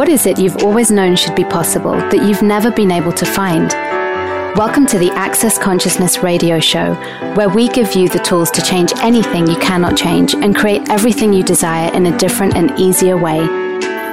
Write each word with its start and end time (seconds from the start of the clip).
What 0.00 0.08
is 0.08 0.24
it 0.24 0.38
you've 0.38 0.64
always 0.64 0.90
known 0.90 1.14
should 1.14 1.34
be 1.34 1.44
possible 1.44 1.92
that 1.92 2.26
you've 2.26 2.40
never 2.40 2.70
been 2.70 2.90
able 2.90 3.12
to 3.12 3.26
find? 3.26 3.68
Welcome 4.56 4.86
to 4.86 4.98
the 4.98 5.10
Access 5.10 5.58
Consciousness 5.58 6.22
radio 6.22 6.58
show, 6.58 6.94
where 7.34 7.50
we 7.50 7.68
give 7.68 7.94
you 7.94 8.08
the 8.08 8.18
tools 8.20 8.50
to 8.52 8.62
change 8.62 8.94
anything 9.02 9.46
you 9.46 9.56
cannot 9.56 9.98
change 9.98 10.34
and 10.34 10.56
create 10.56 10.88
everything 10.88 11.34
you 11.34 11.42
desire 11.42 11.94
in 11.94 12.06
a 12.06 12.16
different 12.16 12.56
and 12.56 12.72
easier 12.80 13.18
way. 13.18 13.40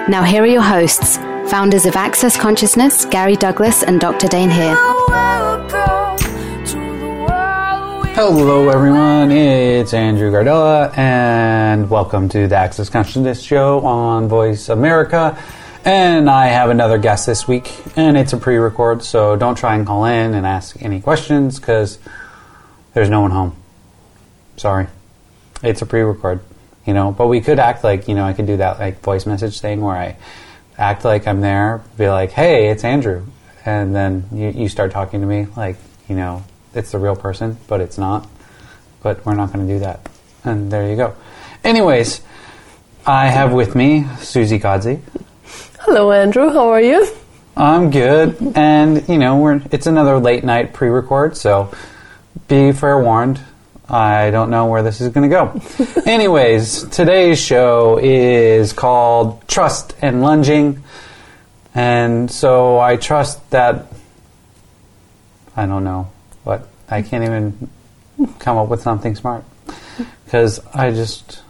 Now, 0.10 0.24
here 0.24 0.44
are 0.44 0.46
your 0.46 0.62
hosts, 0.62 1.16
founders 1.50 1.86
of 1.86 1.96
Access 1.96 2.36
Consciousness, 2.36 3.06
Gary 3.06 3.38
Douglas 3.38 3.84
and 3.84 4.02
Dr. 4.02 4.28
Dain 4.28 4.50
Heer. 4.50 4.76
Hello, 8.14 8.68
everyone. 8.68 9.32
It's 9.32 9.94
Andrew 9.94 10.32
Gardella, 10.34 10.92
and 10.98 11.90
welcome 11.90 12.28
to 12.28 12.50
the 12.50 12.58
Access 12.58 12.90
Consciousness 12.90 13.42
Show 13.42 13.80
on 13.86 14.28
Voice 14.28 14.68
America. 14.68 15.42
And 15.88 16.30
I 16.30 16.48
have 16.48 16.70
another 16.70 16.98
guest 16.98 17.26
this 17.26 17.48
week, 17.48 17.74
and 17.96 18.18
it's 18.18 18.34
a 18.34 18.38
pre 18.38 18.58
record, 18.58 19.04
so 19.04 19.38
don't 19.38 19.56
try 19.56 19.74
and 19.76 19.88
call 19.88 20.04
in 20.04 20.34
and 20.34 20.46
ask 20.46 20.76
any 20.82 21.00
questions 21.00 21.62
because 21.62 21.98
there's 22.94 23.10
no 23.10 23.22
one 23.22 23.32
home. 23.32 23.56
Sorry. 24.58 24.88
It's 25.64 25.82
a 25.82 25.86
pre 25.86 26.02
record, 26.02 26.42
you 26.86 26.94
know, 26.94 27.14
but 27.14 27.28
we 27.28 27.40
could 27.40 27.58
act 27.58 27.86
like, 27.86 28.10
you 28.10 28.16
know, 28.16 28.26
I 28.26 28.34
could 28.34 28.48
do 28.48 28.58
that 28.58 28.80
like 28.80 29.00
voice 29.00 29.26
message 29.26 29.62
thing 29.62 29.80
where 29.80 29.96
I 29.96 30.18
act 30.78 31.06
like 31.06 31.26
I'm 31.26 31.40
there, 31.40 31.82
be 31.98 32.10
like, 32.10 32.32
hey, 32.32 32.68
it's 32.68 32.84
Andrew. 32.84 33.26
And 33.64 33.96
then 33.96 34.28
you, 34.34 34.50
you 34.50 34.68
start 34.68 34.92
talking 34.92 35.22
to 35.22 35.26
me 35.26 35.48
like, 35.56 35.78
you 36.10 36.18
know, 36.18 36.44
it's 36.74 36.92
the 36.92 37.00
real 37.00 37.16
person, 37.16 37.60
but 37.68 37.80
it's 37.80 37.98
not. 37.98 38.28
But 39.02 39.26
we're 39.26 39.36
not 39.36 39.54
going 39.54 39.66
to 39.66 39.74
do 39.74 39.80
that. 39.80 40.06
And 40.44 40.70
there 40.70 40.90
you 40.90 40.98
go. 40.98 41.16
Anyways, 41.64 42.20
I 43.06 43.28
have 43.28 43.54
with 43.54 43.74
me 43.74 44.06
Susie 44.20 44.60
Godsey. 44.60 45.00
Hello, 45.90 46.12
Andrew. 46.12 46.50
How 46.50 46.68
are 46.68 46.82
you? 46.82 47.08
I'm 47.56 47.92
good, 47.92 48.36
and 48.56 49.08
you 49.08 49.18
know, 49.18 49.40
we're 49.40 49.62
it's 49.72 49.88
another 49.88 50.20
late 50.20 50.44
night 50.44 50.74
pre-record, 50.74 51.38
so 51.38 51.74
be 52.50 52.74
fair 52.74 53.00
warned. 53.00 53.40
I 53.88 54.30
don't 54.30 54.50
know 54.50 54.66
where 54.66 54.84
this 54.84 55.00
is 55.00 55.08
going 55.14 55.30
to 55.30 55.34
go. 55.34 56.02
Anyways, 56.06 56.90
today's 56.90 57.40
show 57.40 57.98
is 58.04 58.74
called 58.74 59.48
Trust 59.48 59.96
and 60.02 60.22
Lunging, 60.22 60.84
and 61.74 62.30
so 62.30 62.80
I 62.80 62.98
trust 62.98 63.50
that 63.52 63.86
I 65.56 65.66
don't 65.68 65.86
know 65.86 66.12
what 66.44 66.68
I 66.90 67.02
can't 67.02 67.24
even 67.24 67.70
come 68.40 68.58
up 68.58 68.68
with 68.68 68.82
something 68.82 69.16
smart 69.16 69.46
because 70.26 70.60
I 70.74 70.92
just 70.92 71.44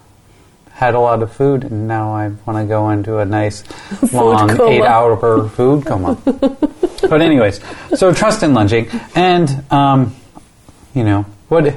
had 0.77 0.93
a 0.93 0.99
lot 0.99 1.23
of 1.23 1.33
food 1.33 1.63
and 1.63 1.87
now 1.87 2.13
I 2.13 2.27
want 2.45 2.59
to 2.59 2.65
go 2.65 2.91
into 2.91 3.17
a 3.17 3.25
nice 3.25 3.63
long 4.13 4.47
coma. 4.55 4.69
eight 4.69 4.83
hour 4.83 5.49
food 5.49 5.83
coma. 5.83 6.13
but 7.01 7.19
anyways, 7.19 7.59
so 7.95 8.13
trust 8.13 8.43
in 8.43 8.53
lunging 8.53 8.87
and 9.15 9.63
um, 9.71 10.15
you 10.93 11.03
know 11.03 11.25
what. 11.47 11.73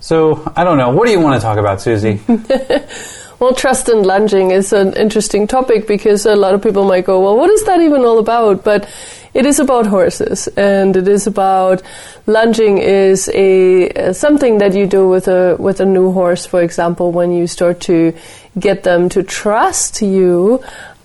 So 0.00 0.52
I 0.54 0.64
don't 0.64 0.76
know. 0.76 0.90
What 0.90 1.06
do 1.06 1.12
you 1.12 1.20
want 1.20 1.40
to 1.40 1.40
talk 1.40 1.56
about, 1.56 1.80
Susie? 1.80 2.20
Well, 3.42 3.54
trust 3.54 3.88
and 3.88 4.06
lunging 4.06 4.52
is 4.52 4.72
an 4.72 4.92
interesting 4.92 5.48
topic 5.48 5.88
because 5.88 6.26
a 6.26 6.36
lot 6.36 6.54
of 6.54 6.62
people 6.62 6.84
might 6.84 7.04
go, 7.04 7.18
well, 7.18 7.36
what 7.36 7.50
is 7.50 7.64
that 7.64 7.80
even 7.80 8.02
all 8.02 8.20
about? 8.20 8.62
But 8.62 8.88
it 9.34 9.46
is 9.46 9.58
about 9.58 9.88
horses 9.88 10.46
and 10.56 10.96
it 10.96 11.08
is 11.08 11.26
about 11.26 11.82
lunging 12.26 12.78
is 12.78 13.28
a 13.30 14.12
something 14.12 14.58
that 14.58 14.74
you 14.74 14.86
do 14.86 15.08
with 15.08 15.26
a 15.26 15.56
with 15.58 15.80
a 15.80 15.84
new 15.84 16.12
horse 16.12 16.46
for 16.46 16.62
example 16.62 17.10
when 17.10 17.32
you 17.32 17.48
start 17.48 17.80
to 17.80 18.14
get 18.60 18.84
them 18.84 19.08
to 19.08 19.24
trust 19.24 20.02
you 20.02 20.62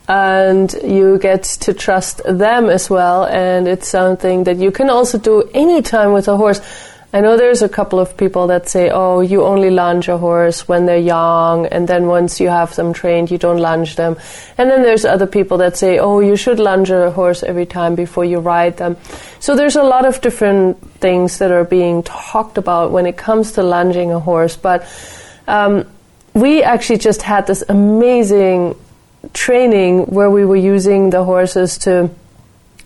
and 0.07 0.75
you 0.83 1.17
get 1.17 1.41
to 1.41 1.73
trust 1.73 2.21
them 2.25 2.69
as 2.69 2.87
well 2.87 3.25
and 3.25 3.67
it's 3.67 3.87
something 3.87 4.43
that 4.43 4.57
you 4.57 4.69
can 4.69 4.91
also 4.91 5.17
do 5.17 5.49
anytime 5.55 6.13
with 6.13 6.27
a 6.27 6.37
horse 6.37 6.61
I 7.13 7.21
know 7.21 7.37
there's 7.37 7.61
a 7.61 7.69
couple 7.69 7.99
of 7.99 8.17
people 8.17 8.47
that 8.47 8.67
say, 8.67 8.89
oh, 8.89 9.21
you 9.21 9.43
only 9.43 9.69
lunge 9.69 10.09
a 10.09 10.17
horse 10.17 10.67
when 10.67 10.85
they're 10.85 10.97
young, 10.97 11.65
and 11.65 11.87
then 11.87 12.07
once 12.07 12.41
you 12.41 12.49
have 12.49 12.75
them 12.75 12.91
trained, 12.91 13.31
you 13.31 13.37
don't 13.37 13.59
lunge 13.59 13.95
them. 13.95 14.17
And 14.57 14.69
then 14.69 14.83
there's 14.83 15.05
other 15.05 15.25
people 15.25 15.57
that 15.59 15.77
say, 15.77 15.99
oh, 15.99 16.19
you 16.19 16.35
should 16.35 16.59
lunge 16.59 16.91
a 16.91 17.09
horse 17.11 17.43
every 17.43 17.65
time 17.65 17.95
before 17.95 18.25
you 18.25 18.39
ride 18.39 18.75
them. 18.75 18.97
So 19.39 19.55
there's 19.55 19.77
a 19.77 19.83
lot 19.83 20.05
of 20.05 20.19
different 20.19 20.81
things 20.99 21.37
that 21.37 21.49
are 21.49 21.63
being 21.63 22.03
talked 22.03 22.57
about 22.57 22.91
when 22.91 23.05
it 23.05 23.15
comes 23.15 23.53
to 23.53 23.63
lunging 23.63 24.11
a 24.11 24.19
horse. 24.19 24.57
But 24.57 24.85
um, 25.47 25.85
we 26.33 26.61
actually 26.61 26.99
just 26.99 27.21
had 27.21 27.47
this 27.47 27.63
amazing 27.69 28.75
training 29.33 30.07
where 30.07 30.29
we 30.29 30.43
were 30.43 30.57
using 30.57 31.09
the 31.09 31.23
horses 31.23 31.77
to 31.79 32.09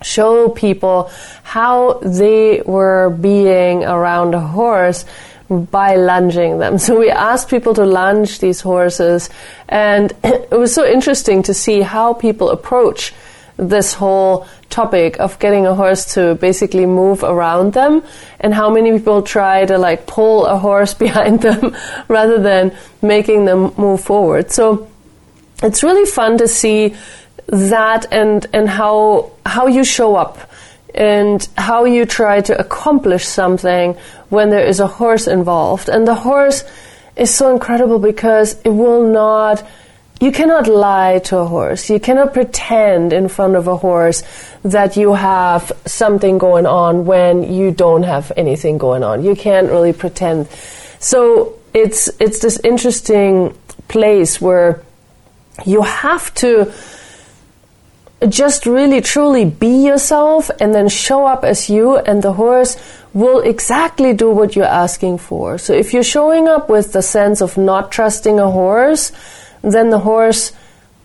show 0.02 0.50
people 0.50 1.12
how 1.44 2.00
they 2.02 2.62
were 2.62 3.10
being 3.10 3.84
around 3.84 4.34
a 4.34 4.40
horse 4.40 5.06
by 5.50 5.96
lunging 5.96 6.60
them. 6.60 6.78
So 6.86 6.98
we 7.00 7.10
asked 7.10 7.50
people 7.50 7.74
to 7.76 7.86
lunge 7.86 8.40
these 8.40 8.62
horses, 8.62 9.30
and 9.68 10.14
it 10.24 10.52
was 10.52 10.74
so 10.74 10.86
interesting 10.86 11.44
to 11.44 11.54
see 11.54 11.82
how 11.82 12.14
people 12.14 12.50
approach 12.50 13.14
this 13.58 13.94
whole 13.94 14.48
topic 14.70 15.20
of 15.20 15.38
getting 15.38 15.68
a 15.68 15.76
horse 15.76 16.14
to 16.16 16.36
basically 16.36 16.86
move 16.86 17.24
around 17.24 17.74
them 17.74 18.02
and 18.40 18.54
how 18.54 18.70
many 18.70 18.92
people 18.92 19.22
try 19.22 19.66
to 19.66 19.78
like 19.78 20.08
pull 20.08 20.46
a 20.46 20.58
horse 20.58 20.94
behind 21.06 21.42
them 21.42 21.76
rather 22.08 22.40
than 22.40 22.76
making 23.02 23.46
them 23.46 23.74
move 23.78 24.02
forward. 24.02 24.52
So 24.52 24.88
it's 25.62 25.84
really 25.84 26.10
fun 26.10 26.38
to 26.40 26.48
see 26.48 26.96
that 27.48 28.06
and 28.12 28.48
and 28.54 28.70
how 28.70 29.32
how 29.46 29.68
you 29.68 29.84
show 29.84 30.16
up 30.16 30.38
and 30.94 31.48
how 31.58 31.86
you 31.86 32.06
try 32.06 32.42
to 32.42 32.58
accomplish 32.60 33.26
something 33.26 33.96
when 34.30 34.50
there 34.50 34.66
is 34.66 34.80
a 34.80 34.88
horse 34.88 35.28
involved. 35.28 35.90
And 35.90 36.08
the 36.08 36.16
horse 36.16 36.64
is 37.16 37.34
so 37.34 37.52
incredible 37.52 38.00
because 38.00 38.60
it 38.62 38.70
will 38.70 39.08
not 39.08 39.64
you 40.22 40.32
cannot 40.32 40.68
lie 40.68 41.18
to 41.26 41.38
a 41.38 41.46
horse. 41.46 41.90
You 41.90 42.00
cannot 42.00 42.32
pretend 42.32 43.12
in 43.12 43.28
front 43.28 43.56
of 43.56 43.68
a 43.68 43.76
horse 43.76 44.22
that 44.62 44.96
you 44.96 45.16
have 45.16 45.72
something 45.88 46.38
going 46.38 46.68
on 46.68 47.06
when 47.06 47.52
you 47.52 47.72
don't 47.72 48.04
have 48.04 48.32
anything 48.38 48.78
going 48.78 49.04
on. 49.04 49.24
You 49.24 49.36
can't 49.36 49.68
really 49.70 49.94
pretend. 49.94 50.48
So 51.00 51.58
it's 51.74 52.08
it's 52.20 52.40
this 52.40 52.60
interesting 52.64 53.58
place 53.88 54.40
where 54.40 54.84
you 55.66 55.82
have 55.82 56.32
to 56.36 56.72
just 58.30 58.66
really 58.66 59.02
truly 59.02 59.46
be 59.46 59.86
yourself 59.86 60.52
and 60.60 60.76
then 60.76 60.88
show 60.90 61.26
up 61.26 61.44
as 61.44 61.70
you 61.70 61.98
and 61.98 62.22
the 62.22 62.34
horse 62.34 62.78
will 63.14 63.42
exactly 63.42 64.14
do 64.14 64.30
what 64.30 64.56
you're 64.56 64.66
asking 64.66 65.18
for. 65.18 65.58
So 65.58 65.74
if 65.74 65.94
you're 65.94 66.04
showing 66.04 66.48
up 66.48 66.70
with 66.70 66.94
the 66.94 67.02
sense 67.02 67.42
of 67.42 67.58
not 67.58 67.92
trusting 67.92 68.40
a 68.40 68.50
horse, 68.50 69.12
then 69.62 69.90
the 69.90 70.00
horse 70.00 70.52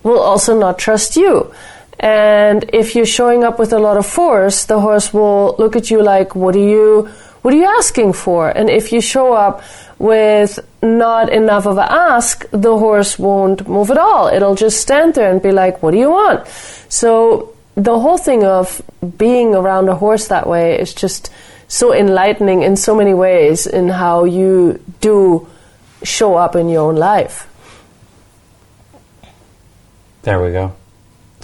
will 0.03 0.21
also 0.21 0.59
not 0.59 0.79
trust 0.79 1.17
you. 1.17 1.53
And 1.99 2.69
if 2.73 2.95
you're 2.95 3.07
showing 3.07 3.43
up 3.43 3.59
with 3.59 3.73
a 3.73 3.79
lot 3.79 3.97
of 3.97 4.07
force, 4.07 4.65
the 4.67 4.81
horse 4.81 5.13
will 5.13 5.57
look 5.59 5.75
at 5.75 5.91
you 5.91 6.03
like, 6.03 6.35
what 6.37 6.55
are 6.55 6.59
you, 6.59 7.09
what 7.43 7.55
are 7.55 7.57
you 7.57 7.65
asking 7.65 8.13
for? 8.13 8.51
And 8.51 8.69
if 8.69 8.93
you 8.93 9.01
show 9.01 9.33
up 9.33 9.63
with 9.99 10.59
not 10.83 11.33
enough 11.33 11.67
of 11.67 11.79
a 11.79 11.91
ask, 11.91 12.45
the 12.51 12.77
horse 12.77 13.19
won't 13.19 13.69
move 13.69 13.91
at 13.91 13.99
all. 13.99 14.29
It'll 14.29 14.55
just 14.55 14.81
stand 14.81 15.15
there 15.15 15.31
and 15.31 15.41
be 15.41 15.53
like, 15.53 15.83
what 15.83 15.93
do 15.93 15.99
you 15.99 16.11
want? 16.11 16.47
So 16.89 17.55
the 17.75 17.99
whole 17.99 18.19
thing 18.19 18.45
of 18.45 18.83
being 19.17 19.55
around 19.55 19.89
a 19.89 19.95
horse 19.95 20.29
that 20.29 20.47
way 20.49 20.79
is 20.79 20.95
just 20.95 21.31
so 21.69 21.93
enlightening 21.93 22.63
in 22.63 22.77
so 22.77 22.95
many 22.95 23.15
ways 23.15 23.67
in 23.67 23.89
how 23.89 24.25
you 24.25 24.83
do 25.01 25.49
show 26.03 26.37
up 26.37 26.55
in 26.57 26.69
your 26.69 26.89
own 26.89 26.97
life. 26.97 27.49
There 30.23 30.43
we 30.43 30.53
go. 30.53 30.75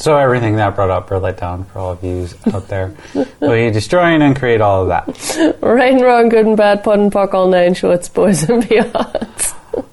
So 0.03 0.17
everything 0.17 0.57
that 0.57 0.75
brought 0.75 0.91
up, 0.91 1.09
wrote 1.13 1.21
that 1.21 1.37
down 1.37 1.63
for 1.63 1.79
all 1.79 1.93
of 1.93 2.03
you 2.03 2.27
out 2.53 2.67
there. 2.67 2.93
Will 3.41 3.57
you 3.57 3.71
destroy 3.71 4.03
and 4.03 4.21
uncreate 4.21 4.61
all 4.61 4.83
of 4.83 4.89
that? 4.89 5.57
Right 5.63 5.93
and 5.93 6.03
wrong, 6.03 6.29
good 6.29 6.45
and 6.45 6.57
bad, 6.57 6.83
POD 6.83 6.99
and 6.99 7.13
POC, 7.13 7.35
all 7.35 7.47
nine 7.49 7.75
shorts, 7.75 8.09
boys 8.09 8.43
and 8.51 8.65
beyonds. 8.65 9.55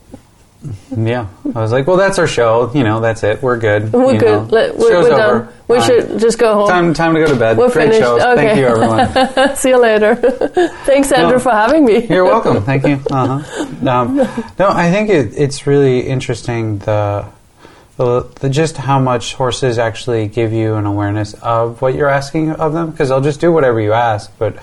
Yeah, 0.98 1.28
I 1.56 1.62
was 1.62 1.72
like, 1.72 1.88
well, 1.88 1.96
that's 1.96 2.18
our 2.20 2.28
show. 2.28 2.72
You 2.74 2.84
know, 2.84 3.00
that's 3.00 3.24
it. 3.24 3.42
We're 3.42 3.58
good. 3.60 3.94
We're 3.94 4.14
you 4.14 4.20
good. 4.20 4.52
Let- 4.52 4.76
we're, 4.78 4.90
Show's 4.92 5.06
we're 5.08 5.14
over. 5.14 5.40
done. 5.46 5.54
We 5.70 5.82
should 5.82 6.20
just 6.20 6.38
go 6.40 6.54
home. 6.56 6.68
Time, 6.68 6.94
time 6.94 7.14
to 7.14 7.22
go 7.22 7.28
to 7.28 7.36
bed. 7.40 7.58
We're 7.58 7.72
Great 7.72 7.92
finished. 7.94 8.00
show. 8.02 8.16
Okay. 8.34 8.36
Thank 8.48 8.58
you, 8.60 8.66
everyone. 8.66 9.56
See 9.56 9.70
you 9.70 9.80
later. 9.80 10.16
Thanks, 10.16 11.12
Andrew, 11.14 11.34
No. 11.34 11.40
for 11.40 11.52
having 11.52 11.86
me. 11.86 12.06
You're 12.08 12.26
welcome. 12.26 12.62
Thank 12.64 12.86
you. 12.88 13.00
Uh-huh. 13.10 13.88
Um, 13.90 14.16
no, 14.58 14.70
I 14.70 14.92
think 14.92 15.10
it, 15.12 15.34
it's 15.38 15.66
really 15.68 16.02
interesting 16.02 16.80
the, 16.80 17.26
the 18.00 18.22
the 18.40 18.50
just 18.50 18.78
how 18.78 18.98
much 18.98 19.34
horses 19.34 19.78
actually 19.78 20.28
give 20.30 20.54
you 20.54 20.76
an 20.76 20.86
awareness 20.86 21.34
of 21.34 21.82
what 21.82 21.96
you're 21.96 22.08
asking 22.08 22.52
of 22.52 22.72
them 22.72 22.92
because 22.92 23.10
they'll 23.10 23.20
just 23.20 23.42
do 23.42 23.52
whatever 23.52 23.82
you 23.82 23.92
ask. 23.92 24.32
But 24.40 24.56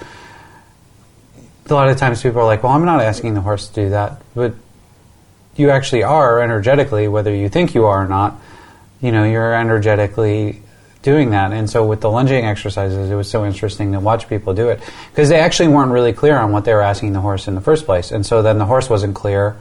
a 1.69 1.75
lot 1.75 1.91
of 1.91 1.99
times 1.99 2.23
people 2.23 2.41
are 2.41 2.47
like, 2.47 2.63
"Well, 2.63 2.73
I'm 2.73 2.87
not 2.87 3.03
asking 3.03 3.35
the 3.35 3.43
horse 3.43 3.69
to 3.69 3.75
do 3.75 3.91
that," 3.91 4.23
but 4.35 4.55
you 5.55 5.69
actually 5.69 6.03
are 6.03 6.41
energetically, 6.41 7.09
whether 7.09 7.35
you 7.35 7.51
think 7.51 7.75
you 7.75 7.85
are 7.85 8.05
or 8.05 8.09
not. 8.09 8.41
You 9.03 9.13
know, 9.13 9.25
you're 9.25 9.53
energetically 9.55 10.63
doing 11.03 11.31
that. 11.31 11.53
And 11.53 11.69
so 11.69 11.85
with 11.85 12.01
the 12.01 12.11
lunging 12.11 12.47
exercises, 12.47 13.11
it 13.11 13.15
was 13.15 13.29
so 13.29 13.45
interesting 13.45 13.93
to 13.93 14.01
watch 14.01 14.31
people 14.31 14.55
do 14.55 14.71
it 14.71 14.81
because 15.11 15.29
they 15.29 15.39
actually 15.39 15.69
weren't 15.69 15.93
really 15.93 16.15
clear 16.15 16.39
on 16.39 16.53
what 16.53 16.65
they 16.65 16.73
were 16.73 16.81
asking 16.81 17.13
the 17.13 17.21
horse 17.21 17.49
in 17.49 17.55
the 17.55 17.61
first 17.61 17.85
place. 17.85 18.13
And 18.13 18.25
so 18.25 18.41
then 18.41 18.57
the 18.57 18.65
horse 18.65 18.89
wasn't 18.89 19.15
clear. 19.15 19.57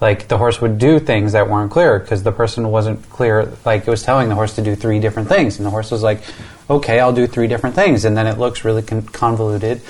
Like 0.00 0.28
the 0.28 0.38
horse 0.38 0.60
would 0.60 0.78
do 0.78 0.98
things 0.98 1.32
that 1.32 1.48
weren't 1.48 1.70
clear 1.70 1.98
because 1.98 2.22
the 2.22 2.32
person 2.32 2.70
wasn't 2.70 3.08
clear. 3.10 3.52
Like 3.64 3.86
it 3.86 3.90
was 3.90 4.02
telling 4.02 4.28
the 4.28 4.34
horse 4.34 4.54
to 4.54 4.62
do 4.62 4.74
three 4.74 4.98
different 4.98 5.28
things, 5.28 5.58
and 5.58 5.66
the 5.66 5.70
horse 5.70 5.90
was 5.90 6.02
like, 6.02 6.22
"Okay, 6.70 6.98
I'll 7.00 7.12
do 7.12 7.26
three 7.26 7.48
different 7.48 7.76
things," 7.76 8.04
and 8.06 8.16
then 8.16 8.26
it 8.26 8.38
looks 8.38 8.64
really 8.64 8.82
con- 8.82 9.02
convoluted 9.02 9.82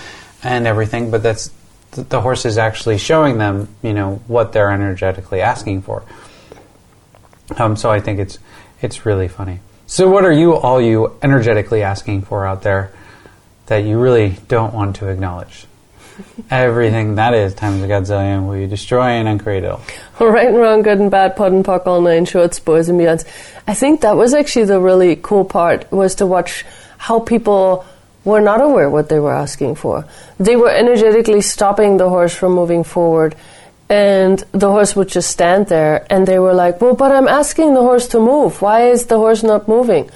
and 0.43 0.67
everything. 0.67 1.11
But 1.13 1.23
that's 1.23 1.53
the, 1.93 2.03
the 2.03 2.21
horse 2.21 2.45
is 2.45 2.59
actually 2.59 2.99
showing 2.99 3.39
them, 3.39 3.69
you 3.83 3.93
know, 3.93 4.21
what 4.27 4.53
they're 4.53 4.71
energetically 4.71 5.43
asking 5.43 5.83
for. 5.83 6.03
Um, 7.57 7.77
so 7.77 7.91
I 7.91 8.01
think 8.01 8.19
it's 8.19 8.39
it's 8.83 9.07
really 9.07 9.29
funny. 9.29 9.61
So 9.87 10.09
what 10.09 10.25
are 10.25 10.33
you 10.33 10.55
all 10.55 10.81
you 10.81 11.17
energetically 11.23 11.83
asking 11.83 12.23
for 12.23 12.47
out 12.47 12.63
there 12.63 12.93
that 13.67 13.85
you 13.85 13.99
really 13.99 14.37
don't 14.49 14.75
want 14.75 14.97
to 14.97 15.09
acknowledge? 15.09 15.67
Everything 16.51 17.15
that 17.17 17.35
is 17.35 17.55
times 17.55 17.83
a 17.83 17.89
godzillion 17.89 18.47
will 18.47 18.57
you 18.57 18.67
destroy 18.67 19.09
and 19.09 19.29
uncreate 19.29 19.65
it 19.65 19.71
all. 19.71 19.81
right 20.21 20.49
and 20.49 20.57
wrong, 20.57 20.83
good 20.83 20.99
and 20.99 21.11
bad, 21.11 21.37
POD 21.37 21.53
and 21.53 21.65
POC, 21.65 21.87
all 21.87 22.01
nine 22.01 22.25
shorts, 22.25 22.59
boys 22.59 22.89
and 22.89 22.99
beyonds. 22.99 23.25
I 23.67 23.75
think 23.75 24.01
that 24.03 24.17
was 24.17 24.35
actually 24.35 24.67
the 24.67 24.81
really 24.81 25.17
cool 25.17 25.45
part 25.45 25.91
was 25.93 26.17
to 26.17 26.27
watch 26.27 26.65
how 26.99 27.21
people 27.21 27.85
were 28.25 28.41
not 28.41 28.61
aware 28.61 28.91
what 28.91 29.09
they 29.09 29.19
were 29.19 29.35
asking 29.35 29.75
for. 29.77 30.05
They 30.39 30.57
were 30.57 30.71
energetically 30.71 31.41
stopping 31.41 31.97
the 31.97 32.09
horse 32.09 32.35
from 32.35 32.53
moving 32.53 32.85
forward 32.85 33.35
and 33.91 34.45
the 34.53 34.71
horse 34.71 34.95
would 34.95 35.09
just 35.09 35.29
stand 35.29 35.67
there 35.67 36.07
and 36.09 36.27
they 36.27 36.39
were 36.39 36.55
like 36.55 36.81
well 36.81 36.95
but 36.95 37.11
i'm 37.11 37.27
asking 37.27 37.75
the 37.75 37.81
horse 37.81 38.07
to 38.07 38.21
move 38.21 38.63
why 38.63 38.89
is 38.89 39.07
the 39.07 39.17
horse 39.17 39.43
not 39.43 39.67
moving 39.67 40.09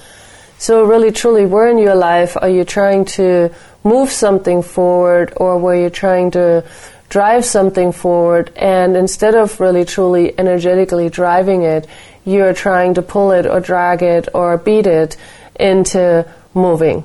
so 0.58 0.84
really 0.84 1.12
truly 1.12 1.46
where 1.46 1.68
in 1.68 1.78
your 1.78 1.94
life 1.94 2.36
are 2.40 2.48
you 2.48 2.64
trying 2.64 3.04
to 3.04 3.50
move 3.82 4.10
something 4.10 4.62
forward 4.62 5.32
or 5.36 5.58
were 5.58 5.76
you 5.76 5.90
trying 5.90 6.30
to 6.30 6.64
drive 7.08 7.44
something 7.44 7.92
forward 7.92 8.52
and 8.56 8.96
instead 8.96 9.34
of 9.34 9.60
really 9.60 9.84
truly 9.84 10.36
energetically 10.38 11.08
driving 11.08 11.62
it 11.62 11.86
you're 12.24 12.54
trying 12.54 12.94
to 12.94 13.02
pull 13.02 13.30
it 13.30 13.46
or 13.46 13.60
drag 13.60 14.02
it 14.02 14.28
or 14.34 14.56
beat 14.56 14.86
it 14.86 15.16
into 15.56 16.26
moving 16.54 17.04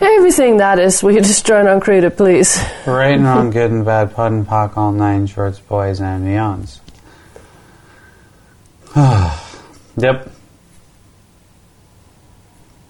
Everything 0.00 0.56
that 0.56 0.78
is, 0.78 1.00
just 1.02 1.46
join 1.46 1.66
on 1.66 1.78
creative, 1.78 2.16
please? 2.16 2.58
right 2.86 3.16
and 3.16 3.24
wrong, 3.24 3.50
good 3.50 3.70
and 3.70 3.84
bad, 3.84 4.14
POD 4.14 4.32
and 4.32 4.46
POC, 4.46 4.76
all 4.76 4.92
nine 4.92 5.26
shorts, 5.26 5.60
boys 5.60 6.00
and 6.00 6.26
beyonds. 6.26 6.80
yep. 9.96 10.30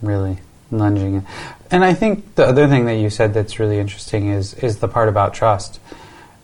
Really 0.03 0.39
lunging 0.71 1.17
it. 1.17 1.25
And 1.71 1.85
I 1.85 1.95
think 1.95 2.35
the 2.35 2.47
other 2.47 2.69
thing 2.69 2.87
that 2.87 2.97
you 2.97 3.11
said 3.11 3.35
that's 3.35 3.59
really 3.59 3.79
interesting 3.79 4.29
is 4.29 4.55
is 4.55 4.79
the 4.79 4.89
part 4.89 5.09
about 5.09 5.35
trust. 5.35 5.81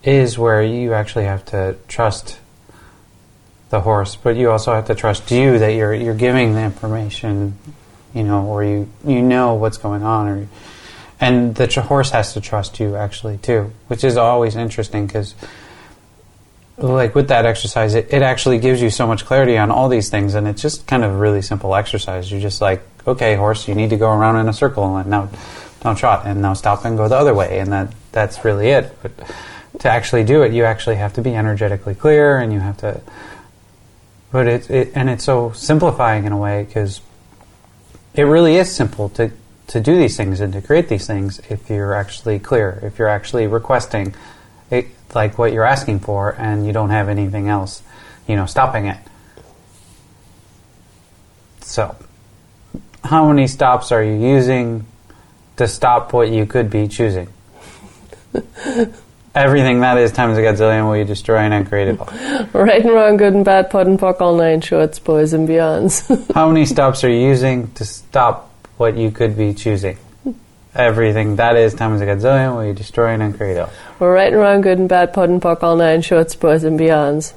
Is 0.03 0.39
where 0.39 0.63
you 0.63 0.93
actually 0.93 1.25
have 1.25 1.45
to 1.47 1.77
trust 1.89 2.39
the 3.71 3.81
horse, 3.81 4.15
but 4.15 4.37
you 4.37 4.51
also 4.51 4.73
have 4.73 4.87
to 4.87 4.95
trust 4.95 5.31
you 5.31 5.59
that 5.59 5.73
you're 5.73 5.95
you're 5.95 6.15
giving 6.15 6.55
the 6.55 6.63
information 6.63 7.59
you 8.17 8.23
know, 8.23 8.47
or 8.47 8.65
you 8.65 8.89
you 9.05 9.21
know 9.21 9.55
what's 9.55 9.77
going 9.77 10.03
on, 10.03 10.27
or 10.27 10.49
and 11.21 11.55
the 11.55 11.67
tr- 11.67 11.81
horse 11.81 12.11
has 12.11 12.33
to 12.33 12.41
trust 12.41 12.81
you 12.81 12.97
actually 12.97 13.37
too, 13.37 13.71
which 13.89 14.03
is 14.05 14.17
always 14.17 14.57
interesting 14.57 15.07
because 15.07 15.35
like 16.79 17.15
with 17.15 17.29
that 17.29 17.45
exercise, 17.45 17.95
it, 17.95 18.13
it 18.13 18.23
actually 18.23 18.59
gives 18.59 18.81
you 18.81 18.89
so 18.89 19.07
much 19.07 19.27
clarity 19.27 19.59
on 19.59 19.71
all 19.71 19.91
these 19.91 20.09
things, 20.09 20.35
and 20.35 20.49
it's 20.49 20.63
just 20.63 20.87
kind 20.87 21.05
of 21.05 21.13
a 21.13 21.17
really 21.17 21.43
simple 21.43 21.75
exercise. 21.75 22.33
You're 22.33 22.41
just 22.41 22.63
like, 22.63 22.83
okay, 23.07 23.37
horse, 23.37 23.69
you 23.69 23.75
need 23.75 23.91
to 23.91 23.97
go 23.97 24.11
around 24.11 24.37
in 24.37 24.49
a 24.49 24.53
circle, 24.53 24.97
and 24.97 25.09
now 25.09 25.29
don't 25.81 25.97
trot, 25.97 26.27
and 26.27 26.43
now 26.43 26.55
stop 26.55 26.85
and 26.85 26.97
go 26.97 27.09
the 27.09 27.17
other 27.17 27.35
way, 27.35 27.59
and 27.59 27.73
that 27.73 27.93
that's 28.13 28.45
really 28.45 28.69
it. 28.69 28.97
But 29.03 29.13
to 29.81 29.89
actually 29.89 30.25
do 30.25 30.43
it, 30.43 30.53
you 30.53 30.65
actually 30.65 30.97
have 30.97 31.13
to 31.15 31.23
be 31.23 31.35
energetically 31.35 31.95
clear, 31.95 32.39
and 32.39 32.53
you 32.53 32.61
have 32.61 32.79
to. 32.79 33.01
But 34.33 34.49
it, 34.49 34.71
it 34.71 34.93
and 34.95 35.09
it's 35.09 35.25
so 35.25 35.53
simplifying 35.53 36.25
in 36.25 36.33
a 36.33 36.37
way 36.37 36.65
because 36.65 37.01
it 38.17 38.23
really 38.23 38.57
is 38.57 38.75
simple 38.75 39.11
to, 39.11 39.31
to 39.69 39.81
do 39.81 39.97
these 39.97 40.17
things 40.17 40.41
and 40.41 40.53
to 40.55 40.63
create 40.63 40.89
these 40.89 41.07
things 41.07 41.39
if 41.51 41.69
you're 41.69 41.95
actually 41.95 42.39
clear, 42.39 42.81
if 42.83 42.99
you're 42.99 43.09
actually 43.09 43.47
requesting 43.47 44.15
it, 44.71 44.87
like 45.15 45.39
what 45.39 45.53
you're 45.53 45.65
asking 45.65 46.01
for 46.01 46.35
and 46.39 46.67
you 46.67 46.73
don't 46.73 46.91
have 46.91 47.09
anything 47.09 47.49
else, 47.49 47.83
you 48.27 48.35
know, 48.35 48.47
stopping 48.47 48.87
it. 48.87 48.99
So, 51.61 51.95
how 53.07 53.29
many 53.29 53.47
stops 53.47 53.93
are 53.93 54.03
you 54.03 54.15
using 54.15 54.87
to 55.57 55.69
stop 55.69 56.13
what 56.13 56.29
you 56.29 56.47
could 56.47 56.71
be 56.71 56.89
choosing? 56.89 57.29
Everything 59.35 59.81
that 59.81 59.99
is 59.99 60.13
times 60.13 60.39
a 60.39 60.41
godzillion 60.41 60.87
will 60.89 60.97
you 60.97 61.05
destroy 61.05 61.39
and 61.39 61.53
uncreate 61.53 61.89
it 61.89 62.01
all. 62.01 62.09
Right 62.53 62.83
and 62.83 62.91
wrong, 62.91 63.17
good 63.19 63.35
and 63.35 63.45
bad, 63.45 63.71
POD 63.71 63.87
and 63.87 63.99
POC, 63.99 64.21
all 64.21 64.37
nine 64.37 64.61
shorts, 64.63 64.99
boys 64.99 65.35
and 65.35 65.47
beyonds. 65.49 66.35
How 66.35 66.49
many 66.49 66.65
stops 66.65 67.05
are 67.05 67.11
you 67.11 67.21
using 67.21 67.71
to 67.73 67.85
stop 67.85 68.51
what 68.79 68.97
you 68.97 69.11
could 69.11 69.37
be 69.37 69.53
choosing? 69.53 69.99
Everything 70.75 71.37
that 71.37 71.57
is 71.57 71.75
times 71.75 72.01
a 72.01 72.07
godzillion 72.07 72.57
will 72.57 72.65
you 72.65 72.73
destroy 72.73 73.09
and 73.09 73.23
uncreate 73.23 73.57
it 73.57 73.61
all. 73.61 74.09
right 74.09 74.33
and 74.33 74.41
wrong, 74.41 74.63
good 74.63 74.79
and 74.79 74.89
bad, 74.89 75.13
POD 75.13 75.31
and 75.31 75.43
POC, 75.43 75.63
all 75.63 75.77
nine 75.77 76.03
shorts, 76.03 76.35
boys 76.35 76.65
and 76.65 76.81
beyonds. 76.81 77.35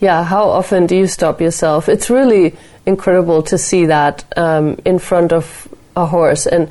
Yeah, 0.00 0.22
how 0.24 0.48
often 0.48 0.86
do 0.86 0.96
you 0.96 1.06
stop 1.06 1.40
yourself? 1.40 1.88
It's 1.88 2.08
really 2.08 2.56
incredible 2.86 3.42
to 3.44 3.58
see 3.58 3.86
that 3.86 4.24
um, 4.36 4.78
in 4.84 4.98
front 4.98 5.32
of 5.32 5.68
a 5.96 6.06
horse, 6.06 6.46
and 6.46 6.70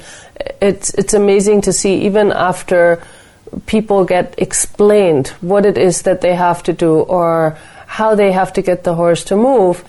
it's 0.62 0.94
it's 0.94 1.14
amazing 1.14 1.62
to 1.62 1.74
see 1.74 2.06
even 2.06 2.32
after 2.32 3.04
people 3.66 4.06
get 4.06 4.36
explained 4.38 5.28
what 5.42 5.66
it 5.66 5.78
is 5.78 6.04
that 6.04 6.22
they 6.22 6.36
have 6.36 6.64
to 6.64 6.74
do 6.74 7.00
or 7.00 7.58
how 7.88 8.16
they 8.16 8.32
have 8.32 8.54
to 8.54 8.62
get 8.62 8.84
the 8.84 8.94
horse 8.96 9.24
to 9.26 9.36
move 9.36 9.84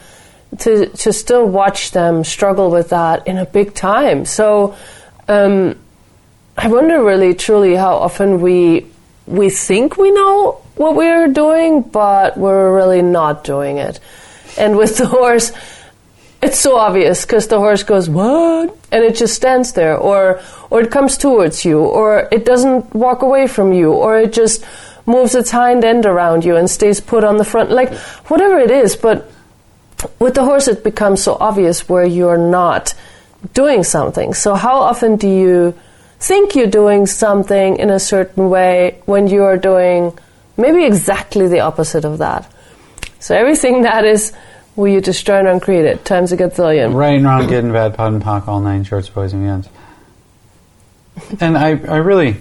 to 0.58 0.86
to 0.86 1.12
still 1.12 1.46
watch 1.46 1.90
them 1.90 2.24
struggle 2.24 2.70
with 2.70 2.90
that 2.90 3.26
in 3.26 3.36
a 3.36 3.44
big 3.44 3.74
time 3.74 4.24
so 4.24 4.74
um, 5.28 5.76
I 6.56 6.68
wonder 6.68 7.02
really 7.02 7.34
truly 7.34 7.74
how 7.74 7.96
often 7.96 8.40
we 8.40 8.86
we 9.26 9.50
think 9.50 9.96
we 9.96 10.10
know 10.10 10.60
what 10.78 10.94
we're 10.94 11.28
doing 11.28 11.82
but 11.82 12.36
we're 12.36 12.74
really 12.74 13.02
not 13.02 13.44
doing 13.44 13.78
it. 13.78 14.00
And 14.56 14.76
with 14.76 14.96
the 14.96 15.06
horse 15.06 15.52
it's 16.40 16.58
so 16.58 16.76
obvious 16.76 17.24
because 17.24 17.48
the 17.48 17.58
horse 17.58 17.82
goes 17.82 18.08
what? 18.08 18.76
And 18.92 19.02
it 19.04 19.16
just 19.16 19.34
stands 19.34 19.72
there 19.72 19.96
or 19.96 20.40
or 20.70 20.82
it 20.82 20.90
comes 20.90 21.18
towards 21.18 21.64
you 21.64 21.80
or 21.80 22.28
it 22.30 22.44
doesn't 22.44 22.94
walk 22.94 23.22
away 23.22 23.46
from 23.46 23.72
you 23.72 23.92
or 23.92 24.18
it 24.18 24.32
just 24.32 24.64
moves 25.04 25.34
its 25.34 25.50
hind 25.50 25.84
end 25.84 26.06
around 26.06 26.44
you 26.44 26.56
and 26.56 26.70
stays 26.70 27.00
put 27.00 27.24
on 27.24 27.38
the 27.38 27.44
front 27.44 27.70
like 27.70 27.92
whatever 28.28 28.58
it 28.58 28.70
is 28.70 28.94
but 28.94 29.30
with 30.18 30.34
the 30.34 30.44
horse 30.44 30.68
it 30.68 30.84
becomes 30.84 31.22
so 31.22 31.36
obvious 31.40 31.88
where 31.88 32.04
you're 32.04 32.38
not 32.38 32.94
doing 33.54 33.84
something. 33.84 34.34
So 34.34 34.54
how 34.54 34.78
often 34.78 35.16
do 35.16 35.28
you 35.28 35.74
think 36.20 36.54
you're 36.54 36.66
doing 36.66 37.06
something 37.06 37.78
in 37.78 37.90
a 37.90 38.00
certain 38.00 38.50
way 38.50 39.00
when 39.06 39.28
you're 39.28 39.56
doing 39.56 40.18
maybe 40.58 40.84
exactly 40.84 41.48
the 41.48 41.60
opposite 41.60 42.04
of 42.04 42.18
that 42.18 42.52
so 43.18 43.34
everything 43.34 43.82
that 43.88 44.04
is 44.04 44.32
Will 44.78 44.86
you 44.86 45.00
destroy 45.00 45.40
and 45.40 45.48
uncreate 45.48 45.84
it? 45.86 46.04
Times 46.04 46.30
a 46.30 46.36
gazillion. 46.36 46.94
Right 46.94 47.16
and 47.16 47.24
wrong, 47.24 47.48
good 47.48 47.64
and 47.64 47.72
bad, 47.72 47.96
POD 47.96 48.12
and 48.12 48.22
POC, 48.22 48.46
all 48.46 48.60
nine 48.60 48.84
shorts, 48.84 49.08
boys 49.08 49.32
and 49.32 49.44
beyonds. 49.44 49.68
and 51.40 51.58
I, 51.58 51.70
I 51.70 51.96
really, 51.96 52.36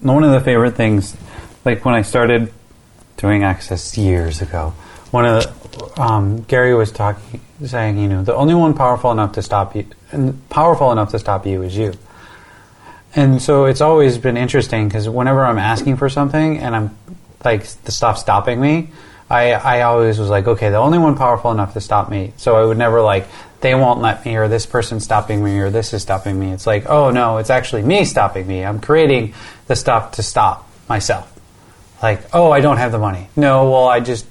one 0.00 0.24
of 0.24 0.30
the 0.30 0.40
favorite 0.40 0.74
things, 0.74 1.14
like 1.66 1.84
when 1.84 1.94
I 1.94 2.00
started 2.00 2.50
doing 3.18 3.44
Access 3.44 3.98
years 3.98 4.40
ago, 4.40 4.72
one 5.10 5.26
of 5.26 5.42
the, 5.42 6.00
um, 6.00 6.40
Gary 6.44 6.74
was 6.74 6.90
talking, 6.90 7.42
saying, 7.62 7.98
you 7.98 8.08
know, 8.08 8.22
the 8.22 8.34
only 8.34 8.54
one 8.54 8.72
powerful 8.72 9.12
enough 9.12 9.32
to 9.32 9.42
stop 9.42 9.76
you, 9.76 9.86
and 10.12 10.48
powerful 10.48 10.92
enough 10.92 11.10
to 11.10 11.18
stop 11.18 11.46
you 11.46 11.60
is 11.60 11.76
you. 11.76 11.92
And 13.14 13.42
so 13.42 13.66
it's 13.66 13.82
always 13.82 14.16
been 14.16 14.38
interesting 14.38 14.88
because 14.88 15.10
whenever 15.10 15.44
I'm 15.44 15.58
asking 15.58 15.98
for 15.98 16.08
something 16.08 16.58
and 16.58 16.74
I'm 16.74 16.96
like 17.44 17.66
the 17.84 17.92
stuff 17.92 18.18
stopping 18.18 18.60
me, 18.60 18.90
I, 19.28 19.52
I 19.52 19.82
always 19.82 20.18
was 20.18 20.28
like, 20.28 20.46
okay, 20.46 20.70
the 20.70 20.76
only 20.76 20.98
one 20.98 21.16
powerful 21.16 21.50
enough 21.50 21.72
to 21.74 21.80
stop 21.80 22.10
me. 22.10 22.32
So 22.36 22.56
I 22.56 22.64
would 22.64 22.78
never 22.78 23.00
like, 23.00 23.26
they 23.60 23.74
won't 23.74 24.00
let 24.00 24.24
me, 24.24 24.36
or 24.36 24.48
this 24.48 24.66
person's 24.66 25.04
stopping 25.04 25.42
me, 25.42 25.58
or 25.58 25.70
this 25.70 25.94
is 25.94 26.02
stopping 26.02 26.38
me. 26.38 26.52
It's 26.52 26.66
like, 26.66 26.86
oh 26.88 27.10
no, 27.10 27.38
it's 27.38 27.50
actually 27.50 27.82
me 27.82 28.04
stopping 28.04 28.46
me. 28.46 28.64
I'm 28.64 28.80
creating 28.80 29.34
the 29.66 29.76
stuff 29.76 30.12
to 30.12 30.22
stop 30.22 30.70
myself. 30.88 31.30
Like, 32.02 32.22
oh, 32.34 32.50
I 32.50 32.60
don't 32.60 32.76
have 32.76 32.92
the 32.92 32.98
money. 32.98 33.28
No, 33.34 33.70
well, 33.70 33.88
I 33.88 34.00
just 34.00 34.26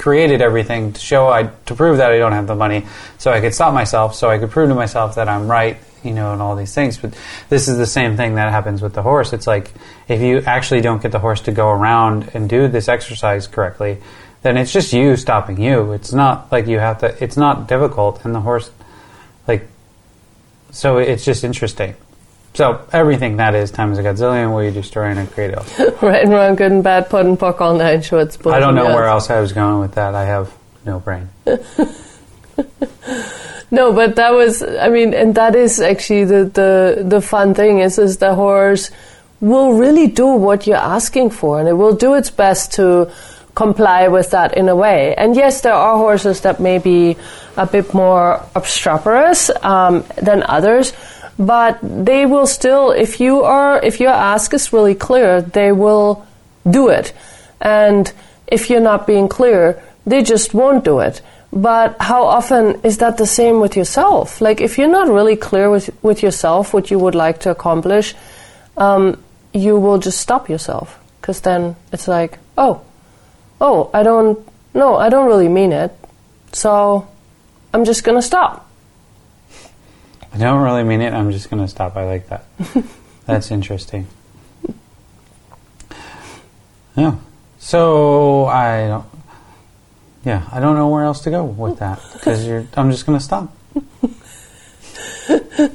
created 0.00 0.40
everything 0.40 0.94
to 0.94 1.00
show 1.00 1.28
I 1.28 1.44
to 1.66 1.74
prove 1.74 1.98
that 1.98 2.10
I 2.10 2.18
don't 2.18 2.32
have 2.32 2.46
the 2.46 2.54
money, 2.54 2.86
so 3.18 3.30
I 3.30 3.40
could 3.40 3.54
stop 3.54 3.74
myself, 3.74 4.14
so 4.14 4.30
I 4.30 4.38
could 4.38 4.50
prove 4.50 4.70
to 4.70 4.74
myself 4.74 5.16
that 5.16 5.28
I'm 5.28 5.46
right, 5.46 5.76
you 6.02 6.12
know, 6.12 6.32
and 6.32 6.40
all 6.40 6.56
these 6.56 6.74
things. 6.74 6.96
But 6.96 7.14
this 7.50 7.68
is 7.68 7.76
the 7.76 7.86
same 7.86 8.16
thing 8.16 8.36
that 8.36 8.50
happens 8.50 8.80
with 8.80 8.94
the 8.94 9.02
horse. 9.02 9.34
It's 9.34 9.46
like 9.46 9.70
if 10.08 10.22
you 10.22 10.38
actually 10.46 10.80
don't 10.80 11.02
get 11.02 11.12
the 11.12 11.18
horse 11.18 11.42
to 11.42 11.52
go 11.52 11.68
around 11.68 12.30
and 12.32 12.48
do 12.48 12.66
this 12.66 12.88
exercise 12.88 13.46
correctly, 13.46 13.98
then 14.40 14.56
it's 14.56 14.72
just 14.72 14.94
you 14.94 15.16
stopping 15.16 15.60
you. 15.60 15.92
It's 15.92 16.14
not 16.14 16.50
like 16.50 16.66
you 16.66 16.78
have 16.78 17.00
to. 17.00 17.22
It's 17.22 17.36
not 17.36 17.68
difficult, 17.68 18.24
and 18.24 18.34
the 18.34 18.40
horse, 18.40 18.70
like, 19.46 19.68
so 20.70 20.96
it's 20.96 21.26
just 21.26 21.44
interesting. 21.44 21.94
So 22.54 22.84
everything 22.92 23.36
that 23.36 23.54
is 23.54 23.70
times 23.70 23.98
a 23.98 24.02
gazillion 24.02 24.52
will 24.52 24.64
you 24.64 24.70
destroy 24.72 25.04
and 25.04 25.30
create 25.30 25.54
else. 25.54 25.78
right 26.02 26.22
and 26.22 26.32
wrong, 26.32 26.56
good 26.56 26.72
and 26.72 26.82
bad, 26.82 27.08
POD 27.08 27.26
and 27.26 27.38
POC 27.38 27.60
all 27.60 27.74
nine 27.74 28.02
shorts. 28.02 28.36
boys 28.36 28.54
I 28.54 28.58
don't 28.58 28.70
and 28.70 28.76
know 28.78 28.86
girls. 28.86 28.94
where 28.94 29.04
else 29.06 29.30
I 29.30 29.40
was 29.40 29.52
going 29.52 29.78
with 29.80 29.94
that. 29.94 30.14
I 30.14 30.24
have 30.24 30.52
no 30.84 30.98
brain. 30.98 31.28
No, 33.70 33.92
but 33.92 34.16
that 34.16 34.32
was, 34.32 34.62
I 34.62 34.88
mean, 34.88 35.14
and 35.14 35.34
that 35.36 35.54
is 35.54 35.80
actually 35.80 36.24
the, 36.24 36.44
the, 36.44 37.04
the 37.06 37.20
fun 37.20 37.54
thing 37.54 37.78
is, 37.78 37.98
is 37.98 38.16
the 38.16 38.34
horse 38.34 38.90
will 39.40 39.74
really 39.74 40.08
do 40.08 40.26
what 40.26 40.66
you're 40.66 40.76
asking 40.76 41.30
for 41.30 41.60
and 41.60 41.68
it 41.68 41.74
will 41.74 41.94
do 41.94 42.14
its 42.14 42.30
best 42.30 42.72
to 42.74 43.10
comply 43.54 44.08
with 44.08 44.30
that 44.32 44.56
in 44.56 44.68
a 44.68 44.74
way. 44.74 45.14
And 45.14 45.36
yes, 45.36 45.60
there 45.60 45.72
are 45.72 45.96
horses 45.96 46.40
that 46.40 46.60
may 46.60 46.78
be 46.78 47.16
a 47.56 47.66
bit 47.66 47.94
more 47.94 48.44
obstreperous 48.56 49.50
um, 49.62 50.04
than 50.20 50.42
others, 50.42 50.92
but 51.40 51.78
they 51.82 52.26
will 52.26 52.46
still, 52.46 52.90
if 52.90 53.18
you 53.18 53.42
are, 53.44 53.82
if 53.82 53.98
your 53.98 54.10
ask 54.12 54.52
is 54.52 54.74
really 54.74 54.94
clear, 54.94 55.40
they 55.40 55.72
will 55.72 56.26
do 56.68 56.90
it. 56.90 57.14
And 57.62 58.12
if 58.46 58.68
you're 58.68 58.82
not 58.82 59.06
being 59.06 59.26
clear, 59.26 59.82
they 60.04 60.22
just 60.22 60.52
won't 60.52 60.84
do 60.84 61.00
it. 61.00 61.22
But 61.50 61.96
how 61.98 62.24
often 62.24 62.82
is 62.82 62.98
that 62.98 63.16
the 63.16 63.26
same 63.26 63.58
with 63.58 63.74
yourself? 63.74 64.42
Like, 64.42 64.60
if 64.60 64.76
you're 64.76 64.86
not 64.86 65.08
really 65.08 65.34
clear 65.34 65.70
with, 65.70 65.88
with 66.02 66.22
yourself 66.22 66.74
what 66.74 66.90
you 66.90 66.98
would 66.98 67.14
like 67.14 67.40
to 67.40 67.50
accomplish, 67.50 68.14
um, 68.76 69.18
you 69.54 69.80
will 69.80 69.98
just 69.98 70.20
stop 70.20 70.50
yourself. 70.50 70.98
Because 71.22 71.40
then 71.40 71.74
it's 71.90 72.06
like, 72.06 72.38
oh, 72.58 72.82
oh, 73.62 73.90
I 73.94 74.02
don't, 74.02 74.46
no, 74.74 74.96
I 74.96 75.08
don't 75.08 75.26
really 75.26 75.48
mean 75.48 75.72
it. 75.72 75.90
So 76.52 77.08
I'm 77.72 77.86
just 77.86 78.04
going 78.04 78.18
to 78.18 78.22
stop. 78.22 78.69
I 80.32 80.38
don't 80.38 80.62
really 80.62 80.84
mean 80.84 81.00
it. 81.00 81.12
I'm 81.12 81.32
just 81.32 81.50
going 81.50 81.62
to 81.62 81.68
stop. 81.68 81.96
I 81.96 82.04
like 82.04 82.28
that. 82.28 82.44
That's 83.26 83.50
interesting. 83.50 84.06
Yeah. 86.96 87.16
So 87.58 88.46
I 88.46 88.86
don't. 88.88 89.06
Yeah, 90.24 90.46
I 90.52 90.60
don't 90.60 90.76
know 90.76 90.88
where 90.88 91.04
else 91.04 91.22
to 91.22 91.30
go 91.30 91.44
with 91.44 91.78
that 91.78 92.00
because 92.12 92.46
you're. 92.46 92.66
I'm 92.74 92.90
just 92.90 93.06
going 93.06 93.18
to 93.18 93.24
stop. 93.24 93.56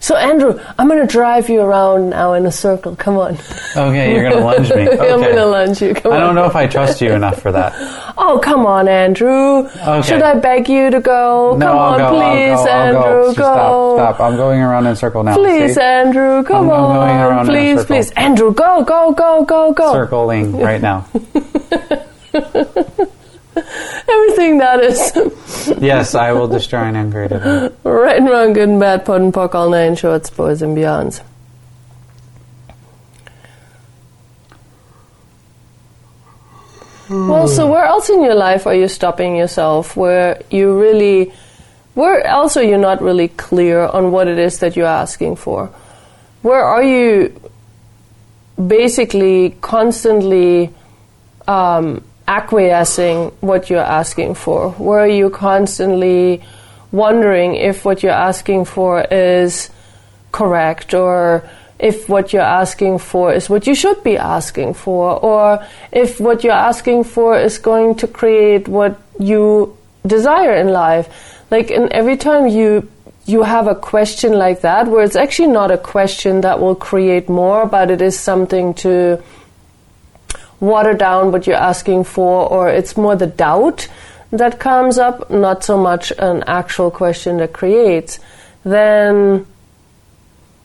So, 0.00 0.16
Andrew, 0.16 0.58
I'm 0.78 0.88
going 0.88 1.00
to 1.00 1.06
drive 1.06 1.48
you 1.48 1.60
around 1.60 2.10
now 2.10 2.32
in 2.34 2.44
a 2.44 2.50
circle. 2.52 2.96
Come 2.96 3.16
on. 3.18 3.36
Okay, 3.76 4.12
you're 4.12 4.28
going 4.28 4.36
to 4.36 4.44
lunge 4.44 4.68
me. 4.70 4.88
Okay. 4.88 5.12
I'm 5.12 5.20
going 5.20 5.36
to 5.36 5.46
lunge 5.46 5.80
you. 5.80 5.94
Come 5.94 6.12
I 6.12 6.16
on. 6.16 6.20
don't 6.20 6.34
know 6.34 6.44
if 6.46 6.56
I 6.56 6.66
trust 6.66 7.00
you 7.00 7.12
enough 7.12 7.40
for 7.40 7.52
that. 7.52 7.72
Oh, 8.20 8.40
come 8.42 8.66
on, 8.66 8.88
Andrew. 8.88 9.68
Okay. 9.68 10.02
Should 10.02 10.22
I 10.22 10.34
beg 10.40 10.68
you 10.68 10.90
to 10.90 11.00
go? 11.00 11.56
No, 11.56 11.66
come 11.66 11.78
I'll 11.78 11.92
on, 11.92 11.98
go. 11.98 12.08
please, 12.10 12.58
I'll 12.58 12.64
go. 12.64 12.70
I'll 12.70 12.86
Andrew. 12.88 13.02
go. 13.02 13.26
Go. 13.26 13.32
Stop. 13.32 14.16
Stop. 14.16 14.20
I'm 14.20 14.36
going 14.36 14.60
around 14.60 14.86
in 14.86 14.92
a 14.92 14.96
circle 14.96 15.22
now. 15.22 15.34
Please, 15.36 15.76
See? 15.76 15.80
Andrew. 15.80 16.42
Come 16.42 16.68
I'm 16.68 16.68
going 16.68 17.16
around 17.16 17.48
on. 17.48 17.54
in 17.54 17.54
a 17.54 17.74
Please, 17.76 17.84
please. 17.86 18.10
Andrew, 18.16 18.52
go, 18.52 18.82
go, 18.82 19.12
go, 19.12 19.44
go, 19.44 19.72
go. 19.72 19.92
Circling 19.92 20.56
right 20.58 20.82
now. 20.82 21.06
Everything 24.10 24.58
that 24.58 24.80
is 24.80 25.76
Yes, 25.80 26.14
I 26.14 26.32
will 26.32 26.48
destroy 26.48 26.80
and 26.80 26.96
uncreate 26.96 27.32
it. 27.32 27.74
right 27.84 28.16
and 28.18 28.28
wrong, 28.28 28.52
good 28.54 28.68
and 28.68 28.80
bad, 28.80 29.04
POD 29.04 29.20
and 29.20 29.34
POC, 29.34 29.54
all 29.54 29.70
nine 29.70 29.96
shorts, 29.96 30.30
boys 30.30 30.62
and 30.62 30.76
beyonds. 30.76 31.20
Well, 37.10 37.48
so 37.48 37.66
where 37.70 37.84
else 37.84 38.10
in 38.10 38.22
your 38.22 38.34
life 38.34 38.66
are 38.66 38.74
you 38.74 38.86
stopping 38.86 39.36
yourself? 39.36 39.96
Where 39.96 40.42
you 40.50 40.78
really, 40.78 41.32
where 41.94 42.22
else 42.26 42.56
are 42.58 42.62
you 42.62 42.76
not 42.76 43.00
really 43.00 43.28
clear 43.28 43.80
on 43.86 44.12
what 44.12 44.28
it 44.28 44.38
is 44.38 44.58
that 44.58 44.76
you're 44.76 44.86
asking 44.86 45.36
for? 45.36 45.70
Where 46.42 46.62
are 46.62 46.82
you 46.82 47.40
basically 48.66 49.56
constantly 49.62 50.70
um, 51.46 52.04
acquiescing 52.28 53.32
what 53.40 53.70
you're 53.70 53.80
asking 53.80 54.34
for? 54.34 54.70
Where 54.72 55.00
are 55.00 55.08
you 55.08 55.30
constantly 55.30 56.42
wondering 56.92 57.54
if 57.56 57.84
what 57.84 58.02
you're 58.02 58.12
asking 58.12 58.66
for 58.66 59.00
is 59.00 59.70
correct 60.30 60.94
or 60.94 61.48
if 61.78 62.08
what 62.08 62.32
you're 62.32 62.42
asking 62.42 62.98
for 62.98 63.32
is 63.32 63.48
what 63.48 63.66
you 63.66 63.74
should 63.74 64.02
be 64.02 64.16
asking 64.16 64.74
for 64.74 65.18
or 65.20 65.64
if 65.92 66.20
what 66.20 66.44
you're 66.44 66.52
asking 66.52 67.04
for 67.04 67.38
is 67.38 67.58
going 67.58 67.94
to 67.94 68.06
create 68.06 68.68
what 68.68 69.00
you 69.18 69.76
desire 70.06 70.54
in 70.54 70.68
life 70.68 71.08
like 71.50 71.70
and 71.70 71.90
every 71.92 72.16
time 72.16 72.48
you 72.48 72.88
you 73.26 73.42
have 73.42 73.66
a 73.66 73.74
question 73.74 74.32
like 74.32 74.62
that 74.62 74.88
where 74.88 75.04
it's 75.04 75.16
actually 75.16 75.48
not 75.48 75.70
a 75.70 75.78
question 75.78 76.40
that 76.40 76.58
will 76.58 76.74
create 76.74 77.28
more 77.28 77.66
but 77.66 77.90
it 77.90 78.00
is 78.00 78.18
something 78.18 78.74
to 78.74 79.22
water 80.60 80.94
down 80.94 81.32
what 81.32 81.46
you're 81.46 81.56
asking 81.56 82.04
for, 82.04 82.48
or 82.48 82.68
it's 82.68 82.96
more 82.96 83.16
the 83.16 83.26
doubt 83.26 83.88
that 84.30 84.58
comes 84.58 84.98
up, 84.98 85.30
not 85.30 85.64
so 85.64 85.78
much 85.78 86.12
an 86.18 86.44
actual 86.46 86.90
question 86.90 87.38
that 87.38 87.52
creates, 87.52 88.18
then 88.64 89.46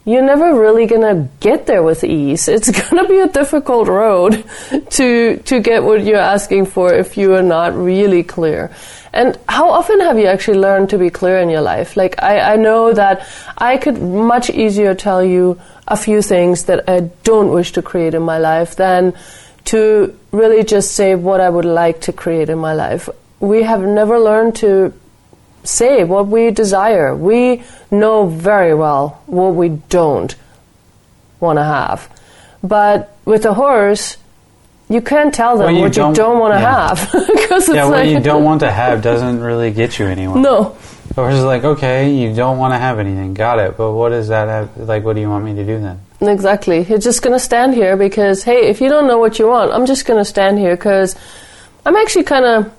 you're 0.05 0.23
never 0.23 0.59
really 0.59 0.85
gonna 0.85 1.29
get 1.39 1.65
there 1.65 1.81
with 1.81 2.03
ease. 2.03 2.47
It's 2.47 2.69
gonna 2.89 3.07
be 3.07 3.19
a 3.19 3.27
difficult 3.27 3.87
road 3.87 4.43
to 4.91 5.37
to 5.37 5.59
get 5.61 5.83
what 5.83 6.03
you're 6.03 6.17
asking 6.17 6.65
for 6.65 6.93
if 6.93 7.15
you 7.15 7.35
are 7.35 7.43
not 7.43 7.73
really 7.75 8.23
clear. 8.23 8.71
And 9.13 9.37
how 9.47 9.69
often 9.69 9.99
have 10.01 10.17
you 10.17 10.25
actually 10.25 10.57
learned 10.57 10.89
to 10.89 10.97
be 10.97 11.11
clear 11.11 11.37
in 11.37 11.49
your 11.49 11.61
life? 11.61 11.95
Like 11.95 12.21
I, 12.21 12.53
I 12.53 12.55
know 12.57 12.93
that 12.93 13.27
I 13.57 13.77
could 13.77 14.01
much 14.01 14.49
easier 14.49 14.95
tell 14.95 15.23
you 15.23 15.61
a 15.87 15.95
few 15.95 16.21
things 16.21 16.65
that 16.65 16.89
I 16.89 17.01
don't 17.23 17.51
wish 17.51 17.73
to 17.73 17.81
create 17.81 18.15
in 18.15 18.23
my 18.23 18.39
life 18.39 18.75
than 18.75 19.13
to 19.65 20.17
really 20.31 20.63
just 20.63 20.91
say 20.93 21.15
what 21.15 21.39
I 21.39 21.49
would 21.49 21.65
like 21.65 22.01
to 22.01 22.13
create 22.13 22.49
in 22.49 22.57
my 22.59 22.73
life. 22.73 23.07
We 23.39 23.63
have 23.63 23.81
never 23.81 24.19
learned 24.19 24.55
to 24.57 24.93
say 25.63 26.03
what 26.03 26.27
we 26.27 26.51
desire. 26.51 27.15
We 27.15 27.63
know 27.91 28.25
very 28.27 28.73
well 28.73 29.21
what 29.25 29.55
we 29.55 29.69
don't 29.69 30.35
want 31.39 31.57
to 31.59 31.63
have. 31.63 32.09
But 32.61 33.15
with 33.25 33.45
a 33.45 33.53
horse, 33.53 34.17
you 34.89 35.01
can't 35.01 35.33
tell 35.33 35.57
them 35.57 35.65
What 35.67 35.73
you 35.75 35.81
what 35.81 35.93
don't- 35.93 36.13
don't 36.23 36.39
want 36.39 36.53
to 36.53 36.59
yeah. 36.59 36.87
have 36.95 37.11
because 37.11 37.67
it's 37.69 37.75
Yeah, 37.75 37.85
what 37.85 37.91
like 38.05 38.09
you 38.09 38.19
don't 38.19 38.43
want 38.43 38.59
to 38.61 38.71
have 38.71 39.01
doesn't 39.01 39.39
really 39.39 39.71
get 39.71 39.97
you 39.99 40.05
anywhere. 40.07 40.41
no. 40.41 40.77
Or 41.15 41.29
it's 41.29 41.43
like, 41.43 41.63
okay, 41.63 42.11
you 42.11 42.33
don't 42.33 42.57
want 42.57 42.73
to 42.73 42.77
have 42.79 42.97
anything, 42.97 43.35
got 43.35 43.59
it. 43.59 43.77
But 43.77 43.91
what 43.91 44.09
does 44.09 44.29
that 44.29 44.47
have? 44.47 44.75
Like, 44.77 45.03
what 45.03 45.13
do 45.13 45.21
you 45.21 45.29
want 45.29 45.45
me 45.45 45.53
to 45.53 45.63
do 45.63 45.79
then? 45.79 45.99
Exactly. 46.27 46.83
You're 46.83 46.97
just 46.99 47.21
going 47.21 47.33
to 47.33 47.39
stand 47.39 47.73
here 47.73 47.97
because, 47.97 48.43
hey, 48.43 48.67
if 48.69 48.81
you 48.81 48.89
don't 48.89 49.07
know 49.07 49.17
what 49.19 49.39
you 49.39 49.47
want, 49.47 49.71
I'm 49.71 49.85
just 49.85 50.05
going 50.05 50.19
to 50.19 50.25
stand 50.25 50.57
here 50.59 50.75
because 50.75 51.15
I'm 51.85 51.95
actually 51.95 52.23
kind 52.23 52.45
of 52.45 52.73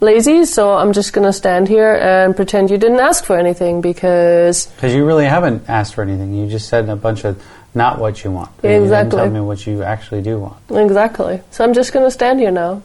lazy, 0.00 0.44
so 0.44 0.76
I'm 0.76 0.92
just 0.92 1.12
going 1.12 1.26
to 1.26 1.32
stand 1.32 1.68
here 1.68 1.94
and 1.94 2.34
pretend 2.34 2.70
you 2.70 2.78
didn't 2.78 3.00
ask 3.00 3.24
for 3.24 3.36
anything 3.38 3.80
because, 3.80 4.66
Because 4.66 4.94
you 4.94 5.04
really 5.06 5.26
haven't 5.26 5.68
asked 5.68 5.94
for 5.94 6.02
anything. 6.02 6.34
You 6.34 6.48
just 6.48 6.68
said 6.68 6.88
a 6.88 6.96
bunch 6.96 7.24
of 7.24 7.40
not 7.74 7.98
what 7.98 8.24
you 8.24 8.30
want. 8.32 8.50
And 8.62 8.72
You 8.72 8.82
Exactly. 8.82 9.10
didn't 9.10 9.32
tell 9.32 9.42
me 9.42 9.46
what 9.46 9.66
you 9.66 9.82
actually 9.82 10.22
do 10.22 10.38
want. 10.38 10.56
exactly. 10.70 11.40
So 11.50 11.64
I'm 11.64 11.74
just 11.74 11.92
going 11.92 12.04
to 12.06 12.10
stand 12.10 12.40
here 12.40 12.50
now. 12.50 12.82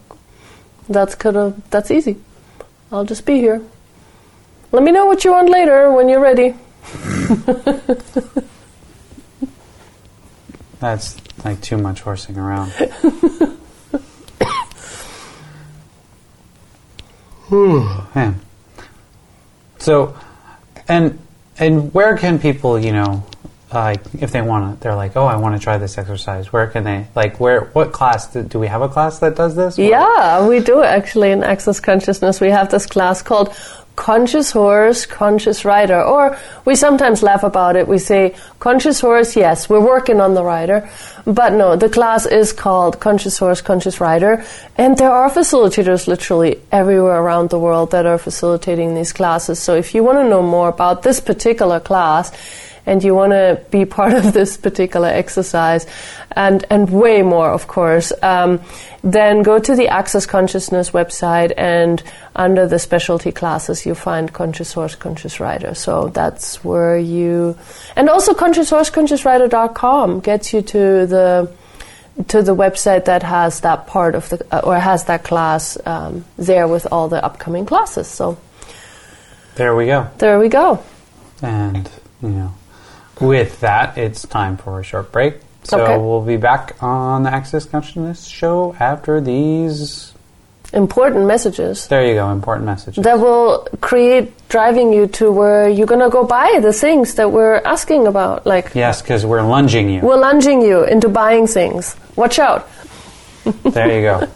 That's 0.89 1.15
kind 1.15 1.37
of, 1.37 1.69
that's 1.71 1.89
easy. 1.89 2.17
I'll 2.91 3.05
just 3.05 3.25
be 3.25 3.35
here. 3.39 3.61
Let 4.71 4.83
me 4.83 4.91
know 4.91 5.05
what 5.05 5.23
you 5.23 5.31
want 5.31 5.49
later 5.49 5.91
when 5.91 6.09
you're 6.09 6.19
ready. 6.21 6.53
That's 10.85 11.17
like 11.43 11.61
too 11.61 11.77
much 11.77 12.01
horsing 12.01 12.37
around. 12.37 12.71
Hmm. 17.47 17.85
Man. 18.15 18.39
So, 19.77 20.17
and 20.87 21.19
and 21.59 21.93
where 21.93 22.17
can 22.17 22.39
people, 22.39 22.79
you 22.79 22.91
know, 22.91 23.23
like 23.71 24.01
if 24.19 24.31
they 24.31 24.41
want 24.41 24.79
to, 24.79 24.83
they're 24.83 24.95
like, 24.95 25.15
oh, 25.15 25.25
I 25.25 25.35
want 25.35 25.55
to 25.55 25.63
try 25.63 25.77
this 25.77 25.97
exercise. 25.97 26.51
Where 26.51 26.65
can 26.65 26.83
they, 26.83 27.05
like, 27.13 27.39
where, 27.39 27.65
what 27.65 27.91
class 27.91 28.33
do, 28.33 28.41
do 28.41 28.57
we 28.57 28.65
have 28.65 28.81
a 28.81 28.89
class 28.89 29.19
that 29.19 29.35
does 29.35 29.55
this? 29.55 29.77
Yeah, 29.77 30.47
we 30.47 30.59
do 30.59 30.81
actually 30.81 31.31
in 31.31 31.43
Access 31.43 31.79
Consciousness. 31.79 32.41
We 32.41 32.49
have 32.49 32.71
this 32.71 32.87
class 32.87 33.21
called 33.21 33.55
Conscious 33.95 34.51
Horse, 34.51 35.05
Conscious 35.05 35.63
Rider, 35.63 36.01
or 36.01 36.37
we 36.65 36.75
sometimes 36.75 37.23
laugh 37.23 37.43
about 37.43 37.75
it. 37.75 37.87
We 37.87 37.97
say 37.97 38.35
Conscious 38.59 38.99
Horse, 38.99 39.35
yes, 39.35 39.69
we're 39.69 39.85
working 39.85 40.19
on 40.19 40.33
the 40.33 40.43
rider, 40.43 40.89
but 41.25 41.53
no, 41.53 41.75
the 41.75 41.89
class 41.89 42.25
is 42.25 42.51
called 42.51 42.99
Conscious 42.99 43.37
Horse, 43.37 43.61
Conscious 43.61 44.01
Rider, 44.01 44.43
and 44.77 44.97
there 44.97 45.11
are 45.11 45.29
facilitators 45.29 46.07
literally 46.07 46.59
everywhere 46.71 47.21
around 47.21 47.49
the 47.49 47.59
world 47.59 47.91
that 47.91 48.05
are 48.05 48.17
facilitating 48.17 48.95
these 48.95 49.13
classes. 49.13 49.59
So 49.59 49.75
if 49.75 49.95
you 49.95 50.03
want 50.03 50.19
to 50.19 50.29
know 50.29 50.41
more 50.41 50.69
about 50.69 51.03
this 51.03 51.19
particular 51.19 51.79
class, 51.79 52.31
and 52.85 53.03
you 53.03 53.15
want 53.15 53.31
to 53.31 53.61
be 53.71 53.85
part 53.97 54.13
of 54.13 54.33
this 54.33 54.57
particular 54.57 55.07
exercise, 55.07 55.87
and 56.31 56.65
and 56.69 56.89
way 56.89 57.21
more, 57.21 57.49
of 57.49 57.67
course, 57.67 58.11
um, 58.21 58.61
then 59.05 59.43
go 59.43 59.59
to 59.59 59.75
the 59.75 59.87
Access 59.87 60.25
Consciousness 60.25 60.89
website, 60.89 61.53
and 61.55 62.01
under 62.35 62.67
the 62.67 62.79
specialty 62.79 63.31
classes, 63.31 63.85
you 63.85 63.93
find 63.93 64.33
Conscious 64.33 64.73
Horse, 64.73 64.95
Conscious 64.95 65.39
Rider. 65.39 65.75
So 65.75 66.07
that's 66.07 66.63
where 66.63 66.97
you, 66.97 67.55
and 67.95 68.09
also 68.09 68.33
Conscious 68.33 68.71
Horse, 68.71 68.89
Conscious 68.89 69.23
Rider.com 69.23 70.21
gets 70.21 70.53
you 70.53 70.63
to 70.63 71.05
the 71.05 71.51
to 72.29 72.41
the 72.41 72.55
website 72.55 73.05
that 73.05 73.23
has 73.23 73.59
that 73.59 73.87
part 73.87 74.15
of 74.15 74.29
the 74.29 74.45
uh, 74.49 74.61
or 74.63 74.79
has 74.79 75.03
that 75.05 75.23
class 75.23 75.77
um, 75.85 76.25
there 76.37 76.67
with 76.67 76.87
all 76.91 77.07
the 77.07 77.23
upcoming 77.23 77.65
classes. 77.65 78.07
So 78.07 78.37
there 79.55 79.75
we 79.75 79.85
go. 79.85 80.09
There 80.17 80.39
we 80.39 80.49
go. 80.49 80.83
And 81.43 81.87
you 82.23 82.29
know, 82.29 82.55
with 83.21 83.59
that, 83.59 83.99
it's 83.99 84.25
time 84.25 84.57
for 84.57 84.79
a 84.79 84.83
short 84.83 85.11
break. 85.11 85.35
So 85.65 85.81
Okay. 85.81 85.97
we'll 85.97 86.21
be 86.21 86.37
back 86.37 86.75
on 86.81 87.23
the 87.23 87.33
Access 87.33 87.65
Consciousness 87.65 88.25
show 88.25 88.75
after 88.79 89.19
these. 89.19 90.13
Important 90.73 91.25
messages 91.25 91.87
There 91.87 92.05
you 92.05 92.15
go, 92.15 92.29
important 92.31 92.65
messages. 92.65 93.03
that 93.03 93.19
will 93.19 93.67
create 93.81 94.33
driving 94.49 94.91
you 94.93 95.07
to 95.19 95.31
where 95.31 95.69
you're 95.69 95.87
gonna 95.87 96.09
go 96.09 96.23
buy 96.25 96.59
the 96.61 96.73
things 96.73 97.15
that 97.15 97.31
we're 97.31 97.61
asking 97.65 98.07
about. 98.07 98.45
Like 98.45 98.71
yes, 98.75 99.01
because 99.01 99.25
we're 99.25 99.41
lunging 99.43 99.89
you. 99.89 100.01
we're 100.01 100.17
lunging 100.19 100.61
you 100.61 100.83
into 100.83 101.07
buying 101.07 101.47
things. 101.47 101.95
Watch 102.15 102.39
out. 102.39 102.67
There 103.63 103.89
you 103.95 104.01
go. 104.09 104.27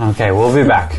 okay, 0.10 0.30
we'll 0.32 0.54
be 0.54 0.66
back. 0.66 0.98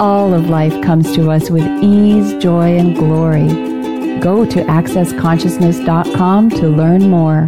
All 0.00 0.32
of 0.32 0.48
life 0.48 0.80
comes 0.82 1.14
to 1.14 1.30
us 1.30 1.50
with 1.50 1.66
ease, 1.82 2.32
joy, 2.42 2.78
and 2.78 2.96
glory. 2.96 3.46
Go 4.18 4.46
to 4.46 4.64
AccessConsciousness.com 4.64 6.48
to 6.48 6.68
learn 6.68 7.10
more. 7.10 7.46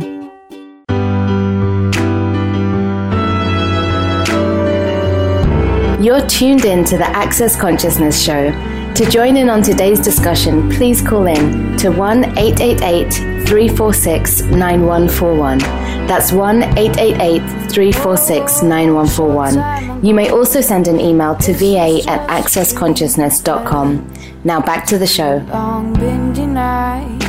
You're 5.99 6.27
tuned 6.27 6.67
in 6.67 6.85
to 6.85 6.99
the 6.99 7.09
Access 7.09 7.59
Consciousness 7.59 8.23
Show. 8.23 8.51
To 8.97 9.07
join 9.09 9.39
in 9.39 9.49
on 9.49 9.63
today's 9.63 10.01
discussion, 10.01 10.71
please 10.71 11.01
call 11.01 11.27
in 11.27 11.79
to 11.79 11.91
1 11.91 12.37
888 12.37 13.15
346 13.49 14.43
9141. 14.43 15.82
That's 16.09 16.33
1 16.33 16.63
888 16.79 17.41
346 17.71 18.63
9141. 18.63 20.05
You 20.05 20.15
may 20.15 20.29
also 20.31 20.61
send 20.61 20.89
an 20.89 21.01
email 21.01 21.35
to 21.37 21.53
va 21.55 22.03
at 22.09 22.29
accessconsciousness.com. 22.29 24.13
Now 24.45 24.61
back 24.61 24.87
to 24.89 24.99
the 24.99 25.07
show. 25.07 25.37
long 25.51 25.95
been 25.95 26.33
denied. 26.33 27.23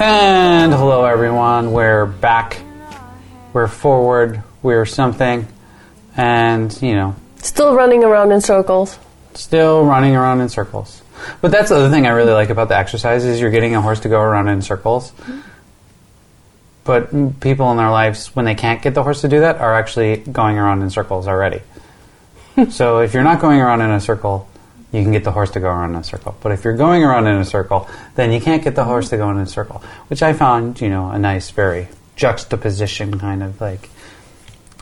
And 0.00 0.72
hello, 0.72 1.04
everyone. 1.06 1.72
We're 1.72 2.06
back. 2.06 2.60
We're 3.52 3.66
forward. 3.68 4.42
We're 4.62 4.84
something. 4.86 5.48
And, 6.16 6.80
you 6.82 6.94
know, 6.94 7.16
Still 7.42 7.74
running 7.74 8.04
around 8.04 8.30
in 8.32 8.40
circles. 8.40 8.98
still 9.34 9.84
running 9.84 10.14
around 10.14 10.40
in 10.40 10.48
circles. 10.48 11.02
But 11.40 11.50
that's 11.50 11.70
the 11.70 11.76
other 11.76 11.90
thing 11.90 12.06
I 12.06 12.10
really 12.10 12.32
like 12.32 12.50
about 12.50 12.68
the 12.68 12.76
exercise 12.76 13.24
is 13.24 13.40
you're 13.40 13.50
getting 13.50 13.74
a 13.74 13.80
horse 13.80 14.00
to 14.00 14.08
go 14.08 14.20
around 14.20 14.48
in 14.48 14.62
circles. 14.62 15.12
But 16.88 17.38
people 17.40 17.70
in 17.70 17.76
their 17.76 17.90
lives, 17.90 18.34
when 18.34 18.46
they 18.46 18.54
can't 18.54 18.80
get 18.80 18.94
the 18.94 19.02
horse 19.02 19.20
to 19.20 19.28
do 19.28 19.40
that, 19.40 19.58
are 19.58 19.74
actually 19.74 20.16
going 20.16 20.56
around 20.56 20.80
in 20.80 20.88
circles 20.88 21.28
already. 21.28 21.60
so 22.70 23.00
if 23.00 23.12
you're 23.12 23.22
not 23.22 23.42
going 23.42 23.60
around 23.60 23.82
in 23.82 23.90
a 23.90 24.00
circle, 24.00 24.48
you 24.90 25.02
can 25.02 25.12
get 25.12 25.22
the 25.22 25.30
horse 25.30 25.50
to 25.50 25.60
go 25.60 25.68
around 25.68 25.90
in 25.90 25.96
a 25.96 26.02
circle. 26.02 26.34
But 26.40 26.52
if 26.52 26.64
you're 26.64 26.78
going 26.78 27.04
around 27.04 27.26
in 27.26 27.36
a 27.36 27.44
circle, 27.44 27.86
then 28.14 28.32
you 28.32 28.40
can't 28.40 28.64
get 28.64 28.74
the 28.74 28.84
horse 28.84 29.10
to 29.10 29.18
go 29.18 29.28
in 29.28 29.36
a 29.36 29.44
circle, 29.44 29.82
which 30.06 30.22
I 30.22 30.32
found, 30.32 30.80
you 30.80 30.88
know, 30.88 31.10
a 31.10 31.18
nice, 31.18 31.50
very 31.50 31.88
juxtaposition 32.16 33.18
kind 33.18 33.42
of 33.42 33.60
like. 33.60 33.90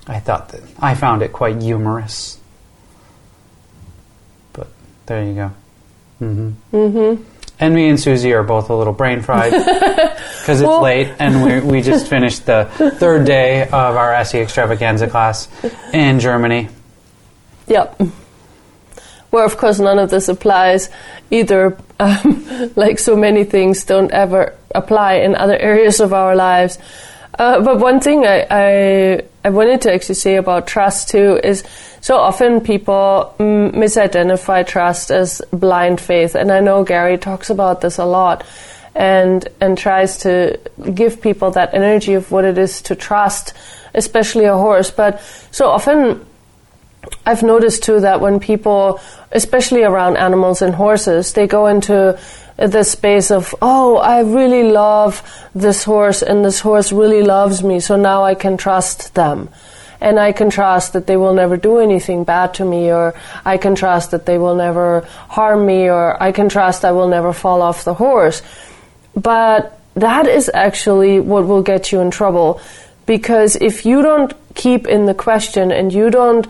I 0.06 0.20
thought 0.20 0.50
that 0.50 0.62
I 0.78 0.94
found 0.94 1.22
it 1.22 1.32
quite 1.32 1.60
humorous. 1.60 2.38
But 4.52 4.68
there 5.06 5.24
you 5.24 5.34
go. 5.34 5.50
Mm-hmm. 6.20 6.76
Mm-hmm. 6.76 7.35
And 7.58 7.74
me 7.74 7.88
and 7.88 7.98
Susie 7.98 8.32
are 8.34 8.42
both 8.42 8.68
a 8.68 8.74
little 8.74 8.92
brain 8.92 9.22
fried 9.22 9.50
because 9.52 10.60
it's 10.60 10.68
Well- 10.68 10.82
late, 10.82 11.08
and 11.18 11.42
we 11.42 11.60
we 11.60 11.80
just 11.82 12.06
finished 12.08 12.44
the 12.46 12.68
third 12.98 13.24
day 13.24 13.62
of 13.62 13.96
our 13.96 14.12
SE 14.14 14.38
Extravaganza 14.38 15.06
class 15.08 15.48
in 15.92 16.20
Germany. 16.20 16.68
Yep. 17.68 18.02
Where, 19.30 19.44
of 19.44 19.56
course, 19.56 19.80
none 19.80 19.98
of 19.98 20.10
this 20.10 20.28
applies 20.28 20.90
either. 21.30 21.76
Um, 21.98 22.44
like 22.76 22.98
so 22.98 23.16
many 23.16 23.44
things 23.44 23.86
don't 23.86 24.12
ever 24.12 24.52
apply 24.74 25.14
in 25.24 25.34
other 25.34 25.56
areas 25.56 25.98
of 25.98 26.12
our 26.12 26.36
lives. 26.36 26.78
Uh, 27.38 27.62
but 27.62 27.78
one 27.80 28.00
thing 28.00 28.26
I, 28.26 28.44
I 28.50 29.22
I 29.42 29.48
wanted 29.48 29.80
to 29.88 29.94
actually 29.94 30.16
say 30.16 30.36
about 30.36 30.66
trust 30.66 31.08
too 31.08 31.40
is 31.42 31.64
so 32.00 32.16
often 32.16 32.60
people 32.60 33.34
mm, 33.38 33.72
misidentify 33.72 34.66
trust 34.66 35.10
as 35.10 35.42
blind 35.52 36.00
faith, 36.00 36.34
and 36.34 36.50
I 36.50 36.60
know 36.60 36.84
Gary 36.84 37.18
talks 37.18 37.50
about 37.50 37.80
this 37.80 37.98
a 37.98 38.04
lot, 38.04 38.44
and 38.94 39.46
and 39.60 39.76
tries 39.76 40.18
to 40.18 40.58
give 40.94 41.20
people 41.20 41.50
that 41.52 41.74
energy 41.74 42.14
of 42.14 42.30
what 42.30 42.44
it 42.44 42.58
is 42.58 42.82
to 42.82 42.94
trust, 42.94 43.52
especially 43.94 44.44
a 44.44 44.56
horse. 44.56 44.90
But 44.90 45.20
so 45.50 45.68
often 45.68 46.24
I've 47.24 47.42
noticed 47.42 47.82
too 47.82 48.00
that 48.00 48.20
when 48.20 48.40
people, 48.40 49.00
especially 49.32 49.82
around 49.82 50.16
animals 50.16 50.62
and 50.62 50.74
horses, 50.74 51.32
they 51.32 51.46
go 51.46 51.66
into 51.66 52.18
the 52.56 52.84
space 52.84 53.30
of, 53.30 53.54
oh, 53.60 53.96
I 53.98 54.20
really 54.20 54.70
love 54.70 55.22
this 55.54 55.84
horse 55.84 56.22
and 56.22 56.44
this 56.44 56.60
horse 56.60 56.92
really 56.92 57.22
loves 57.22 57.62
me, 57.62 57.80
so 57.80 57.96
now 57.96 58.24
I 58.24 58.34
can 58.34 58.56
trust 58.56 59.14
them. 59.14 59.50
And 60.00 60.18
I 60.18 60.32
can 60.32 60.50
trust 60.50 60.92
that 60.92 61.06
they 61.06 61.16
will 61.16 61.34
never 61.34 61.56
do 61.56 61.78
anything 61.78 62.24
bad 62.24 62.54
to 62.54 62.64
me, 62.64 62.92
or 62.92 63.14
I 63.44 63.56
can 63.56 63.74
trust 63.74 64.10
that 64.10 64.26
they 64.26 64.38
will 64.38 64.54
never 64.54 65.00
harm 65.28 65.66
me, 65.66 65.88
or 65.88 66.22
I 66.22 66.32
can 66.32 66.48
trust 66.48 66.84
I 66.84 66.92
will 66.92 67.08
never 67.08 67.32
fall 67.32 67.62
off 67.62 67.84
the 67.84 67.94
horse. 67.94 68.42
But 69.14 69.78
that 69.94 70.26
is 70.26 70.50
actually 70.52 71.20
what 71.20 71.46
will 71.46 71.62
get 71.62 71.92
you 71.92 72.00
in 72.00 72.10
trouble. 72.10 72.60
Because 73.06 73.56
if 73.56 73.86
you 73.86 74.02
don't 74.02 74.34
keep 74.54 74.86
in 74.86 75.06
the 75.06 75.14
question 75.14 75.70
and 75.70 75.92
you 75.92 76.10
don't 76.10 76.46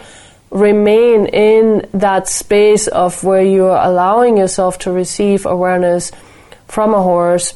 remain 0.51 1.27
in 1.27 1.89
that 1.93 2.29
space 2.29 2.89
of 2.89 3.23
where 3.23 3.43
you're 3.43 3.77
allowing 3.77 4.37
yourself 4.37 4.79
to 4.79 4.91
receive 4.91 5.45
awareness 5.45 6.13
from 6.67 6.95
a 6.95 7.03
horse, 7.03 7.55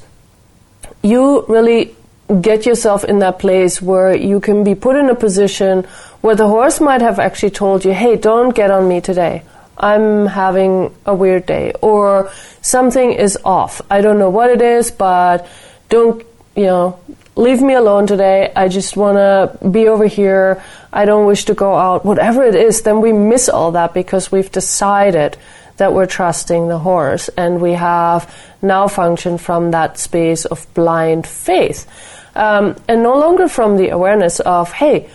you 1.03 1.45
really 1.49 1.97
get 2.41 2.67
yourself 2.67 3.05
in 3.05 3.19
that 3.21 3.39
place 3.39 3.83
where 3.83 4.15
you 4.15 4.41
can 4.41 4.63
be 4.63 4.75
put 4.75 4.97
in 4.97 5.11
a 5.11 5.15
position 5.15 5.85
where 6.21 6.37
the 6.37 6.47
horse 6.47 6.81
might 6.81 7.01
have 7.01 7.19
actually 7.19 7.51
told 7.51 7.85
you, 7.85 7.93
hey, 7.93 8.17
don't 8.17 8.55
get 8.55 8.71
on 8.71 8.87
me 8.87 9.01
today. 9.01 9.43
I'm 9.77 10.27
having 10.27 10.95
a 11.07 11.15
weird 11.15 11.47
day. 11.47 11.73
Or 11.81 12.31
something 12.61 13.13
is 13.13 13.39
off. 13.45 13.81
I 13.91 14.03
don't 14.03 14.19
know 14.19 14.31
what 14.31 14.51
it 14.51 14.61
is, 14.61 14.91
but 14.91 15.49
don't, 15.89 16.25
you 16.55 16.65
know, 16.65 17.01
leave 17.37 17.63
me 17.63 17.75
alone 17.75 18.07
today. 18.07 18.53
I 18.55 18.69
just 18.69 18.97
want 18.97 19.17
to 19.17 19.69
be 19.69 19.89
over 19.89 20.07
here. 20.07 20.63
I 20.93 21.07
don't 21.07 21.27
wish 21.27 21.47
to 21.47 21.55
go 21.55 21.75
out. 21.75 22.05
Whatever 22.05 22.45
it 22.45 22.55
is, 22.55 22.83
then 22.83 23.01
we 23.01 23.13
miss 23.13 23.49
all 23.49 23.73
that 23.73 23.95
because 23.95 24.31
we've 24.31 24.53
decided 24.53 25.39
that 25.79 25.95
we're 25.95 26.07
trusting 26.07 26.69
the 26.69 26.79
horse 26.79 27.31
and 27.39 27.61
we 27.61 27.73
have 27.73 28.31
now 28.61 28.87
functioned 28.87 29.41
from 29.41 29.71
that 29.71 29.97
space 29.97 30.45
of 30.45 30.67
blind 30.75 31.27
faith. 31.27 31.89
Um, 32.35 32.77
and 32.89 33.03
no 33.03 33.19
longer 33.19 33.49
from 33.49 33.77
the 33.77 33.89
awareness 33.89 34.41
of, 34.41 34.73
hey, 34.73 35.11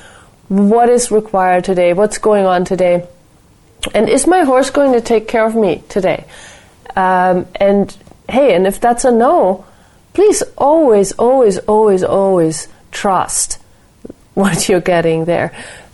what 0.47 0.89
is 0.89 1.12
required 1.12 1.63
today? 1.63 1.93
What's 1.93 2.17
going 2.17 2.45
on 2.45 2.65
today? 2.65 3.08
And 3.93 4.10
is 4.10 4.28
my 4.28 4.43
horse 4.43 4.69
going 4.69 4.93
to 4.93 5.01
take 5.01 5.28
care 5.28 5.45
of 5.45 5.56
me 5.56 5.84
today? 5.89 6.25
Um, 6.95 7.47
and 7.56 7.95
hey, 8.30 8.56
and 8.56 8.67
if 8.67 8.80
that's 8.80 9.06
a 9.06 9.12
no, 9.12 9.65
please 10.13 10.41
always, 10.58 11.12
always, 11.13 11.58
always, 11.60 12.04
always 12.04 12.67
trust 12.91 13.60
what 14.34 14.69
you're 14.69 14.82
getting 14.82 15.25
there. 15.25 15.51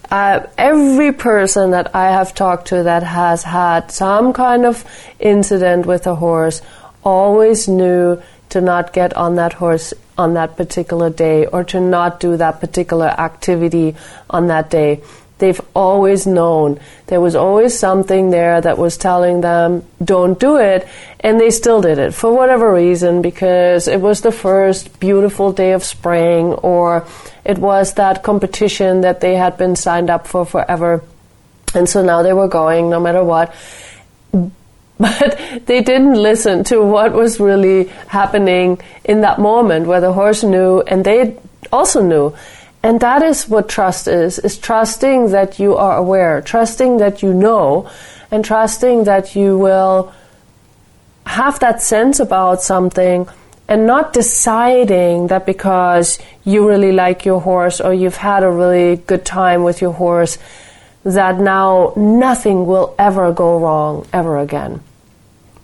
Uh, 0.09 0.45
every 0.57 1.13
person 1.13 1.71
that 1.71 1.95
I 1.95 2.11
have 2.11 2.35
talked 2.35 2.67
to 2.67 2.83
that 2.83 3.03
has 3.03 3.43
had 3.43 3.91
some 3.91 4.33
kind 4.33 4.65
of 4.65 4.83
incident 5.19 5.85
with 5.85 6.05
a 6.05 6.15
horse 6.15 6.61
always 7.03 7.69
knew 7.69 8.21
to 8.49 8.59
not 8.59 8.91
get 8.91 9.15
on 9.15 9.35
that 9.35 9.53
horse 9.53 9.93
on 10.21 10.35
that 10.35 10.55
particular 10.55 11.09
day 11.09 11.45
or 11.45 11.65
to 11.65 11.79
not 11.81 12.19
do 12.19 12.37
that 12.37 12.61
particular 12.61 13.07
activity 13.07 13.95
on 14.29 14.47
that 14.47 14.69
day. 14.69 15.01
They've 15.39 15.59
always 15.73 16.27
known. 16.27 16.79
There 17.07 17.19
was 17.19 17.35
always 17.35 17.73
something 17.77 18.29
there 18.29 18.61
that 18.61 18.77
was 18.77 18.95
telling 18.95 19.41
them, 19.41 19.83
don't 19.97 20.39
do 20.39 20.57
it. 20.57 20.87
And 21.19 21.39
they 21.39 21.49
still 21.49 21.81
did 21.81 21.97
it 21.97 22.13
for 22.13 22.31
whatever 22.31 22.71
reason, 22.71 23.23
because 23.23 23.87
it 23.87 23.99
was 23.99 24.21
the 24.21 24.31
first 24.31 24.99
beautiful 24.99 25.51
day 25.51 25.71
of 25.73 25.83
spring, 25.83 26.53
or 26.53 27.07
it 27.43 27.57
was 27.57 27.95
that 27.95 28.21
competition 28.21 29.01
that 29.01 29.19
they 29.19 29.35
had 29.35 29.57
been 29.57 29.75
signed 29.75 30.11
up 30.11 30.27
for 30.27 30.45
forever. 30.45 31.01
And 31.73 31.89
so 31.89 32.03
now 32.03 32.21
they 32.21 32.33
were 32.33 32.47
going 32.47 32.91
no 32.91 32.99
matter 32.99 33.23
what. 33.23 33.49
But 35.01 35.65
they 35.65 35.81
didn't 35.81 36.13
listen 36.13 36.63
to 36.65 36.83
what 36.83 37.13
was 37.13 37.39
really 37.39 37.87
happening 38.07 38.79
in 39.03 39.21
that 39.21 39.39
moment 39.39 39.87
where 39.87 39.99
the 39.99 40.13
horse 40.13 40.43
knew 40.43 40.81
and 40.81 41.03
they 41.03 41.37
also 41.71 42.03
knew. 42.03 42.35
And 42.83 42.99
that 42.99 43.23
is 43.23 43.49
what 43.49 43.67
trust 43.67 44.07
is, 44.07 44.37
is 44.37 44.57
trusting 44.57 45.31
that 45.31 45.59
you 45.59 45.75
are 45.75 45.97
aware, 45.97 46.41
trusting 46.41 46.97
that 46.97 47.23
you 47.23 47.33
know, 47.33 47.89
and 48.29 48.45
trusting 48.45 49.05
that 49.05 49.35
you 49.35 49.57
will 49.57 50.13
have 51.25 51.59
that 51.59 51.81
sense 51.81 52.19
about 52.19 52.61
something 52.61 53.27
and 53.67 53.87
not 53.87 54.13
deciding 54.13 55.27
that 55.27 55.45
because 55.45 56.19
you 56.43 56.67
really 56.67 56.91
like 56.91 57.25
your 57.25 57.39
horse 57.39 57.81
or 57.81 57.93
you've 57.93 58.17
had 58.17 58.43
a 58.43 58.51
really 58.51 58.97
good 58.97 59.25
time 59.25 59.63
with 59.63 59.81
your 59.81 59.93
horse 59.93 60.37
that 61.03 61.39
now 61.39 61.93
nothing 61.95 62.65
will 62.67 62.93
ever 62.99 63.31
go 63.31 63.59
wrong 63.59 64.05
ever 64.13 64.37
again. 64.37 64.81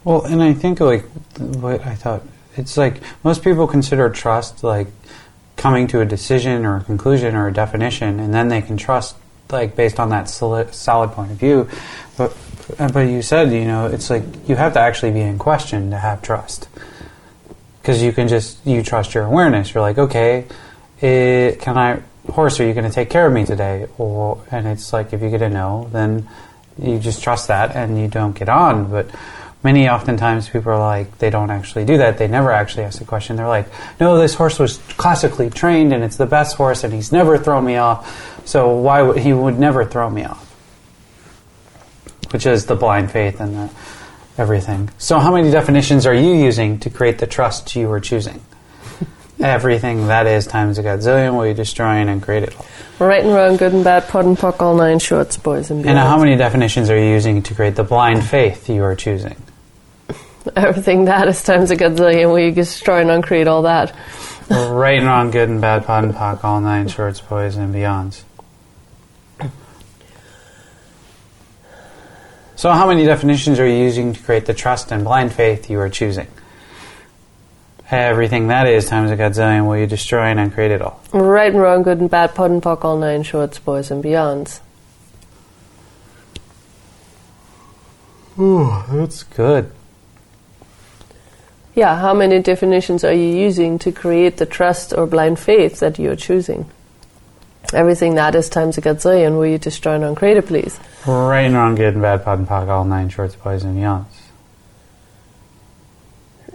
Well, 0.08 0.24
and 0.24 0.42
I 0.42 0.54
think 0.54 0.80
like 0.80 1.04
what 1.36 1.86
I 1.86 1.94
thought 1.94 2.24
it's 2.56 2.78
like 2.78 3.02
most 3.26 3.44
people 3.44 3.68
consider 3.68 4.10
trust 4.10 4.64
like 4.64 4.88
coming 5.58 5.86
to 5.88 6.00
a 6.00 6.06
decision 6.06 6.66
or 6.66 6.78
a 6.78 6.84
conclusion 6.86 7.36
or 7.36 7.50
a 7.50 7.54
definition, 7.54 8.22
and 8.22 8.34
then 8.34 8.48
they 8.48 8.62
can 8.62 8.78
trust 8.78 9.18
like 9.52 9.76
based 9.76 10.00
on 10.00 10.08
that 10.12 10.30
solid, 10.30 11.12
point 11.12 11.32
of 11.32 11.38
view. 11.38 11.68
But 12.16 12.34
but 12.78 13.02
you 13.02 13.22
said 13.22 13.52
you 13.52 13.66
know 13.66 13.88
it's 13.88 14.10
like 14.10 14.24
you 14.48 14.56
have 14.56 14.72
to 14.76 14.80
actually 14.80 15.12
be 15.12 15.20
in 15.20 15.38
question 15.38 15.92
to 15.92 15.98
have 15.98 16.22
trust 16.22 16.70
because 17.82 18.02
you 18.02 18.14
can 18.14 18.30
just 18.30 18.66
you 18.66 18.84
trust 18.84 19.14
your 19.14 19.26
awareness. 19.26 19.74
You're 19.74 19.84
like 19.84 19.98
okay, 19.98 20.46
it, 21.02 21.60
can 21.60 21.78
I 21.78 22.02
horse? 22.32 22.62
Are 22.62 22.66
you 22.66 22.74
going 22.74 22.88
to 22.88 22.96
take 22.96 23.10
care 23.10 23.28
of 23.28 23.34
me 23.34 23.44
today? 23.44 23.88
Or 23.98 24.42
and 24.52 24.68
it's 24.68 24.94
like 24.94 25.12
if 25.12 25.22
you 25.22 25.30
get 25.30 25.42
a 25.42 25.50
no, 25.50 25.90
then 25.92 26.30
you 26.82 26.98
just 26.98 27.22
trust 27.22 27.50
that 27.50 27.76
and 27.76 28.00
you 28.00 28.08
don't 28.08 28.40
get 28.40 28.48
on. 28.48 28.90
But 28.90 29.10
many 29.64 29.90
oftentimes 29.90 30.50
people 30.50 30.72
are 30.72 30.80
like 30.80 31.18
they 31.18 31.30
don't 31.30 31.50
actually 31.50 31.86
do 31.86 31.98
that. 31.98 32.18
They 32.18 32.28
never 32.28 32.52
actually 32.52 32.84
ask 32.84 33.00
the 33.00 33.06
question. 33.06 33.36
They're 33.36 33.48
like 33.48 33.68
no 34.00 34.18
this 34.18 34.36
horse 34.36 34.60
was 34.60 34.78
classically 34.98 35.50
trained 35.50 35.94
and 35.94 36.04
it's 36.04 36.18
the 36.18 36.26
best 36.26 36.56
horse 36.56 36.84
and 36.84 36.94
he's 36.94 37.12
never 37.12 37.38
thrown 37.38 37.66
me 37.66 37.78
off. 37.78 38.48
So 38.48 38.76
why 38.76 39.02
would 39.02 39.18
he 39.18 39.34
would 39.34 39.60
never 39.60 39.86
throw 39.86 40.10
me 40.10 40.24
off. 40.24 40.44
Which 42.32 42.46
is 42.46 42.66
the 42.66 42.76
blind 42.76 43.12
faith 43.12 43.40
and 43.40 43.56
the 43.56 43.70
everything. 44.38 44.90
So 44.98 45.18
how 45.18 45.34
many 45.34 45.50
definitions 45.50 46.06
are 46.06 46.14
you 46.14 46.34
using 46.34 46.80
to 46.80 46.90
create 46.90 47.18
the 47.18 47.28
trust 47.28 47.76
you 47.76 47.92
are 47.92 48.00
choosing 48.00 48.42
everything 49.40 50.08
that 50.08 50.28
is 50.28 50.48
times 50.48 50.78
a 50.78 50.84
godzillion 50.84 51.36
will 51.36 51.46
you 51.46 51.54
destroy 51.54 51.96
and 51.96 52.22
create 52.22 52.44
it 52.44 52.56
all 52.58 52.66
Right 53.00 53.24
and 53.24 53.32
wrong, 53.32 53.58
good 53.58 53.74
and 53.74 53.84
bad, 53.84 54.08
POD 54.08 54.26
and 54.26 54.38
POC, 54.38 54.60
all 54.60 54.76
nine 54.76 54.98
shorts, 54.98 55.38
boys 55.38 55.70
and 55.70 55.84
beyond. 55.84 56.00
and 56.00 56.08
how 56.08 56.18
many 56.18 56.36
definitions 56.36 56.90
are 56.90 56.98
you 56.98 57.12
using 57.12 57.44
to 57.44 57.54
create 57.54 57.76
the 57.76 57.84
blind 57.84 58.26
faith 58.26 58.70
you 58.70 58.84
are 58.84 58.96
choosing 58.96 59.36
Everything 60.56 61.06
that 61.06 61.28
is 61.28 61.44
times 61.44 61.72
a 61.72 61.76
godzillion, 61.76 62.34
we 62.34 62.52
destroy 62.52 63.02
and 63.02 63.12
uncreate 63.12 63.48
all 63.48 63.64
that. 63.64 63.94
right 64.50 64.98
and 64.98 65.06
wrong, 65.06 65.30
good 65.30 65.50
and 65.50 65.62
bad, 65.62 65.86
POD 65.86 66.06
and 66.06 66.14
POC, 66.14 66.44
all 66.44 66.62
nine 66.62 66.88
shorts, 66.88 67.20
boys 67.20 67.56
and 67.58 67.74
beyonds. 67.74 68.24
So, 72.56 72.72
how 72.72 72.88
many 72.88 73.06
definitions 73.06 73.60
are 73.60 73.68
you 73.68 73.78
using 73.78 74.14
to 74.14 74.24
create 74.24 74.48
the 74.48 74.54
trust 74.56 74.92
and 74.92 75.04
blind 75.04 75.32
faith 75.32 75.70
you 75.70 75.80
are 75.80 75.90
choosing? 75.90 76.26
Everything 77.90 78.48
that 78.48 78.68
is 78.68 78.88
times 78.88 79.12
a 79.12 79.16
godzillion 79.16 79.66
will 79.66 79.78
you 79.78 79.88
destroy 79.88 80.26
and 80.26 80.40
uncreate 80.40 80.72
it 80.72 80.82
all. 80.82 81.02
Right 81.14 81.52
and 81.52 81.62
wrong, 81.62 81.84
good 81.84 82.00
and 82.00 82.10
bad, 82.10 82.36
POD 82.36 82.52
and 82.52 82.62
POC, 82.62 82.84
all 82.84 82.98
nine 82.98 83.24
shorts, 83.24 83.60
boys 83.60 83.90
and 83.90 84.04
beyonds. 84.04 84.60
Ooh, 88.38 88.84
that's 88.92 89.24
good. 89.24 89.72
Yeah, 91.76 91.98
how 91.98 92.14
many 92.14 92.40
definitions 92.40 93.04
are 93.04 93.14
you 93.14 93.36
using 93.36 93.80
to 93.80 93.92
create 93.92 94.38
the 94.38 94.46
trust 94.46 94.94
or 94.94 95.08
blind 95.08 95.40
faith 95.40 95.80
that 95.80 95.98
you're 95.98 96.16
choosing? 96.16 96.70
Everything 97.74 98.16
that 98.16 98.36
is 98.36 98.50
times 98.50 98.78
a 98.78 98.82
godzillion 98.82 99.38
will 99.38 99.46
you 99.46 99.58
destroy 99.58 99.96
and 99.96 100.04
uncreate 100.04 100.38
it, 100.38 100.48
please? 100.48 100.80
Right 101.06 101.42
and 101.42 101.56
wrong, 101.56 101.76
good 101.76 101.94
and 101.94 102.02
bad, 102.02 102.26
POD 102.26 102.40
and 102.40 102.48
POC, 102.48 102.68
all 102.68 102.84
nine 102.84 103.10
shorts, 103.10 103.36
boys 103.36 103.64
and 103.64 103.78
beyonds. 103.78 104.17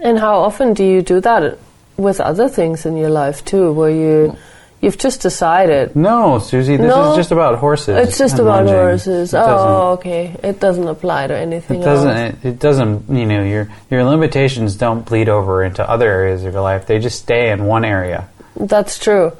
And 0.03 0.19
how 0.19 0.39
often 0.39 0.73
do 0.73 0.83
you 0.83 1.01
do 1.01 1.21
that 1.21 1.57
with 1.97 2.19
other 2.19 2.49
things 2.49 2.85
in 2.85 2.97
your 2.97 3.09
life 3.09 3.43
too, 3.45 3.71
where 3.71 3.89
you 3.89 4.35
you've 4.81 4.97
just 4.97 5.21
decided 5.21 5.95
No, 5.95 6.39
Susie, 6.39 6.75
this 6.75 6.93
No. 6.93 7.11
is 7.11 7.15
just 7.15 7.31
about 7.31 7.57
horses. 7.59 7.95
it's 8.09 8.17
just 8.17 8.35
about 8.37 8.65
lunging. 8.65 8.75
horses? 8.75 9.33
It 9.33 9.37
Oh, 9.37 9.91
okay. 9.97 10.35
It 10.43 10.59
doesn't 10.59 10.87
apply 10.87 11.27
to 11.27 11.37
anything 11.37 11.81
It 11.81 11.85
doesn't. 11.85 12.09
else. 12.09 12.33
It, 12.43 12.47
it 12.49 12.59
doesn't. 12.59 13.09
You 13.09 13.25
know, 13.25 13.43
your 13.43 13.69
your 13.89 14.03
limitations 14.03 14.75
don't 14.75 15.05
bleed 15.05 15.29
over 15.29 15.63
into 15.63 15.89
other 15.89 16.09
areas 16.11 16.43
of 16.43 16.51
your 16.53 16.61
life. 16.61 16.85
They 16.85 16.99
just 16.99 17.19
stay 17.19 17.51
in 17.51 17.65
one 17.65 17.85
area. 17.85 18.27
That's 18.59 18.99
true. 18.99 19.31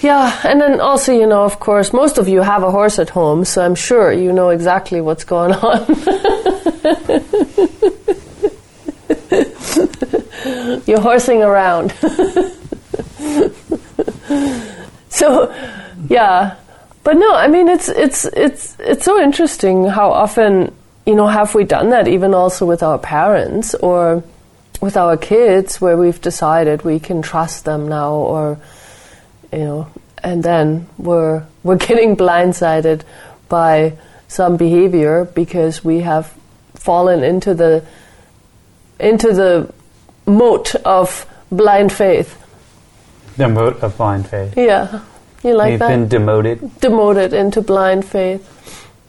Yeah, 0.00 0.32
and 0.44 0.60
then 0.60 0.80
also, 0.80 1.12
you 1.12 1.26
know, 1.26 1.42
of 1.44 1.58
course, 1.58 1.92
most 1.92 2.18
of 2.18 2.28
you 2.28 2.40
have 2.42 2.62
a 2.62 2.70
horse 2.70 3.00
at 3.00 3.10
home, 3.10 3.44
so 3.44 3.64
I'm 3.66 3.74
sure 3.74 4.12
you 4.12 4.32
know 4.32 4.50
exactly 4.50 5.00
what's 5.00 5.24
going 5.24 5.52
on. 5.52 5.84
You're 10.88 11.00
horsing 11.02 11.42
around. 11.42 11.92
so, 15.10 15.54
yeah. 16.08 16.56
But 17.04 17.18
no, 17.18 17.34
I 17.34 17.46
mean 17.48 17.68
it's 17.68 17.90
it's 17.90 18.24
it's 18.24 18.74
it's 18.80 19.04
so 19.04 19.20
interesting 19.20 19.84
how 19.84 20.10
often, 20.10 20.74
you 21.04 21.14
know, 21.14 21.26
have 21.26 21.54
we 21.54 21.64
done 21.64 21.90
that 21.90 22.08
even 22.08 22.32
also 22.32 22.64
with 22.64 22.82
our 22.82 22.98
parents 22.98 23.74
or 23.74 24.24
with 24.80 24.96
our 24.96 25.18
kids 25.18 25.78
where 25.78 25.98
we've 25.98 26.22
decided 26.22 26.84
we 26.84 26.98
can 26.98 27.20
trust 27.20 27.66
them 27.66 27.86
now, 27.86 28.12
or 28.12 28.58
you 29.52 29.58
know, 29.58 29.88
and 30.24 30.42
then 30.42 30.86
we're 30.96 31.44
we're 31.64 31.76
getting 31.76 32.16
blindsided 32.16 33.02
by 33.50 33.92
some 34.28 34.56
behavior 34.56 35.26
because 35.34 35.84
we 35.84 36.00
have 36.00 36.32
fallen 36.74 37.22
into 37.22 37.52
the 37.52 37.84
into 38.98 39.34
the 39.34 39.70
moat 40.28 40.74
of 40.84 41.26
blind 41.50 41.92
faith. 41.92 42.36
The 43.36 43.48
moat 43.48 43.80
of 43.82 43.96
blind 43.96 44.28
faith. 44.28 44.54
Yeah, 44.56 45.00
you 45.42 45.54
like 45.54 45.66
that. 45.66 45.70
You've 45.70 45.78
that? 45.80 45.88
been 45.88 46.08
demoted. 46.08 46.80
Demoted 46.80 47.32
into 47.32 47.62
blind 47.62 48.04
faith. 48.04 48.42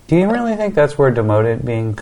Do 0.07 0.15
you 0.15 0.29
really 0.31 0.55
think 0.55 0.73
that's 0.75 0.97
where 0.97 1.11
demoted 1.11 1.65
being 1.65 1.97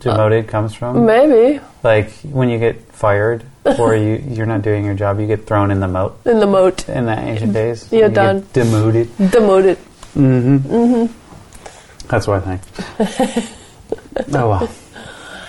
demoted 0.00 0.48
comes 0.48 0.74
from? 0.74 1.04
Maybe 1.06 1.60
Like 1.82 2.10
when 2.22 2.48
you 2.48 2.58
get 2.58 2.80
fired 2.92 3.44
or 3.78 3.94
you 3.96 4.16
you're 4.28 4.46
not 4.46 4.62
doing 4.62 4.84
your 4.84 4.94
job, 4.94 5.20
you 5.20 5.26
get 5.26 5.46
thrown 5.46 5.70
in 5.70 5.80
the 5.80 5.88
moat 5.88 6.18
in 6.26 6.38
the 6.40 6.46
moat. 6.46 6.88
in 6.88 7.06
the 7.06 7.18
ancient 7.18 7.52
days. 7.52 7.90
You're 7.92 8.08
You 8.08 8.14
done. 8.14 8.46
demoted. 8.52 9.08
Demoted. 9.30 9.78
Mhm. 10.14 10.58
Mm-hmm. 10.60 12.08
That's 12.08 12.26
what 12.26 12.42
I 12.46 12.56
think. 12.56 12.60
oh 14.34 14.48
well. 14.48 14.68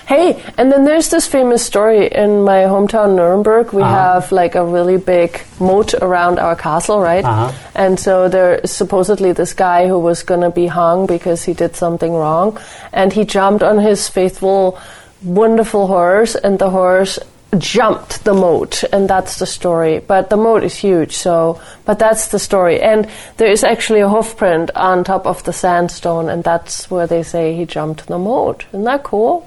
Hey, 0.06 0.40
and 0.56 0.70
then 0.70 0.84
there's 0.84 1.10
this 1.10 1.26
famous 1.26 1.64
story 1.64 2.06
in 2.06 2.42
my 2.44 2.62
hometown 2.70 3.16
Nuremberg. 3.16 3.72
We 3.72 3.82
Uh-huh. 3.82 4.12
have 4.12 4.30
like 4.30 4.54
a 4.54 4.64
really 4.64 4.98
big 4.98 5.40
moat 5.58 5.94
around 5.94 6.38
our 6.38 6.54
castle, 6.54 7.00
right? 7.00 7.24
Uh-huh. 7.24 7.50
And 7.74 7.98
so 7.98 8.28
there 8.28 8.54
is 8.62 8.70
supposedly 8.70 9.32
this 9.32 9.52
guy 9.52 9.88
who 9.88 9.98
was 9.98 10.22
going 10.22 10.42
to 10.42 10.50
be 10.50 10.68
hung 10.68 11.06
because 11.06 11.42
he 11.42 11.54
did 11.54 11.74
something 11.74 12.14
wrong, 12.14 12.56
and 12.92 13.12
he 13.12 13.24
jumped 13.24 13.64
on 13.64 13.78
his 13.78 14.08
faithful, 14.08 14.78
wonderful 15.24 15.88
horse, 15.88 16.36
and 16.36 16.60
the 16.60 16.70
horse 16.70 17.18
jumped 17.58 18.22
the 18.24 18.34
moat, 18.34 18.84
and 18.92 19.08
that's 19.10 19.38
the 19.38 19.46
story. 19.46 19.98
But 19.98 20.30
the 20.30 20.36
moat 20.36 20.62
is 20.62 20.76
huge, 20.76 21.16
so 21.16 21.58
but 21.84 21.98
that's 21.98 22.28
the 22.28 22.38
story. 22.38 22.80
And 22.80 23.08
there 23.38 23.50
is 23.50 23.64
actually 23.64 24.02
a 24.02 24.08
hoof 24.08 24.36
print 24.36 24.70
on 24.76 25.02
top 25.02 25.26
of 25.26 25.42
the 25.42 25.52
sandstone, 25.52 26.28
and 26.28 26.44
that's 26.44 26.88
where 26.92 27.08
they 27.08 27.24
say 27.24 27.56
he 27.56 27.64
jumped 27.64 28.06
the 28.06 28.18
moat. 28.18 28.66
Isn't 28.70 28.84
that 28.84 29.02
cool? 29.02 29.42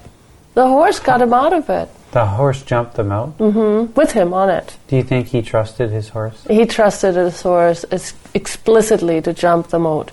The 0.55 0.67
horse 0.67 0.99
got 0.99 1.21
him 1.21 1.33
out 1.33 1.53
of 1.53 1.69
it 1.69 1.87
The 2.11 2.25
horse 2.25 2.63
jumped 2.63 2.95
the 2.95 3.03
moat. 3.03 3.37
Mm. 3.37 3.95
with 3.95 4.11
him 4.13 4.33
on 4.33 4.49
it. 4.49 4.77
Do 4.87 4.95
you 4.95 5.03
think 5.03 5.27
he 5.27 5.41
trusted 5.41 5.91
his 5.91 6.09
horse? 6.09 6.43
He 6.49 6.65
trusted 6.65 7.15
his 7.15 7.41
horse 7.41 7.85
ex- 7.91 8.13
explicitly 8.33 9.21
to 9.21 9.31
jump 9.33 9.67
the 9.69 9.79
moat. 9.79 10.11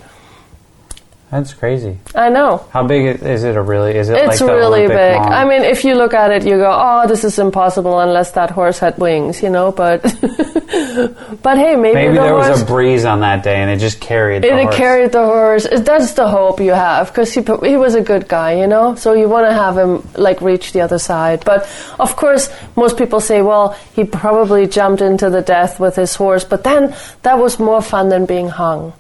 That's 1.31 1.55
crazy. 1.55 1.99
I 2.15 2.29
know. 2.31 2.65
How 2.71 2.87
big 2.87 3.21
is 3.23 3.43
it? 3.43 3.57
A 3.57 3.61
really? 3.63 3.97
Is 3.97 4.09
it 4.11 4.17
It's 4.17 4.41
like 4.41 4.49
really 4.49 4.85
Olympic 4.87 4.97
big. 4.97 5.17
long? 5.17 5.33
I 5.33 5.45
mean, 5.45 5.63
if 5.63 5.85
you 5.85 5.95
look 5.97 6.15
at 6.15 6.31
it, 6.31 6.45
you 6.47 6.57
go, 6.57 6.71
"Oh, 6.71 7.09
this 7.09 7.25
is 7.25 7.37
impossible 7.41 7.99
unless 7.99 8.31
that 8.39 8.51
horse 8.53 8.79
had 8.79 8.97
wings," 8.99 9.43
you 9.43 9.51
know. 9.51 9.73
But, 9.73 10.05
but 11.43 11.59
hey, 11.59 11.77
maybe, 11.77 11.95
maybe 11.95 12.15
the 12.15 12.21
there 12.21 12.33
horse, 12.33 12.49
was 12.49 12.63
a 12.63 12.65
breeze 12.65 13.05
on 13.05 13.21
that 13.21 13.43
day 13.43 13.57
and 13.57 13.71
it 13.71 13.79
just 13.79 14.01
carried 14.01 14.43
the 14.43 14.49
it 14.49 14.63
horse. 14.65 14.77
carried 14.77 15.13
the 15.13 15.25
horse. 15.25 15.67
That's 15.71 16.13
the 16.15 16.29
hope 16.29 16.61
you 16.61 16.73
have 16.73 17.09
because 17.09 17.33
he 17.33 17.43
he 17.69 17.77
was 17.77 17.95
a 17.95 18.01
good 18.03 18.29
guy, 18.29 18.53
you 18.61 18.67
know. 18.67 18.95
So 18.95 19.13
you 19.13 19.29
want 19.29 19.47
to 19.49 19.53
have 19.53 19.77
him 19.77 20.07
like 20.15 20.41
reach 20.41 20.73
the 20.73 20.81
other 20.81 20.99
side. 20.99 21.45
But 21.45 21.69
of 21.99 22.17
course, 22.17 22.51
most 22.77 22.97
people 22.97 23.21
say, 23.21 23.43
"Well, 23.43 23.77
he 23.95 24.05
probably 24.05 24.67
jumped 24.67 25.03
into 25.03 25.31
the 25.31 25.43
death 25.43 25.79
with 25.81 25.97
his 25.97 26.15
horse," 26.15 26.45
but 26.45 26.65
then 26.65 26.95
that 27.23 27.39
was 27.39 27.59
more 27.59 27.83
fun 27.83 28.09
than 28.09 28.27
being 28.27 28.49
hung. 28.49 28.93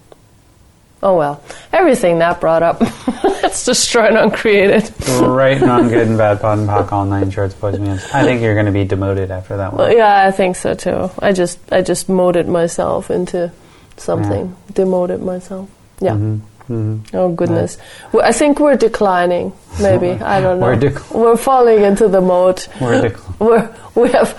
Oh 1.07 1.17
well, 1.17 1.41
everything 1.73 2.19
that 2.19 2.41
brought 2.41 2.65
up. 2.65 2.81
Let's 3.23 3.65
destroy 3.65 4.07
and 4.09 4.17
uncreate 4.17 4.71
it. 4.71 4.93
right, 5.21 5.61
non 5.61 5.89
good 5.93 6.09
and 6.09 6.19
bad 6.19 6.41
pod 6.41 6.59
and 6.59 6.69
POC 6.69 6.91
all 6.91 7.05
nine 7.05 7.31
shorts, 7.31 7.55
boys 7.55 7.75
and. 7.77 7.89
I 8.13 8.25
think 8.25 8.43
you're 8.43 8.55
going 8.55 8.67
to 8.67 8.73
be 8.73 8.85
demoted 8.85 9.31
after 9.31 9.57
that 9.59 9.73
one. 9.73 9.97
Yeah, 9.97 10.27
I 10.27 10.33
think 10.33 10.57
so 10.57 10.75
too. 10.75 11.09
I 11.21 11.31
just 11.33 11.61
I 11.73 11.83
just 11.83 12.09
moded 12.09 12.49
myself 12.49 13.09
into 13.13 13.53
something. 13.97 14.57
Demoted 14.73 15.23
myself. 15.23 15.71
Yeah. 16.01 16.15
Mm-hmm. 16.15 17.17
Oh 17.17 17.29
goodness. 17.31 17.79
I 18.21 18.33
think 18.33 18.59
we're 18.59 18.75
declining. 18.77 19.53
Maybe 19.81 20.11
I 20.21 20.41
don't 20.41 20.59
know. 20.59 20.67
We're 20.67 20.77
dec- 20.77 21.15
We're 21.15 21.37
falling 21.37 21.85
into 21.85 22.09
the 22.09 22.21
mode. 22.21 22.67
We're 22.81 23.01
dec- 23.11 23.39
We're 23.39 23.73
we 23.95 24.11
have. 24.11 24.35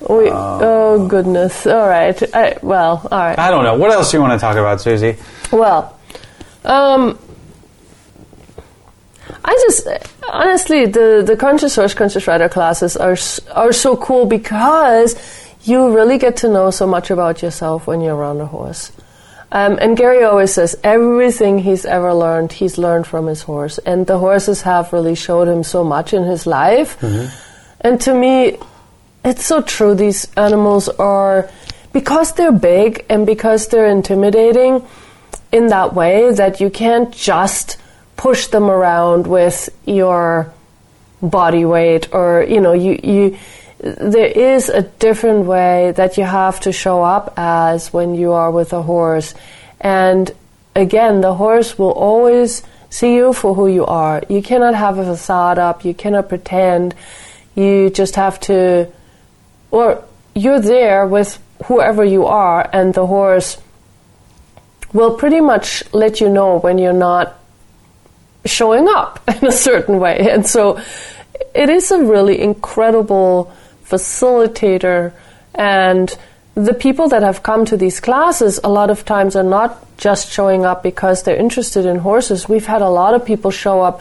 We, 0.00 0.30
oh 0.30 1.06
goodness! 1.08 1.66
All 1.66 1.88
right. 1.88 2.34
I, 2.34 2.58
well, 2.62 3.06
all 3.10 3.18
right. 3.18 3.38
I 3.38 3.50
don't 3.50 3.64
know. 3.64 3.76
What 3.76 3.90
else 3.90 4.10
do 4.10 4.18
you 4.18 4.22
want 4.22 4.32
to 4.34 4.38
talk 4.38 4.56
about, 4.56 4.80
Susie? 4.80 5.16
Well, 5.50 5.98
um, 6.64 7.18
I 9.44 9.54
just 9.66 9.88
honestly 10.28 10.86
the 10.86 11.22
the 11.26 11.36
conscious 11.36 11.74
horse 11.74 11.94
conscious 11.94 12.26
rider 12.26 12.48
classes 12.48 12.96
are 12.96 13.16
are 13.52 13.72
so 13.72 13.96
cool 13.96 14.26
because 14.26 15.16
you 15.62 15.94
really 15.94 16.18
get 16.18 16.36
to 16.38 16.48
know 16.48 16.70
so 16.70 16.86
much 16.86 17.10
about 17.10 17.42
yourself 17.42 17.86
when 17.86 18.00
you're 18.00 18.14
around 18.14 18.40
a 18.40 18.46
horse. 18.46 18.92
Um, 19.50 19.78
and 19.80 19.96
Gary 19.96 20.22
always 20.24 20.52
says 20.52 20.76
everything 20.84 21.58
he's 21.58 21.86
ever 21.86 22.12
learned, 22.12 22.52
he's 22.52 22.76
learned 22.76 23.06
from 23.06 23.26
his 23.26 23.42
horse, 23.42 23.78
and 23.78 24.06
the 24.06 24.18
horses 24.18 24.62
have 24.62 24.92
really 24.92 25.14
showed 25.14 25.48
him 25.48 25.62
so 25.62 25.82
much 25.82 26.12
in 26.12 26.24
his 26.24 26.46
life. 26.46 27.02
And 27.80 28.00
to 28.02 28.12
me, 28.12 28.58
it's 29.28 29.44
so 29.44 29.60
true. 29.60 29.94
These 29.94 30.26
animals 30.36 30.88
are 30.88 31.50
because 31.92 32.32
they're 32.32 32.52
big 32.52 33.04
and 33.08 33.26
because 33.26 33.68
they're 33.68 33.86
intimidating 33.88 34.84
in 35.52 35.68
that 35.68 35.94
way 35.94 36.32
that 36.32 36.60
you 36.60 36.70
can't 36.70 37.12
just 37.12 37.76
push 38.16 38.48
them 38.48 38.64
around 38.64 39.26
with 39.26 39.68
your 39.84 40.52
body 41.22 41.64
weight 41.64 42.12
or 42.12 42.44
you 42.48 42.60
know 42.60 42.72
you 42.72 42.98
you 43.02 43.36
there 43.80 44.26
is 44.26 44.68
a 44.68 44.82
different 44.82 45.46
way 45.46 45.92
that 45.92 46.16
you 46.16 46.24
have 46.24 46.58
to 46.60 46.72
show 46.72 47.02
up 47.02 47.34
as 47.36 47.92
when 47.92 48.14
you 48.14 48.32
are 48.32 48.50
with 48.50 48.72
a 48.72 48.82
horse. 48.82 49.34
And 49.80 50.30
again 50.74 51.20
the 51.20 51.34
horse 51.34 51.78
will 51.78 51.92
always 51.92 52.62
see 52.90 53.14
you 53.14 53.32
for 53.32 53.54
who 53.54 53.68
you 53.68 53.86
are. 53.86 54.22
You 54.28 54.42
cannot 54.42 54.74
have 54.74 54.98
a 54.98 55.04
facade 55.04 55.58
up. 55.58 55.84
You 55.84 55.94
cannot 55.94 56.28
pretend. 56.28 56.94
You 57.54 57.90
just 57.90 58.16
have 58.16 58.40
to 58.40 58.90
or 59.70 60.04
you're 60.34 60.60
there 60.60 61.06
with 61.06 61.38
whoever 61.64 62.04
you 62.04 62.26
are 62.26 62.68
and 62.72 62.94
the 62.94 63.06
horse 63.06 63.58
will 64.92 65.16
pretty 65.16 65.40
much 65.40 65.82
let 65.92 66.20
you 66.20 66.28
know 66.28 66.58
when 66.58 66.78
you're 66.78 66.92
not 66.92 67.38
showing 68.44 68.88
up 68.88 69.20
in 69.28 69.46
a 69.46 69.52
certain 69.52 69.98
way. 69.98 70.30
And 70.30 70.46
so 70.46 70.80
it 71.54 71.68
is 71.68 71.90
a 71.90 72.02
really 72.02 72.40
incredible 72.40 73.52
facilitator. 73.84 75.12
And 75.54 76.16
the 76.54 76.74
people 76.74 77.08
that 77.08 77.22
have 77.22 77.42
come 77.42 77.64
to 77.66 77.76
these 77.76 78.00
classes 78.00 78.58
a 78.64 78.68
lot 78.68 78.90
of 78.90 79.04
times 79.04 79.36
are 79.36 79.42
not 79.42 79.84
just 79.98 80.30
showing 80.30 80.64
up 80.64 80.82
because 80.82 81.22
they're 81.22 81.36
interested 81.36 81.84
in 81.84 81.98
horses. 81.98 82.48
We've 82.48 82.66
had 82.66 82.82
a 82.82 82.88
lot 82.88 83.14
of 83.14 83.24
people 83.24 83.50
show 83.50 83.82
up 83.82 84.00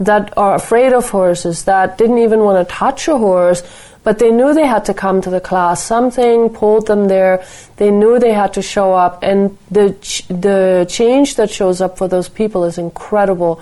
that 0.00 0.36
are 0.36 0.56
afraid 0.56 0.92
of 0.92 1.08
horses, 1.08 1.64
that 1.64 1.98
didn't 1.98 2.18
even 2.18 2.40
want 2.40 2.66
to 2.66 2.74
touch 2.74 3.06
a 3.06 3.16
horse, 3.16 3.62
but 4.04 4.18
they 4.18 4.30
knew 4.30 4.52
they 4.54 4.66
had 4.66 4.84
to 4.84 4.94
come 4.94 5.20
to 5.22 5.30
the 5.30 5.40
class. 5.40 5.82
Something 5.82 6.50
pulled 6.50 6.86
them 6.86 7.08
there. 7.08 7.42
They 7.76 7.90
knew 7.90 8.18
they 8.18 8.34
had 8.34 8.52
to 8.54 8.62
show 8.62 8.92
up, 8.92 9.22
and 9.22 9.56
the 9.70 9.96
ch- 10.00 10.28
the 10.28 10.86
change 10.88 11.36
that 11.36 11.50
shows 11.50 11.80
up 11.80 11.98
for 11.98 12.06
those 12.06 12.28
people 12.28 12.64
is 12.64 12.78
incredible. 12.78 13.60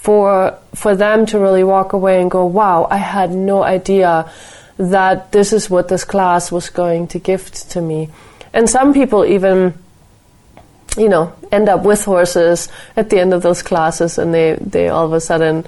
For 0.00 0.56
for 0.74 0.94
them 0.94 1.26
to 1.26 1.38
really 1.38 1.64
walk 1.64 1.92
away 1.92 2.20
and 2.22 2.30
go, 2.30 2.46
"Wow, 2.46 2.86
I 2.90 2.98
had 2.98 3.32
no 3.32 3.64
idea 3.64 4.30
that 4.78 5.32
this 5.32 5.52
is 5.52 5.68
what 5.68 5.88
this 5.88 6.04
class 6.04 6.52
was 6.52 6.70
going 6.70 7.08
to 7.08 7.18
gift 7.18 7.70
to 7.72 7.80
me." 7.80 8.08
And 8.54 8.70
some 8.70 8.94
people 8.94 9.24
even 9.24 9.74
you 10.96 11.08
know, 11.08 11.32
end 11.52 11.68
up 11.68 11.84
with 11.84 12.04
horses 12.04 12.68
at 12.96 13.10
the 13.10 13.20
end 13.20 13.34
of 13.34 13.42
those 13.42 13.62
classes 13.62 14.18
and 14.18 14.32
they, 14.32 14.54
they 14.54 14.88
all 14.88 15.04
of 15.04 15.12
a 15.12 15.20
sudden 15.20 15.66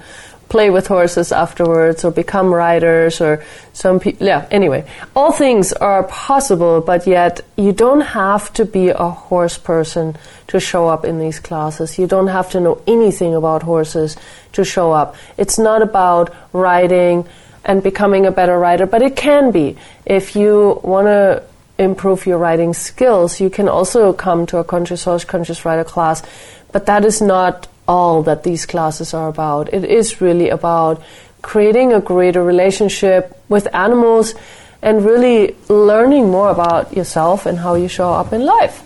play 0.49 0.69
with 0.69 0.87
horses 0.87 1.31
afterwards 1.31 2.03
or 2.03 2.11
become 2.11 2.53
riders 2.53 3.21
or 3.21 3.43
some 3.71 3.99
people, 3.99 4.27
yeah, 4.27 4.47
anyway. 4.51 4.85
All 5.15 5.31
things 5.31 5.71
are 5.73 6.03
possible, 6.03 6.81
but 6.81 7.07
yet 7.07 7.41
you 7.55 7.71
don't 7.71 8.01
have 8.01 8.51
to 8.53 8.65
be 8.65 8.89
a 8.89 9.09
horse 9.09 9.57
person 9.57 10.17
to 10.47 10.59
show 10.59 10.87
up 10.87 11.05
in 11.05 11.19
these 11.19 11.39
classes. 11.39 11.97
You 11.99 12.07
don't 12.07 12.27
have 12.27 12.49
to 12.51 12.59
know 12.59 12.81
anything 12.87 13.35
about 13.35 13.63
horses 13.63 14.17
to 14.53 14.65
show 14.65 14.91
up. 14.91 15.15
It's 15.37 15.59
not 15.59 15.81
about 15.81 16.33
riding 16.51 17.27
and 17.63 17.83
becoming 17.83 18.25
a 18.25 18.31
better 18.31 18.57
rider, 18.57 18.85
but 18.85 19.01
it 19.01 19.15
can 19.15 19.51
be. 19.51 19.77
If 20.05 20.35
you 20.35 20.81
want 20.83 21.05
to 21.07 21.43
improve 21.77 22.25
your 22.25 22.37
writing 22.37 22.73
skills, 22.73 23.39
you 23.39 23.49
can 23.49 23.69
also 23.69 24.11
come 24.13 24.45
to 24.47 24.57
a 24.57 24.63
conscious 24.63 25.03
horse, 25.03 25.23
conscious 25.23 25.63
rider 25.63 25.83
class. 25.83 26.23
But 26.71 26.85
that 26.87 27.05
is 27.05 27.21
not 27.21 27.67
all 27.89 28.21
that 28.23 28.43
these 28.43 28.67
classes 28.67 29.13
are 29.15 29.27
about. 29.27 29.73
It 29.73 29.83
is 29.83 30.21
really 30.21 30.49
about 30.49 31.01
creating 31.41 31.91
a 31.91 31.99
greater 31.99 32.43
relationship 32.43 33.41
with 33.49 33.67
animals 33.73 34.35
and 34.81 35.03
really 35.03 35.55
learning 35.67 36.29
more 36.29 36.51
about 36.51 36.93
yourself 36.95 37.47
and 37.47 37.57
how 37.57 37.73
you 37.73 37.87
show 37.87 38.13
up 38.13 38.31
in 38.31 38.45
life. 38.45 38.85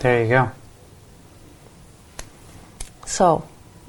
There 0.00 0.22
you 0.22 0.28
go. 0.28 0.50
So, 3.06 3.44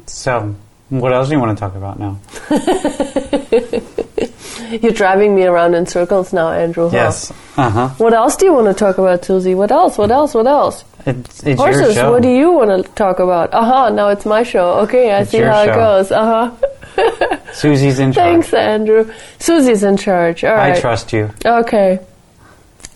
So, 0.05 0.55
what 0.89 1.13
else 1.13 1.27
do 1.29 1.35
you 1.35 1.39
want 1.39 1.57
to 1.57 1.59
talk 1.59 1.75
about 1.75 1.99
now? 1.99 2.19
You're 4.81 4.91
driving 4.93 5.35
me 5.35 5.43
around 5.45 5.75
in 5.75 5.85
circles 5.85 6.33
now, 6.33 6.51
Andrew. 6.51 6.89
huh? 6.89 6.95
Yes. 6.95 7.31
Uh 7.57 7.69
huh. 7.69 7.89
What 7.97 8.13
else 8.13 8.35
do 8.35 8.45
you 8.45 8.53
want 8.53 8.67
to 8.67 8.73
talk 8.73 8.97
about, 8.97 9.23
Susie? 9.25 9.55
What 9.55 9.71
else? 9.71 9.97
What 9.97 10.11
else? 10.11 10.33
What 10.33 10.47
else? 10.47 10.83
It's, 11.05 11.43
it's 11.43 11.61
your 11.61 11.71
Horses. 11.71 11.95
show. 11.95 12.11
What 12.11 12.21
do 12.23 12.29
you 12.29 12.51
want 12.51 12.83
to 12.85 12.91
talk 12.93 13.19
about? 13.19 13.53
Uh 13.53 13.63
huh. 13.63 13.89
Now 13.89 14.09
it's 14.09 14.25
my 14.25 14.43
show. 14.43 14.79
Okay, 14.81 15.11
I 15.13 15.19
It's 15.21 15.31
see 15.31 15.37
your 15.37 15.51
how 15.51 15.65
show. 15.65 15.71
it 15.71 15.75
goes. 15.75 16.11
Uh 16.11 16.51
huh. 16.95 17.37
Susie's 17.53 17.99
in 17.99 18.11
charge. 18.13 18.25
Thanks, 18.45 18.53
Andrew. 18.53 19.11
Susie's 19.39 19.83
in 19.83 19.97
charge. 19.97 20.43
All 20.43 20.53
right. 20.55 20.75
I 20.75 20.79
trust 20.79 21.13
you. 21.13 21.29
Okay. 21.45 21.99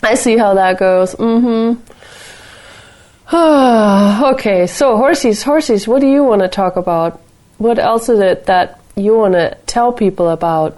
I 0.02 0.16
see 0.16 0.38
how 0.38 0.54
that 0.56 0.80
goes. 0.80 1.14
Mm-hmm. 1.16 1.80
okay, 4.34 4.66
so 4.66 4.98
horsies, 4.98 5.44
horsies, 5.44 5.88
what 5.88 6.02
do 6.02 6.08
you 6.08 6.24
want 6.24 6.42
to 6.42 6.48
talk 6.48 6.78
about? 6.78 7.22
What 7.60 7.78
else 7.78 8.08
is 8.08 8.20
it 8.20 8.46
that 8.46 8.80
you 8.96 9.18
want 9.18 9.34
to 9.34 9.58
tell 9.66 9.92
people 9.92 10.30
about? 10.30 10.78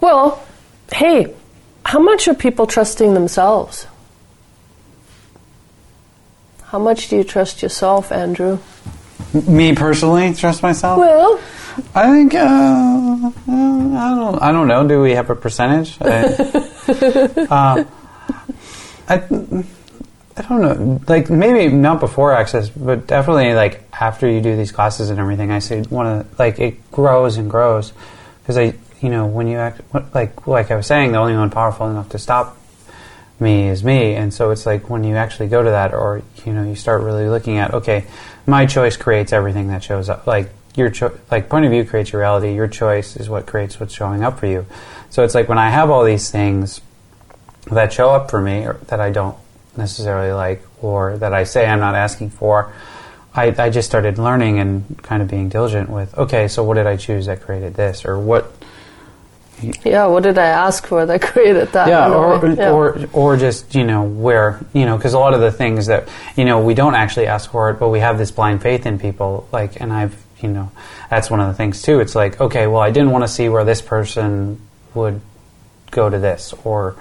Well, 0.00 0.42
hey, 0.92 1.34
how 1.84 1.98
much 1.98 2.28
are 2.28 2.34
people 2.34 2.68
trusting 2.68 3.14
themselves? 3.14 3.88
How 6.66 6.78
much 6.78 7.08
do 7.08 7.16
you 7.16 7.24
trust 7.24 7.62
yourself, 7.62 8.12
Andrew? 8.12 8.58
Me 9.32 9.74
personally, 9.74 10.32
trust 10.34 10.62
myself. 10.62 11.00
Well, 11.00 11.40
I 11.94 12.06
think 12.06 12.34
uh, 12.34 12.38
I 12.38 14.14
don't. 14.14 14.42
I 14.42 14.52
don't 14.52 14.68
know. 14.68 14.86
Do 14.86 15.00
we 15.00 15.12
have 15.12 15.30
a 15.30 15.34
percentage? 15.34 15.96
I, 16.00 16.24
uh, 17.50 17.84
I, 19.08 19.64
I 20.38 20.42
don't 20.42 20.62
know. 20.62 21.00
Like 21.08 21.30
maybe 21.30 21.74
not 21.74 21.98
before 21.98 22.32
access, 22.32 22.68
but 22.68 23.06
definitely 23.08 23.54
like 23.54 23.82
after 24.00 24.30
you 24.30 24.40
do 24.40 24.56
these 24.56 24.70
classes 24.70 25.10
and 25.10 25.18
everything. 25.18 25.50
I 25.50 25.58
say 25.58 25.82
one 25.82 26.06
of 26.06 26.38
like 26.38 26.60
it 26.60 26.90
grows 26.92 27.36
and 27.36 27.50
grows 27.50 27.92
because 28.42 28.56
I, 28.56 28.74
you 29.00 29.08
know, 29.08 29.26
when 29.26 29.48
you 29.48 29.58
act 29.58 29.80
like 30.14 30.46
like 30.46 30.70
I 30.70 30.76
was 30.76 30.86
saying, 30.86 31.12
the 31.12 31.18
only 31.18 31.34
one 31.34 31.50
powerful 31.50 31.90
enough 31.90 32.10
to 32.10 32.18
stop 32.18 32.56
me 33.40 33.68
is 33.68 33.84
me 33.84 34.14
and 34.14 34.34
so 34.34 34.50
it's 34.50 34.66
like 34.66 34.90
when 34.90 35.04
you 35.04 35.14
actually 35.14 35.46
go 35.46 35.62
to 35.62 35.70
that 35.70 35.94
or 35.94 36.22
you 36.44 36.52
know 36.52 36.64
you 36.64 36.74
start 36.74 37.02
really 37.02 37.28
looking 37.28 37.58
at 37.58 37.72
okay 37.72 38.04
my 38.46 38.66
choice 38.66 38.96
creates 38.96 39.32
everything 39.32 39.68
that 39.68 39.82
shows 39.82 40.08
up 40.08 40.26
like 40.26 40.50
your 40.74 40.90
cho- 40.90 41.16
like 41.30 41.48
point 41.48 41.64
of 41.64 41.70
view 41.70 41.84
creates 41.84 42.10
your 42.10 42.20
reality 42.20 42.52
your 42.52 42.66
choice 42.66 43.16
is 43.16 43.28
what 43.28 43.46
creates 43.46 43.78
what's 43.78 43.94
showing 43.94 44.24
up 44.24 44.40
for 44.40 44.46
you 44.46 44.66
so 45.08 45.22
it's 45.22 45.36
like 45.36 45.48
when 45.48 45.58
i 45.58 45.70
have 45.70 45.88
all 45.88 46.04
these 46.04 46.30
things 46.30 46.80
that 47.70 47.92
show 47.92 48.10
up 48.10 48.28
for 48.28 48.40
me 48.40 48.64
or 48.64 48.74
that 48.88 49.00
i 49.00 49.08
don't 49.08 49.36
necessarily 49.78 50.32
like 50.32 50.62
or 50.82 51.16
that 51.18 51.32
i 51.32 51.44
say 51.44 51.66
i'm 51.66 51.80
not 51.80 51.94
asking 51.94 52.30
for 52.30 52.72
I, 53.34 53.54
I 53.56 53.70
just 53.70 53.88
started 53.88 54.18
learning 54.18 54.58
and 54.58 55.00
kind 55.02 55.22
of 55.22 55.28
being 55.28 55.48
diligent 55.48 55.88
with 55.88 56.16
okay 56.18 56.48
so 56.48 56.62
what 56.64 56.74
did 56.74 56.86
i 56.86 56.96
choose 56.96 57.26
that 57.26 57.40
created 57.40 57.74
this 57.74 58.04
or 58.04 58.18
what 58.18 58.52
yeah, 59.84 60.06
what 60.06 60.22
did 60.22 60.38
I 60.38 60.46
ask 60.46 60.86
for 60.86 61.04
that 61.06 61.22
created 61.32 61.72
that? 61.72 61.88
yeah, 61.88 62.12
or. 62.12 62.46
Yeah. 62.46 62.70
or 62.70 63.06
or 63.12 63.36
just 63.36 63.74
you 63.74 63.84
know 63.84 64.04
where 64.04 64.64
you 64.72 64.84
know 64.84 64.96
because 64.96 65.14
a 65.14 65.18
lot 65.18 65.34
of 65.34 65.40
the 65.40 65.50
things 65.50 65.86
that 65.86 66.08
you 66.36 66.44
know 66.44 66.60
we 66.60 66.74
don't 66.74 66.94
actually 66.94 67.26
ask 67.26 67.50
for 67.50 67.70
it, 67.70 67.74
but 67.74 67.88
we 67.88 68.00
have 68.00 68.18
this 68.18 68.30
blind 68.30 68.62
faith 68.62 68.86
in 68.86 68.98
people. 68.98 69.48
Like, 69.52 69.80
and 69.80 69.92
I've 69.92 70.16
you 70.40 70.48
know 70.48 70.70
that's 71.10 71.30
one 71.30 71.40
of 71.40 71.48
the 71.48 71.54
things 71.54 71.82
too. 71.82 72.00
It's 72.00 72.14
like 72.14 72.40
okay, 72.40 72.66
well, 72.66 72.80
I 72.80 72.90
didn't 72.90 73.10
want 73.10 73.24
to 73.24 73.28
see 73.28 73.48
where 73.48 73.64
this 73.64 73.82
person 73.82 74.60
would 74.94 75.20
go 75.90 76.08
to 76.08 76.18
this, 76.18 76.54
or 76.64 76.96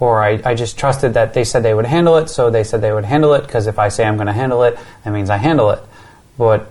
or 0.00 0.22
I, 0.22 0.40
I 0.44 0.54
just 0.54 0.78
trusted 0.78 1.14
that 1.14 1.34
they 1.34 1.44
said 1.44 1.62
they 1.62 1.74
would 1.74 1.86
handle 1.86 2.16
it, 2.16 2.28
so 2.28 2.50
they 2.50 2.64
said 2.64 2.80
they 2.80 2.92
would 2.92 3.04
handle 3.04 3.34
it 3.34 3.42
because 3.42 3.66
if 3.66 3.78
I 3.78 3.88
say 3.88 4.04
I'm 4.04 4.16
going 4.16 4.26
to 4.26 4.32
handle 4.32 4.62
it, 4.62 4.78
that 5.04 5.10
means 5.12 5.30
I 5.30 5.36
handle 5.36 5.70
it, 5.70 5.80
but 6.36 6.70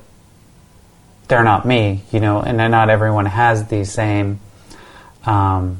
they're 1.27 1.43
not 1.43 1.65
me, 1.65 2.03
you 2.11 2.19
know, 2.19 2.41
and 2.41 2.57
not 2.57 2.89
everyone 2.89 3.25
has 3.25 3.67
the 3.67 3.83
same 3.83 4.39
um, 5.27 5.79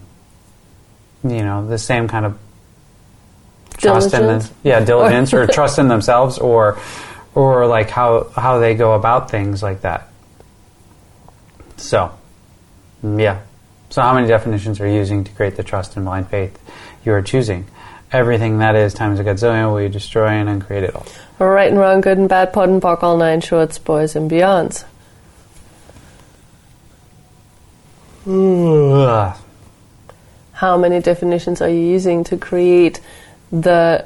you 1.23 1.41
know, 1.41 1.65
the 1.67 1.77
same 1.77 2.07
kind 2.07 2.25
of 2.25 2.38
trust 3.77 4.13
in 4.13 4.27
them, 4.27 4.41
yeah, 4.63 4.81
diligence 4.81 5.33
or 5.33 5.47
trust 5.53 5.79
in 5.79 5.88
themselves, 5.88 6.38
or 6.38 6.79
or 7.33 7.65
like 7.65 7.89
how 7.89 8.29
how 8.36 8.60
they 8.60 8.75
go 8.75 8.93
about 8.93 9.31
things 9.31 9.63
like 9.63 9.81
that. 9.81 10.10
So, 11.77 12.12
yeah. 13.03 13.41
So, 13.89 14.02
how 14.02 14.13
many 14.13 14.28
definitions 14.28 14.82
are 14.82 14.88
you 14.88 14.95
using 14.95 15.23
to 15.23 15.32
create 15.32 15.56
the 15.56 15.63
trust 15.63 15.95
and 15.95 16.06
blind 16.06 16.30
faith 16.30 16.60
you 17.06 17.13
are 17.13 17.21
choosing? 17.21 17.65
Everything 18.12 18.60
that 18.60 18.76
is 18.76 18.93
times 18.93 19.19
a 19.19 19.23
gazillion 19.23 19.71
will 19.71 19.82
you 19.82 19.89
destroy 19.89 20.28
and 20.28 20.47
uncreate 20.47 20.84
it 20.84 20.95
all. 20.95 21.06
Right 21.39 21.69
and 21.69 21.80
wrong, 21.80 22.02
good 22.02 22.17
and 22.17 22.30
bad, 22.30 22.54
POD 22.54 22.69
and 22.69 22.82
POC, 22.82 23.04
all 23.04 23.17
nine 23.17 23.41
shorts, 23.41 23.78
boys 23.78 24.15
and 24.15 24.32
beyonds. 24.32 24.86
How 30.54 30.78
many 30.78 31.00
definitions 31.02 31.62
are 31.62 31.69
you 31.69 31.80
using 31.80 32.23
to 32.26 32.38
create 32.38 33.00
the 33.52 34.06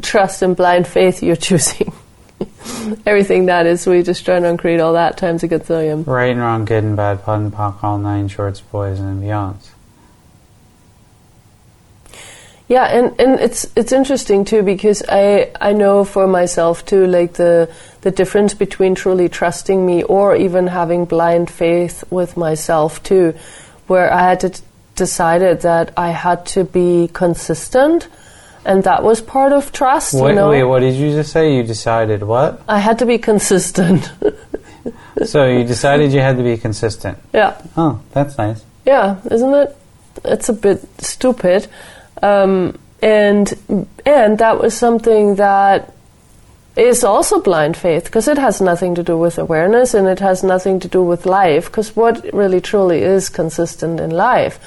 trust 0.00 0.40
and 0.42 0.56
blind 0.56 0.86
faith 0.86 1.22
you're 1.22 1.36
choosing? 1.50 1.92
Everything 3.06 3.46
that 3.46 3.66
is, 3.66 3.86
we 3.86 4.02
just 4.02 4.24
try 4.24 4.36
and 4.36 4.58
create 4.58 4.80
all 4.80 4.94
that 4.94 5.16
times 5.16 5.42
a 5.42 5.48
gazillion. 5.48 6.06
Right 6.06 6.30
and 6.30 6.40
wrong, 6.40 6.64
good 6.64 6.84
and 6.84 6.96
bad, 6.96 7.22
POD 7.22 7.40
and 7.40 7.52
POC, 7.52 7.84
all 7.84 7.98
nine 7.98 8.28
shorts, 8.28 8.60
boys 8.60 9.00
and 9.00 9.22
beyonds. 9.22 9.70
Yeah, 12.66 12.84
and, 12.84 13.20
and 13.20 13.40
it's 13.40 13.66
it's 13.76 13.92
interesting 13.92 14.46
too 14.46 14.62
because 14.62 15.02
I 15.06 15.52
I 15.60 15.74
know 15.74 16.02
for 16.02 16.26
myself 16.26 16.84
too 16.86 17.06
like 17.06 17.34
the 17.34 17.70
the 18.00 18.10
difference 18.10 18.54
between 18.54 18.94
truly 18.94 19.28
trusting 19.28 19.84
me 19.84 20.02
or 20.02 20.34
even 20.34 20.68
having 20.68 21.04
blind 21.04 21.50
faith 21.50 22.04
with 22.10 22.38
myself 22.38 23.02
too, 23.02 23.34
where 23.86 24.10
I 24.12 24.30
had 24.30 24.40
to 24.40 24.50
t- 24.50 24.62
decided 24.94 25.60
that 25.62 25.92
I 25.96 26.10
had 26.10 26.46
to 26.46 26.64
be 26.64 27.10
consistent, 27.12 28.08
and 28.64 28.82
that 28.84 29.02
was 29.02 29.20
part 29.20 29.52
of 29.52 29.72
trust. 29.72 30.14
Wait, 30.14 30.30
you 30.30 30.34
know, 30.36 30.50
wait, 30.50 30.64
what 30.64 30.80
did 30.80 30.94
you 30.94 31.10
just 31.10 31.32
say? 31.32 31.54
You 31.56 31.62
decided 31.62 32.22
what? 32.22 32.62
I 32.68 32.78
had 32.78 32.98
to 33.00 33.06
be 33.06 33.18
consistent. 33.18 34.10
so 35.24 35.46
you 35.46 35.64
decided 35.64 36.12
you 36.12 36.20
had 36.20 36.36
to 36.36 36.42
be 36.42 36.56
consistent. 36.56 37.18
yeah, 37.32 37.60
Oh, 37.76 38.00
that's 38.12 38.36
nice. 38.38 38.64
yeah, 38.84 39.18
isn't 39.30 39.54
it? 39.54 39.76
It's 40.24 40.48
a 40.48 40.52
bit 40.52 40.80
stupid, 41.02 41.66
um, 42.22 42.78
and 43.02 43.52
and 44.06 44.38
that 44.38 44.60
was 44.60 44.76
something 44.76 45.34
that 45.36 45.92
is 46.76 47.04
also 47.04 47.40
blind 47.40 47.76
faith 47.76 48.04
because 48.04 48.26
it 48.26 48.38
has 48.38 48.60
nothing 48.60 48.94
to 48.96 49.02
do 49.02 49.16
with 49.16 49.38
awareness 49.38 49.94
and 49.94 50.08
it 50.08 50.18
has 50.18 50.42
nothing 50.42 50.80
to 50.80 50.88
do 50.88 51.02
with 51.02 51.24
life 51.24 51.66
because 51.66 51.94
what 51.94 52.24
really 52.32 52.60
truly 52.60 53.00
is 53.02 53.28
consistent 53.28 54.00
in 54.00 54.10
life. 54.10 54.58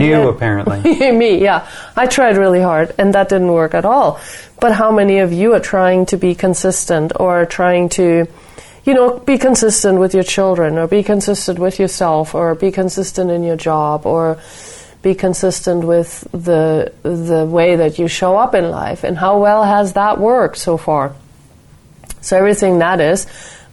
You 0.00 0.10
yet- 0.10 0.26
apparently. 0.28 1.12
me, 1.12 1.42
yeah. 1.42 1.68
I 1.96 2.06
tried 2.06 2.36
really 2.38 2.60
hard 2.62 2.94
and 2.96 3.12
that 3.14 3.28
didn't 3.28 3.52
work 3.52 3.74
at 3.74 3.84
all. 3.84 4.20
But 4.60 4.72
how 4.72 4.92
many 4.92 5.18
of 5.18 5.32
you 5.32 5.52
are 5.54 5.60
trying 5.60 6.06
to 6.06 6.16
be 6.16 6.34
consistent 6.34 7.12
or 7.16 7.44
trying 7.44 7.88
to, 7.90 8.26
you 8.84 8.94
know, 8.94 9.18
be 9.18 9.36
consistent 9.36 9.98
with 9.98 10.14
your 10.14 10.22
children 10.22 10.78
or 10.78 10.86
be 10.86 11.02
consistent 11.02 11.58
with 11.58 11.78
yourself 11.80 12.34
or 12.34 12.54
be 12.54 12.70
consistent 12.70 13.30
in 13.30 13.42
your 13.42 13.56
job 13.56 14.06
or 14.06 14.38
be 15.02 15.16
consistent 15.16 15.84
with 15.84 16.28
the 16.30 16.92
the 17.02 17.44
way 17.44 17.74
that 17.74 17.98
you 17.98 18.06
show 18.06 18.36
up 18.36 18.54
in 18.54 18.70
life 18.70 19.02
and 19.02 19.18
how 19.18 19.40
well 19.40 19.64
has 19.64 19.94
that 19.94 20.18
worked 20.18 20.56
so 20.58 20.76
far? 20.76 21.12
So 22.20 22.36
everything 22.38 22.78
that 22.78 23.00
is, 23.00 23.26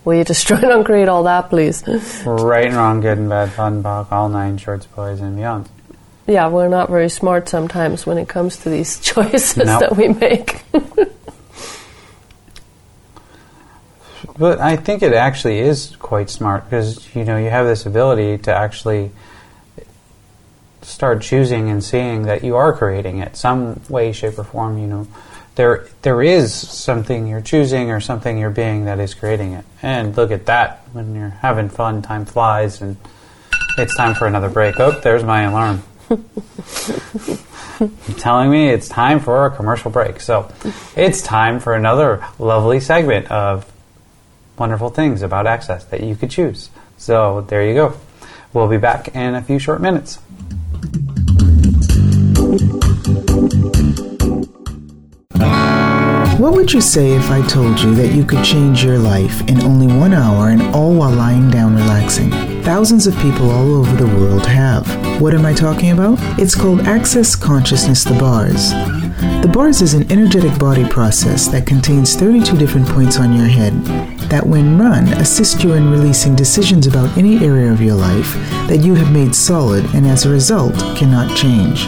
will 0.04 0.16
you 0.16 0.24
destroy 0.24 0.58
and 0.58 0.72
uncreate 0.72 1.08
all 1.08 1.24
that, 1.24 1.50
please? 1.52 1.84
right 2.26 2.66
and 2.66 2.76
wrong, 2.76 3.00
good 3.00 3.20
and 3.20 3.30
bad, 3.30 3.52
fun, 3.52 3.84
bog, 3.84 4.08
all 4.12 4.28
nine 4.28 4.58
shorts, 4.58 4.88
boys 4.88 5.22
and 5.22 5.36
beyond. 5.36 5.70
Yeah, 6.30 6.48
we're 6.50 6.68
not 6.68 6.90
very 6.90 7.10
smart 7.10 7.50
sometimes 7.50 8.06
when 8.06 8.20
it 8.20 8.30
comes 8.30 8.58
to 8.58 8.70
these 8.70 9.00
choices 9.12 9.58
No. 9.58 9.80
that 9.80 9.98
we 9.98 10.10
make. 10.10 10.64
But 14.38 14.60
I 14.60 14.76
think 14.78 15.02
it 15.02 15.14
actually 15.14 15.60
is 15.60 15.96
quite 15.98 16.30
smart 16.30 16.66
because 16.70 17.14
you 17.16 17.26
know 17.26 17.38
you 17.38 17.50
have 17.50 17.66
this 17.66 17.86
ability 17.86 18.38
to 18.44 18.56
actually 18.56 19.12
start 20.82 21.22
choosing 21.22 21.70
and 21.70 21.84
seeing 21.84 22.24
that 22.24 22.44
you 22.44 22.56
are 22.56 22.74
creating 22.74 23.18
it 23.20 23.36
some 23.36 23.82
way, 23.90 24.12
shape, 24.14 24.38
or 24.40 24.44
form. 24.44 24.78
You 24.78 24.88
know, 24.88 25.08
there 25.56 25.88
there 26.04 26.22
is 26.22 26.54
something 26.54 27.28
you're 27.28 27.42
choosing 27.42 27.92
or 27.92 28.00
something 28.00 28.38
you're 28.38 28.50
being 28.50 28.86
that 28.86 29.00
is 29.00 29.14
creating 29.14 29.54
it. 29.54 29.66
And 29.82 30.16
look 30.16 30.32
at 30.32 30.46
that 30.46 30.84
when 30.94 31.16
you're 31.16 31.30
having 31.30 31.68
fun, 31.70 32.02
time 32.02 32.26
flies, 32.26 32.82
and 32.82 32.96
it's 33.78 33.96
time 33.98 34.14
for 34.16 34.28
another 34.28 34.50
break. 34.50 34.80
Oh, 34.80 34.92
there's 35.02 35.24
my 35.24 35.42
alarm. 35.42 35.84
Telling 38.18 38.50
me 38.50 38.70
it's 38.70 38.90
time 38.90 39.20
for 39.20 39.46
a 39.46 39.52
commercial 39.52 39.92
break. 39.92 40.20
So 40.20 40.52
it's 40.96 41.22
time 41.22 41.60
for 41.60 41.74
another 41.74 42.26
lovely 42.38 42.80
segment 42.80 43.32
of 43.32 43.72
wonderful 44.58 44.90
things 44.90 45.22
about 45.22 45.48
access 45.48 45.86
that 45.86 46.04
you 46.04 46.16
could 46.16 46.30
choose. 46.30 46.70
So 46.98 47.42
there 47.42 47.66
you 47.66 47.74
go. 47.74 47.98
We'll 48.54 48.68
be 48.68 48.78
back 48.78 49.16
in 49.16 49.36
a 49.36 49.42
few 49.42 49.60
short 49.60 49.82
minutes. 49.82 50.20
What 56.40 56.54
would 56.54 56.72
you 56.72 56.82
say 56.82 57.12
if 57.12 57.30
I 57.30 57.46
told 57.48 57.80
you 57.80 57.94
that 57.96 58.14
you 58.14 58.24
could 58.24 58.44
change 58.44 58.84
your 58.84 58.98
life 58.98 59.42
in 59.48 59.62
only 59.62 59.88
one 59.88 60.14
hour 60.14 60.50
and 60.50 60.62
all 60.74 60.94
while 60.94 61.12
lying 61.12 61.50
down 61.52 61.76
relaxing? 61.76 62.49
Thousands 62.64 63.08
of 63.08 63.16
people 63.18 63.50
all 63.50 63.76
over 63.76 63.96
the 63.96 64.16
world 64.16 64.46
have. 64.46 64.88
What 65.22 65.34
am 65.34 65.46
I 65.46 65.54
talking 65.54 65.92
about? 65.92 66.18
It's 66.40 66.56
called 66.56 66.82
Access 66.82 67.36
Consciousness 67.36 68.04
The 68.04 68.14
Bars. 68.14 68.72
The 69.42 69.50
bars 69.52 69.82
is 69.82 69.94
an 69.94 70.12
energetic 70.12 70.58
body 70.60 70.88
process 70.88 71.48
that 71.48 71.66
contains 71.66 72.16
32 72.16 72.58
different 72.58 72.88
points 72.88 73.18
on 73.18 73.34
your 73.34 73.48
head 73.48 73.74
that, 74.30 74.46
when 74.46 74.78
run, 74.78 75.08
assist 75.14 75.64
you 75.64 75.74
in 75.74 75.90
releasing 75.90 76.36
decisions 76.36 76.86
about 76.86 77.18
any 77.18 77.44
area 77.44 77.72
of 77.72 77.82
your 77.82 77.96
life 77.96 78.34
that 78.68 78.82
you 78.82 78.94
have 78.96 79.12
made 79.12 79.34
solid 79.34 79.86
and 79.96 80.06
as 80.06 80.26
a 80.26 80.30
result 80.30 80.76
cannot 80.96 81.36
change. 81.36 81.88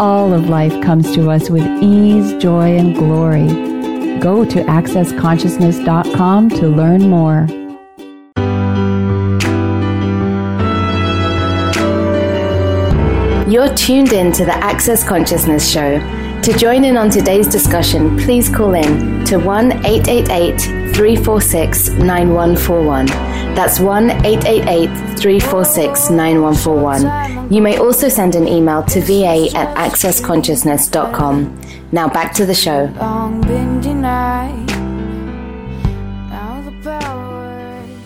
all 0.00 0.32
of 0.32 0.48
life 0.48 0.72
comes 0.82 1.14
to 1.14 1.30
us 1.30 1.48
with 1.48 1.66
ease, 1.82 2.34
joy, 2.42 2.76
and 2.76 2.94
glory. 2.94 3.46
Go 4.18 4.44
to 4.44 4.62
accessconsciousness.com 4.64 6.50
to 6.50 6.68
learn 6.68 7.08
more. 7.08 7.46
You're 13.48 13.72
tuned 13.74 14.12
in 14.12 14.32
to 14.32 14.44
the 14.44 14.54
Access 14.54 15.06
Consciousness 15.06 15.70
Show. 15.70 15.98
To 16.42 16.52
join 16.58 16.84
in 16.84 16.96
on 16.96 17.10
today's 17.10 17.46
discussion, 17.48 18.18
please 18.18 18.48
call 18.48 18.74
in 18.74 19.24
to 19.26 19.38
1 19.38 19.86
888 19.86 20.60
346 20.94 21.88
9141. 21.90 23.35
That's 23.56 23.80
1 23.80 24.10
888 24.10 24.86
346 25.18 26.10
9141. 26.10 27.50
You 27.52 27.62
may 27.62 27.78
also 27.78 28.08
send 28.10 28.34
an 28.34 28.46
email 28.46 28.82
to 28.84 29.00
va 29.00 29.48
at 29.56 29.76
accessconsciousness.com. 29.90 31.60
Now 31.90 32.08
back 32.08 32.34
to 32.34 32.44
the 32.44 32.54
show. 32.54 32.86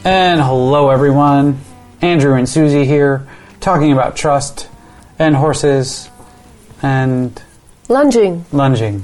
And 0.04 0.40
hello, 0.40 0.90
everyone. 0.90 1.58
Andrew 2.00 2.34
and 2.34 2.48
Susie 2.48 2.84
here, 2.86 3.26
talking 3.60 3.92
about 3.92 4.16
trust 4.16 4.68
and 5.18 5.34
horses 5.36 6.08
and 6.82 7.42
Lunging. 7.88 8.44
lunging. 8.52 9.02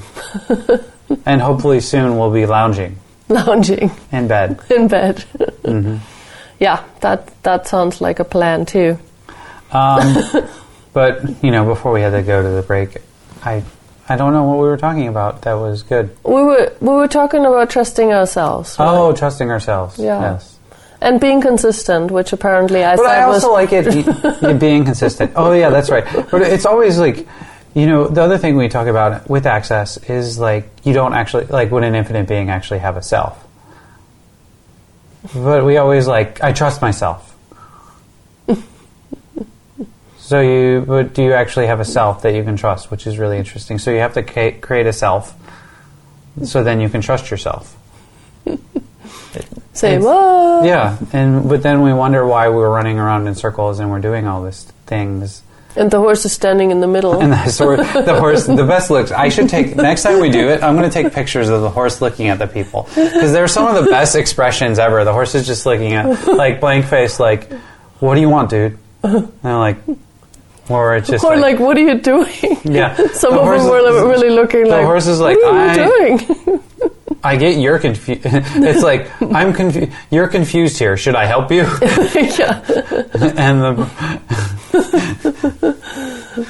and 1.26 1.40
hopefully 1.42 1.80
soon 1.80 2.16
we'll 2.16 2.32
be 2.32 2.46
lounging 2.46 2.98
Lounging 3.28 3.90
in 4.12 4.28
bed. 4.28 4.60
in 4.70 4.86
bed. 4.88 5.16
Mm-hmm. 5.64 6.15
Yeah, 6.58 6.84
that 7.00 7.42
that 7.42 7.66
sounds 7.66 8.00
like 8.00 8.18
a 8.18 8.24
plan 8.24 8.66
too. 8.66 8.98
Um, 9.72 10.48
but 10.92 11.42
you 11.42 11.50
know, 11.50 11.64
before 11.64 11.92
we 11.92 12.00
had 12.00 12.10
to 12.10 12.22
go 12.22 12.42
to 12.42 12.48
the 12.48 12.62
break, 12.62 12.96
I 13.42 13.62
I 14.08 14.16
don't 14.16 14.32
know 14.32 14.44
what 14.44 14.58
we 14.58 14.64
were 14.68 14.76
talking 14.76 15.08
about. 15.08 15.42
That 15.42 15.54
was 15.54 15.82
good. 15.82 16.16
We 16.24 16.42
were 16.42 16.72
we 16.80 16.88
were 16.88 17.08
talking 17.08 17.44
about 17.44 17.70
trusting 17.70 18.12
ourselves. 18.12 18.78
right? 18.78 18.88
Oh, 18.88 19.12
trusting 19.12 19.50
ourselves. 19.50 19.98
Yeah. 19.98 20.20
Yes. 20.20 20.58
And 21.00 21.20
being 21.20 21.42
consistent, 21.42 22.10
which 22.10 22.32
apparently 22.32 22.82
I 22.82 22.96
But 22.96 23.06
I 23.06 23.22
also 23.24 23.52
like 23.52 23.70
it 23.72 24.60
being 24.60 24.84
consistent. 24.84 25.32
Oh 25.36 25.52
yeah, 25.52 25.68
that's 25.70 25.90
right. 25.90 26.04
But 26.30 26.42
it's 26.42 26.64
always 26.64 26.98
like, 26.98 27.26
you 27.74 27.86
know, 27.86 28.08
the 28.08 28.22
other 28.22 28.38
thing 28.38 28.56
we 28.56 28.68
talk 28.68 28.86
about 28.86 29.28
with 29.28 29.44
access 29.44 29.98
is 30.08 30.38
like 30.38 30.70
you 30.84 30.94
don't 30.94 31.12
actually 31.12 31.44
like 31.46 31.70
would 31.70 31.84
an 31.84 31.94
infinite 31.94 32.26
being 32.26 32.48
actually 32.48 32.78
have 32.78 32.96
a 32.96 33.02
self? 33.02 33.45
But 35.34 35.64
we 35.64 35.76
always 35.76 36.06
like 36.06 36.42
I 36.42 36.52
trust 36.52 36.82
myself. 36.82 37.36
so 40.18 40.40
you, 40.40 40.84
but 40.86 41.14
do 41.14 41.22
you 41.22 41.32
actually 41.32 41.66
have 41.66 41.80
a 41.80 41.84
self 41.84 42.22
that 42.22 42.34
you 42.34 42.44
can 42.44 42.56
trust, 42.56 42.90
which 42.90 43.06
is 43.06 43.18
really 43.18 43.38
interesting. 43.38 43.78
So 43.78 43.90
you 43.90 43.98
have 43.98 44.14
to 44.14 44.22
ca- 44.22 44.58
create 44.60 44.86
a 44.86 44.92
self, 44.92 45.34
so 46.44 46.62
then 46.62 46.80
you 46.80 46.88
can 46.88 47.00
trust 47.00 47.30
yourself. 47.30 47.76
say, 49.72 49.98
"Whoa." 49.98 50.64
Yeah, 50.64 50.98
and 51.12 51.48
but 51.48 51.62
then 51.62 51.82
we 51.82 51.92
wonder 51.92 52.26
why 52.26 52.48
we're 52.48 52.70
running 52.70 52.98
around 52.98 53.26
in 53.26 53.34
circles 53.34 53.78
and 53.78 53.90
we're 53.90 54.00
doing 54.00 54.26
all 54.26 54.42
these 54.44 54.64
things. 54.86 55.42
And 55.76 55.90
the 55.90 55.98
horse 55.98 56.24
is 56.24 56.32
standing 56.32 56.70
in 56.70 56.80
the 56.80 56.86
middle. 56.86 57.20
And 57.20 57.32
the, 57.32 57.48
sort 57.48 57.78
the 57.78 58.16
horse, 58.18 58.46
the 58.46 58.64
best 58.64 58.90
looks. 58.90 59.10
I 59.12 59.28
should 59.28 59.48
take 59.48 59.76
next 59.76 60.02
time 60.04 60.20
we 60.20 60.30
do 60.30 60.48
it. 60.48 60.62
I'm 60.62 60.76
going 60.76 60.88
to 60.88 61.02
take 61.02 61.12
pictures 61.12 61.48
of 61.48 61.60
the 61.60 61.70
horse 61.70 62.00
looking 62.00 62.28
at 62.28 62.38
the 62.38 62.46
people 62.46 62.84
because 62.94 63.32
they're 63.32 63.46
some 63.48 63.66
of 63.74 63.84
the 63.84 63.90
best 63.90 64.16
expressions 64.16 64.78
ever. 64.78 65.04
The 65.04 65.12
horse 65.12 65.34
is 65.34 65.46
just 65.46 65.66
looking 65.66 65.92
at 65.92 66.26
like 66.26 66.60
blank 66.60 66.86
face, 66.86 67.20
like, 67.20 67.52
"What 68.00 68.14
do 68.14 68.20
you 68.22 68.28
want, 68.30 68.50
dude?" 68.50 68.78
And 69.02 69.30
they're 69.42 69.56
like, 69.58 69.76
or 70.68 70.96
it's 70.96 71.08
just 71.08 71.24
or 71.24 71.36
like, 71.36 71.58
what 71.60 71.76
are 71.76 71.80
you 71.80 72.00
doing? 72.00 72.32
yeah. 72.64 72.96
Some 73.12 73.34
The 73.34 73.40
of 73.40 73.46
them 73.60 73.68
were 73.70 73.78
is- 73.88 74.02
really 74.02 74.30
looking 74.30 74.64
the 74.64 74.70
like, 74.70 74.84
horse 74.84 75.06
is 75.06 75.20
like, 75.20 75.36
what 75.36 75.54
are 75.54 75.74
you 75.76 75.82
I- 75.82 76.16
doing? 76.16 76.60
I 77.26 77.36
get 77.36 77.56
you're 77.58 77.78
confused. 77.78 78.22
it's 78.24 78.82
like 78.82 79.10
I'm 79.20 79.52
confused. 79.52 79.92
You're 80.10 80.28
confused 80.28 80.78
here. 80.78 80.96
Should 80.96 81.16
I 81.16 81.26
help 81.26 81.50
you? 81.50 81.62
yeah, 82.38 82.62
and 83.36 83.60
the 83.62 83.90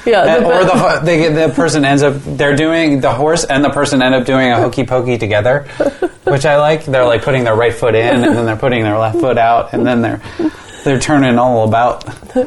yeah. 0.05 0.35
And- 0.35 0.45
the 0.45 0.47
or 0.47 0.63
the 0.65 1.01
they, 1.03 1.17
get- 1.17 1.33
the 1.49 1.53
person 1.53 1.83
ends 1.85 2.03
up 2.03 2.15
they're 2.25 2.55
doing 2.55 3.01
the 3.01 3.11
horse 3.11 3.43
and 3.43 3.63
the 3.63 3.69
person 3.69 4.01
end 4.01 4.15
up 4.15 4.25
doing 4.25 4.51
a 4.51 4.55
hokey 4.57 4.83
pokey 4.85 5.17
together, 5.17 5.63
which 6.25 6.45
I 6.45 6.57
like. 6.57 6.85
They're 6.85 7.05
like 7.05 7.23
putting 7.23 7.43
their 7.43 7.55
right 7.55 7.73
foot 7.73 7.95
in 7.95 8.23
and 8.23 8.35
then 8.35 8.45
they're 8.45 8.55
putting 8.55 8.83
their 8.83 8.97
left 8.97 9.19
foot 9.19 9.37
out 9.37 9.73
and 9.73 9.85
then 9.85 10.01
they're 10.01 10.21
they're 10.83 10.99
turning 10.99 11.37
all 11.39 11.67
about. 11.67 12.05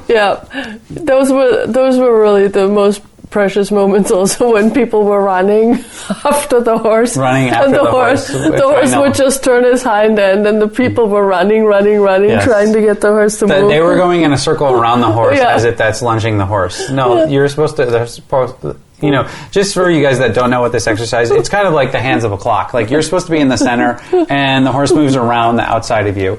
Yeah, 0.08 0.44
those 0.88 1.32
were 1.32 1.66
those 1.66 1.98
were 1.98 2.20
really 2.20 2.48
the 2.48 2.68
most 2.68 3.02
precious 3.30 3.70
moments. 3.70 4.10
Also, 4.10 4.52
when 4.52 4.70
people 4.72 5.04
were 5.04 5.22
running 5.22 5.72
after 6.24 6.60
the 6.60 6.76
horse, 6.76 7.16
Running 7.16 7.46
and 7.46 7.56
after 7.56 7.70
the, 7.70 7.84
the 7.84 7.90
horse, 7.90 8.26
the 8.28 8.60
horse 8.62 8.96
would 8.96 9.14
just 9.14 9.42
turn 9.44 9.64
his 9.64 9.82
hind 9.82 10.18
end, 10.18 10.46
and 10.46 10.60
the 10.60 10.68
people 10.68 11.08
were 11.08 11.24
running, 11.26 11.64
running, 11.64 12.00
running, 12.00 12.30
Yes. 12.30 12.44
trying 12.44 12.72
to 12.72 12.80
get 12.80 13.00
the 13.00 13.08
horse 13.08 13.38
to 13.38 13.46
That 13.46 13.62
move. 13.62 13.70
they 13.70 13.80
were 13.80 13.96
going 13.96 14.22
in 14.22 14.32
a 14.32 14.38
circle 14.38 14.66
around 14.68 15.00
the 15.00 15.10
horse 15.12 15.38
Yeah. 15.42 15.54
as 15.54 15.64
if 15.64 15.76
that's 15.76 16.02
lunging 16.02 16.38
the 16.38 16.46
horse. 16.46 16.90
No, 16.90 17.24
you're 17.26 17.48
supposed 17.48 17.76
to. 17.76 17.86
They're 17.86 18.06
supposed. 18.06 18.60
To, 18.62 18.76
You 19.00 19.10
know, 19.10 19.28
just 19.50 19.72
for 19.72 19.88
you 19.88 20.02
guys 20.02 20.18
that 20.18 20.34
don't 20.34 20.50
know 20.50 20.60
what 20.60 20.72
this 20.72 20.86
exercise, 20.86 21.30
it's 21.30 21.48
kind 21.48 21.66
of 21.66 21.72
like 21.72 21.90
the 21.92 22.00
hands 22.00 22.22
of 22.24 22.32
a 22.32 22.36
clock. 22.36 22.74
Like 22.74 22.90
you're 22.90 23.00
supposed 23.00 23.26
to 23.26 23.32
be 23.32 23.38
in 23.40 23.48
the 23.48 23.56
center, 23.56 23.98
and 24.28 24.66
the 24.66 24.72
horse 24.72 24.92
moves 24.92 25.16
around 25.16 25.56
the 25.56 25.62
outside 25.62 26.06
of 26.06 26.18
you 26.18 26.38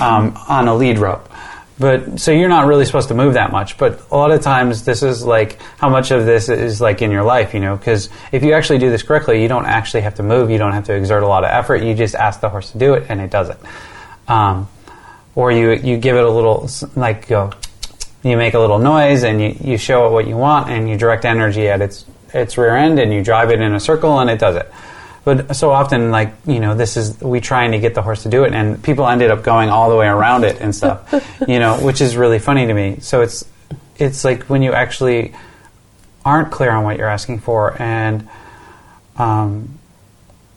um, 0.00 0.36
on 0.48 0.68
a 0.68 0.74
lead 0.74 0.98
rope. 0.98 1.26
But 1.78 2.20
so 2.20 2.30
you're 2.30 2.48
not 2.48 2.66
really 2.66 2.84
supposed 2.84 3.08
to 3.08 3.14
move 3.14 3.34
that 3.34 3.50
much. 3.50 3.78
But 3.78 4.00
a 4.10 4.16
lot 4.16 4.30
of 4.30 4.42
times, 4.42 4.84
this 4.84 5.02
is 5.02 5.24
like 5.24 5.60
how 5.78 5.88
much 5.88 6.12
of 6.12 6.24
this 6.24 6.48
is 6.48 6.80
like 6.80 7.02
in 7.02 7.10
your 7.10 7.24
life, 7.24 7.52
you 7.52 7.60
know? 7.60 7.76
Because 7.76 8.08
if 8.30 8.44
you 8.44 8.52
actually 8.52 8.78
do 8.78 8.90
this 8.90 9.02
correctly, 9.02 9.42
you 9.42 9.48
don't 9.48 9.66
actually 9.66 10.02
have 10.02 10.14
to 10.16 10.22
move. 10.22 10.50
You 10.50 10.58
don't 10.58 10.72
have 10.72 10.84
to 10.84 10.94
exert 10.94 11.22
a 11.22 11.26
lot 11.26 11.44
of 11.44 11.50
effort. 11.50 11.82
You 11.82 11.94
just 11.94 12.14
ask 12.14 12.40
the 12.40 12.48
horse 12.48 12.70
to 12.72 12.78
do 12.78 12.94
it, 12.94 13.06
and 13.08 13.20
it 13.20 13.30
does 13.30 13.50
it. 13.50 13.58
Um, 14.28 14.68
or 15.34 15.50
you 15.50 15.72
you 15.72 15.96
give 15.96 16.16
it 16.16 16.24
a 16.24 16.30
little 16.30 16.68
like 16.94 17.26
go 17.26 17.50
you 18.24 18.36
make 18.38 18.54
a 18.54 18.58
little 18.58 18.78
noise 18.78 19.22
and 19.22 19.40
you, 19.40 19.56
you 19.60 19.76
show 19.76 20.06
it 20.06 20.10
what 20.10 20.26
you 20.26 20.36
want 20.36 20.70
and 20.70 20.88
you 20.88 20.96
direct 20.96 21.24
energy 21.24 21.68
at 21.68 21.82
its 21.82 22.06
its 22.32 22.56
rear 22.56 22.74
end 22.74 22.98
and 22.98 23.12
you 23.12 23.22
drive 23.22 23.50
it 23.50 23.60
in 23.60 23.74
a 23.74 23.80
circle 23.80 24.18
and 24.18 24.30
it 24.30 24.38
does 24.38 24.56
it. 24.56 24.72
But 25.24 25.56
so 25.56 25.70
often, 25.70 26.10
like 26.10 26.34
you 26.46 26.60
know, 26.60 26.74
this 26.74 26.96
is 26.98 27.18
we 27.20 27.40
trying 27.40 27.72
to 27.72 27.78
get 27.78 27.94
the 27.94 28.02
horse 28.02 28.24
to 28.24 28.28
do 28.28 28.44
it, 28.44 28.52
and 28.52 28.82
people 28.82 29.06
ended 29.08 29.30
up 29.30 29.42
going 29.42 29.70
all 29.70 29.88
the 29.88 29.96
way 29.96 30.06
around 30.06 30.44
it 30.44 30.60
and 30.60 30.74
stuff, 30.74 31.12
you 31.48 31.58
know, 31.58 31.78
which 31.78 32.00
is 32.02 32.16
really 32.16 32.38
funny 32.38 32.66
to 32.66 32.74
me. 32.74 32.98
So 33.00 33.22
it's 33.22 33.44
it's 33.96 34.24
like 34.24 34.44
when 34.44 34.62
you 34.62 34.72
actually 34.72 35.34
aren't 36.24 36.50
clear 36.50 36.70
on 36.72 36.84
what 36.84 36.98
you're 36.98 37.08
asking 37.08 37.38
for, 37.40 37.80
and 37.80 38.28
um, 39.16 39.78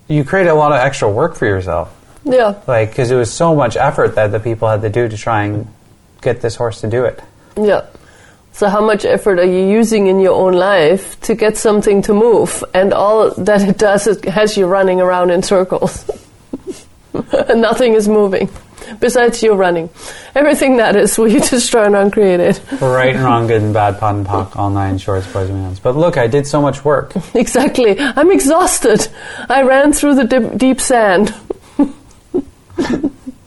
you 0.08 0.24
create 0.24 0.48
a 0.48 0.54
lot 0.54 0.72
of 0.72 0.80
extra 0.80 1.10
work 1.10 1.36
for 1.36 1.46
yourself, 1.46 1.94
Yeah. 2.24 2.56
like 2.68 2.90
because 2.90 3.12
it 3.12 3.16
was 3.16 3.32
so 3.32 3.56
much 3.56 3.78
effort 3.78 4.16
that 4.16 4.32
the 4.32 4.40
people 4.40 4.68
had 4.68 4.82
to 4.82 4.90
do 4.90 5.08
to 5.08 5.18
try 5.18 5.44
and 5.44 5.68
get 6.22 6.42
this 6.42 6.56
horse 6.56 6.82
to 6.82 6.90
do 6.90 7.06
it. 7.06 7.22
Yeah. 7.58 7.86
So 8.58 8.70
how 8.70 8.84
much 8.84 9.06
effort 9.06 9.38
are 9.38 9.46
you 9.46 9.70
using 9.70 10.08
in 10.08 10.20
your 10.20 10.34
own 10.34 10.54
life 10.54 11.22
to 11.22 11.36
get 11.36 11.58
something 11.58 12.02
to 12.02 12.12
move? 12.12 12.64
And 12.74 12.92
all 12.92 13.30
that 13.36 13.62
it 13.62 13.78
does 13.78 14.08
is 14.08 14.20
has 14.24 14.58
you 14.58 14.66
running 14.66 15.00
around 15.00 15.30
in 15.30 15.44
circles. 15.44 16.10
nothing 17.56 17.94
is 17.94 18.08
moving. 18.08 18.50
Besides 19.00 19.44
you 19.44 19.54
running. 19.54 19.92
Everything 20.34 20.78
that 20.78 20.96
is, 20.96 21.20
we 21.20 21.40
just 21.52 21.70
try 21.70 21.86
and 21.86 21.96
uncreate 21.96 22.40
it. 22.40 22.60
right 22.82 23.16
and 23.16 23.24
wrong, 23.24 23.46
good 23.46 23.62
and 23.62 23.76
bad, 23.76 24.00
POD 24.00 24.16
and 24.16 24.26
POC, 24.26 24.56
all 24.56 24.72
nine 24.72 24.98
shorts, 24.98 25.32
boys 25.32 25.52
and 25.52 25.62
men. 25.62 25.78
But 25.84 25.96
look, 25.96 26.18
I 26.18 26.26
did 26.26 26.48
so 26.48 26.60
much 26.60 26.84
work. 26.84 27.14
Exactly. 27.36 28.00
I'm 28.00 28.32
exhausted. 28.32 29.08
I 29.50 29.62
ran 29.62 29.94
through 29.94 30.16
the 30.16 30.24
dip, 30.24 30.58
deep 30.58 30.82
sand. 30.82 31.32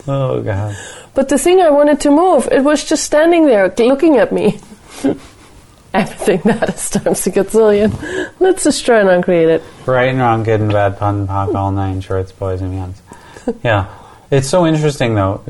Oh 0.06 0.40
god. 0.40 0.76
But 1.14 1.28
the 1.28 1.38
thing 1.38 1.60
I 1.60 1.70
wanted 1.70 1.98
to 2.02 2.10
move, 2.12 2.48
it 2.52 2.62
was 2.62 2.84
just 2.84 3.02
standing 3.02 3.46
there 3.46 3.74
looking 3.76 4.16
at 4.16 4.30
me. 4.30 4.60
Everything 5.92 6.40
that 6.44 6.68
is 6.68 6.90
times 6.90 7.26
a 7.26 7.30
gazillion. 7.32 8.32
Let's 8.38 8.62
just 8.62 8.84
try 8.84 9.00
and 9.00 9.08
uncreate 9.08 9.48
it. 9.48 9.62
Right 9.86 10.08
and 10.08 10.18
wrong, 10.18 10.44
good 10.44 10.60
and 10.60 10.72
bad, 10.72 10.98
POD 10.98 11.14
and 11.14 11.28
POC, 11.28 11.50
hmm. 11.50 11.56
all 11.56 11.72
nine 11.72 12.00
shorts, 12.00 12.32
boys 12.32 12.60
and 12.60 12.72
men. 12.72 12.94
Yeah, 13.64 13.92
it's 14.30 14.48
so 14.48 14.66
interesting 14.66 15.14
though, 15.14 15.42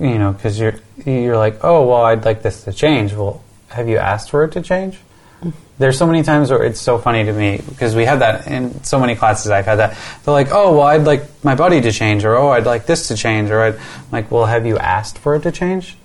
you 0.00 0.18
know, 0.18 0.32
because 0.32 0.58
you're 0.58 0.74
you're 1.06 1.36
like, 1.36 1.62
oh 1.62 1.86
well, 1.86 2.02
I'd 2.02 2.24
like 2.24 2.42
this 2.42 2.64
to 2.64 2.72
change. 2.72 3.14
Well, 3.14 3.42
have 3.68 3.88
you 3.88 3.98
asked 3.98 4.30
for 4.30 4.42
it 4.44 4.52
to 4.52 4.62
change? 4.62 4.96
Hmm. 5.40 5.50
There's 5.78 5.96
so 5.96 6.06
many 6.06 6.24
times 6.24 6.50
where 6.50 6.64
it's 6.64 6.80
so 6.80 6.98
funny 6.98 7.24
to 7.24 7.32
me 7.32 7.60
because 7.68 7.94
we 7.94 8.04
have 8.04 8.18
that 8.18 8.48
in 8.48 8.82
so 8.82 8.98
many 8.98 9.14
classes. 9.14 9.52
I've 9.52 9.66
had 9.66 9.76
that. 9.76 9.96
They're 10.24 10.34
like, 10.34 10.48
oh 10.50 10.76
well, 10.76 10.86
I'd 10.88 11.04
like 11.04 11.22
my 11.44 11.54
body 11.54 11.80
to 11.80 11.92
change, 11.92 12.24
or 12.24 12.34
oh, 12.36 12.48
I'd 12.48 12.66
like 12.66 12.86
this 12.86 13.06
to 13.08 13.16
change, 13.16 13.50
or 13.50 13.60
I'd 13.60 13.76
I'm 13.76 14.10
like, 14.10 14.30
well, 14.32 14.46
have 14.46 14.66
you 14.66 14.76
asked 14.78 15.18
for 15.18 15.36
it 15.36 15.42
to 15.42 15.52
change? 15.52 15.96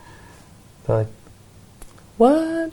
They're 0.85 0.97
like, 0.97 1.07
What? 2.17 2.71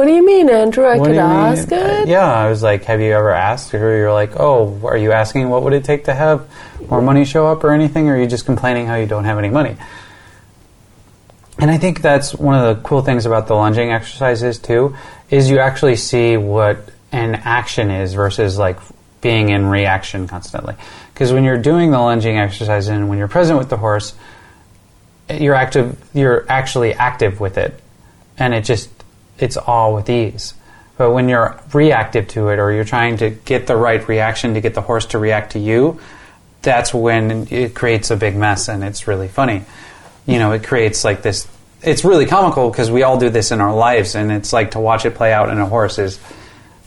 What 0.00 0.06
do 0.06 0.14
you 0.14 0.24
mean, 0.24 0.48
Andrew? 0.48 0.86
I 0.86 0.96
What 0.96 1.08
could 1.08 1.16
you 1.16 1.20
mean? 1.20 1.30
ask 1.30 1.70
Uh, 1.70 1.74
it? 1.76 2.08
Yeah, 2.08 2.24
I 2.24 2.48
was 2.48 2.62
like, 2.62 2.84
have 2.84 3.02
you 3.02 3.12
ever 3.12 3.32
asked? 3.34 3.74
Or 3.74 3.98
you're 3.98 4.14
like, 4.14 4.30
oh, 4.40 4.80
are 4.82 4.96
you 4.96 5.12
asking 5.12 5.50
what 5.50 5.62
would 5.62 5.74
it 5.74 5.84
take 5.84 6.04
to 6.04 6.14
have 6.14 6.48
more 6.88 7.02
money 7.02 7.26
show 7.26 7.46
up 7.46 7.62
or 7.64 7.72
anything? 7.72 8.08
Or 8.08 8.14
are 8.14 8.18
you 8.18 8.26
just 8.26 8.46
complaining 8.46 8.86
how 8.86 8.94
you 8.94 9.04
don't 9.04 9.26
have 9.26 9.36
any 9.36 9.50
money? 9.50 9.76
And 11.58 11.70
I 11.70 11.76
think 11.76 12.00
that's 12.00 12.34
one 12.34 12.54
of 12.54 12.74
the 12.78 12.82
cool 12.82 13.02
things 13.02 13.26
about 13.26 13.46
the 13.46 13.52
lunging 13.54 13.92
exercises 13.92 14.58
too, 14.58 14.96
is 15.28 15.50
you 15.50 15.58
actually 15.58 15.96
see 15.96 16.38
what 16.38 16.78
an 17.12 17.34
action 17.34 17.90
is 17.90 18.14
versus 18.14 18.56
like 18.56 18.78
being 19.20 19.50
in 19.50 19.66
reaction 19.66 20.26
constantly. 20.26 20.76
Because 21.12 21.30
when 21.30 21.44
you're 21.44 21.58
doing 21.58 21.90
the 21.90 22.00
lunging 22.00 22.38
exercise 22.38 22.88
and 22.88 23.10
when 23.10 23.18
you're 23.18 23.28
present 23.28 23.58
with 23.58 23.68
the 23.68 23.76
horse, 23.76 24.14
you're 25.28 25.54
active 25.54 26.02
you're 26.14 26.46
actually 26.50 26.94
active 26.94 27.38
with 27.38 27.58
it 27.58 27.78
and 28.38 28.54
it 28.54 28.64
just 28.64 28.88
it's 29.40 29.56
all 29.56 29.94
with 29.94 30.08
ease. 30.08 30.54
But 30.96 31.12
when 31.12 31.28
you're 31.28 31.58
reactive 31.72 32.28
to 32.28 32.48
it 32.48 32.58
or 32.58 32.72
you're 32.72 32.84
trying 32.84 33.16
to 33.18 33.30
get 33.30 33.66
the 33.66 33.76
right 33.76 34.06
reaction 34.06 34.54
to 34.54 34.60
get 34.60 34.74
the 34.74 34.82
horse 34.82 35.06
to 35.06 35.18
react 35.18 35.52
to 35.52 35.58
you 35.58 35.98
that's 36.62 36.92
when 36.92 37.48
it 37.50 37.74
creates 37.74 38.10
a 38.10 38.16
big 38.16 38.36
mess 38.36 38.68
and 38.68 38.84
it's 38.84 39.08
really 39.08 39.28
funny. 39.28 39.64
You 40.26 40.38
know 40.38 40.52
it 40.52 40.64
creates 40.64 41.04
like 41.04 41.22
this 41.22 41.48
it's 41.82 42.04
really 42.04 42.26
comical 42.26 42.70
because 42.70 42.90
we 42.90 43.02
all 43.02 43.18
do 43.18 43.30
this 43.30 43.52
in 43.52 43.60
our 43.60 43.74
lives 43.74 44.14
and 44.14 44.30
it's 44.30 44.52
like 44.52 44.72
to 44.72 44.80
watch 44.80 45.06
it 45.06 45.14
play 45.14 45.32
out 45.32 45.48
in 45.48 45.58
a 45.58 45.66
horse 45.66 45.98
is 45.98 46.20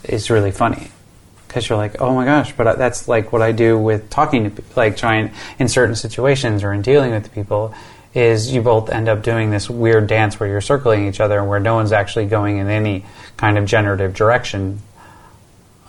is 0.04 0.30
really 0.30 0.52
funny. 0.52 0.90
Because 1.48 1.70
you're 1.70 1.78
like, 1.78 2.02
oh 2.02 2.16
my 2.16 2.26
gosh, 2.26 2.52
but 2.54 2.66
uh, 2.66 2.76
that's 2.76 3.08
like 3.08 3.32
what 3.32 3.44
I 3.44 3.52
do 3.52 3.78
with 3.78 4.10
talking 4.10 4.56
to, 4.56 4.64
like 4.76 4.98
trying 4.98 5.32
in 5.60 5.68
certain 5.68 5.96
situations 5.96 6.64
or 6.64 6.74
in 6.74 6.82
dealing 6.82 7.12
with 7.12 7.32
people, 7.32 7.76
is 8.14 8.54
you 8.54 8.62
both 8.62 8.90
end 8.90 9.10
up 9.10 9.24
doing 9.24 9.50
this 9.50 9.70
weird 9.70 10.08
dance 10.08 10.40
where 10.40 10.48
you're 10.48 10.62
circling 10.62 11.08
each 11.08 11.20
other 11.20 11.40
and 11.40 11.48
where 11.50 11.60
no 11.60 11.76
one's 11.76 11.92
actually 11.92 12.26
going 12.26 12.58
in 12.58 12.70
any 12.70 13.06
kind 13.38 13.58
of 13.58 13.66
generative 13.66 14.14
direction. 14.14 14.80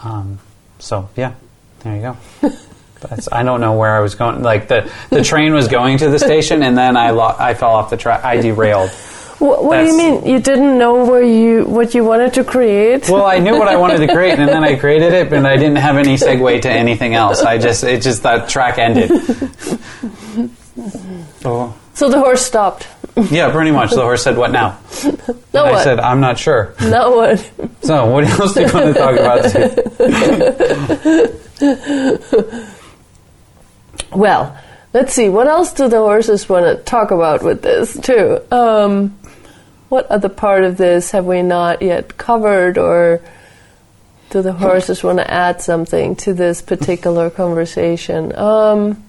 Um, 0.02 0.38
so 0.78 1.08
yeah, 1.16 1.34
there 1.80 1.96
you 1.96 2.02
go. 2.02 2.16
That's, 3.00 3.28
I 3.30 3.42
don't 3.42 3.60
know 3.60 3.74
where 3.76 3.94
I 3.94 4.00
was 4.00 4.14
going. 4.14 4.42
Like 4.42 4.68
the 4.68 4.90
the 5.10 5.22
train 5.22 5.52
was 5.52 5.68
going 5.68 5.98
to 5.98 6.08
the 6.08 6.18
station, 6.18 6.62
and 6.62 6.76
then 6.78 6.96
I 6.96 7.10
lo- 7.10 7.36
I 7.38 7.52
fell 7.52 7.70
off 7.72 7.90
the 7.90 7.98
track. 7.98 8.24
I 8.24 8.40
derailed. 8.40 8.88
Wh- 9.38 9.62
what 9.62 9.80
do 9.82 9.86
you 9.86 9.96
mean? 9.98 10.24
You 10.24 10.40
didn't 10.40 10.78
know 10.78 11.04
where 11.04 11.22
you 11.22 11.64
what 11.64 11.94
you 11.94 12.02
wanted 12.02 12.32
to 12.34 12.44
create? 12.44 13.06
Well, 13.10 13.26
I 13.26 13.40
knew 13.40 13.58
what 13.58 13.68
I 13.68 13.76
wanted 13.76 13.98
to 13.98 14.08
create, 14.14 14.38
and 14.38 14.48
then 14.48 14.64
I 14.64 14.76
created 14.80 15.12
it, 15.12 15.28
but 15.28 15.44
I 15.44 15.56
didn't 15.56 15.76
have 15.76 15.98
any 15.98 16.14
segue 16.14 16.62
to 16.62 16.70
anything 16.70 17.12
else. 17.14 17.42
I 17.42 17.58
just 17.58 17.84
it 17.84 18.00
just 18.00 18.22
that 18.22 18.48
track 18.48 18.78
ended. 18.78 19.10
Oh, 21.46 21.74
so 21.94 22.08
the 22.10 22.18
horse 22.18 22.42
stopped. 22.42 22.86
yeah, 23.30 23.50
pretty 23.50 23.70
much. 23.70 23.90
The 23.90 24.02
horse 24.02 24.22
said, 24.22 24.36
"What 24.36 24.50
now?" 24.50 24.78
Now 25.52 25.64
I 25.66 25.82
said, 25.82 25.98
"I'm 26.00 26.20
not 26.20 26.38
sure." 26.38 26.74
now 26.82 27.14
what? 27.14 27.50
So, 27.84 28.06
what 28.06 28.24
else 28.24 28.54
do 28.54 28.62
you 28.62 28.72
want 28.72 28.94
to 28.96 29.00
talk 29.00 29.18
about? 29.18 29.44
Well, 34.14 34.56
let's 34.92 35.12
see. 35.12 35.28
What 35.28 35.48
else 35.48 35.72
do 35.72 35.88
the 35.88 35.98
horses 35.98 36.48
want 36.48 36.66
to 36.66 36.82
talk 36.84 37.10
about 37.10 37.42
with 37.42 37.62
this 37.62 37.98
too? 38.00 38.40
Um, 38.50 39.18
what 39.88 40.06
other 40.06 40.28
part 40.28 40.64
of 40.64 40.76
this 40.76 41.10
have 41.10 41.26
we 41.26 41.42
not 41.42 41.82
yet 41.82 42.16
covered, 42.16 42.78
or 42.78 43.20
do 44.30 44.40
the 44.42 44.52
horses 44.52 45.02
want 45.02 45.18
to 45.18 45.28
add 45.30 45.60
something 45.60 46.16
to 46.16 46.32
this 46.32 46.62
particular 46.62 47.28
conversation? 47.30 48.34
Um, 48.36 49.04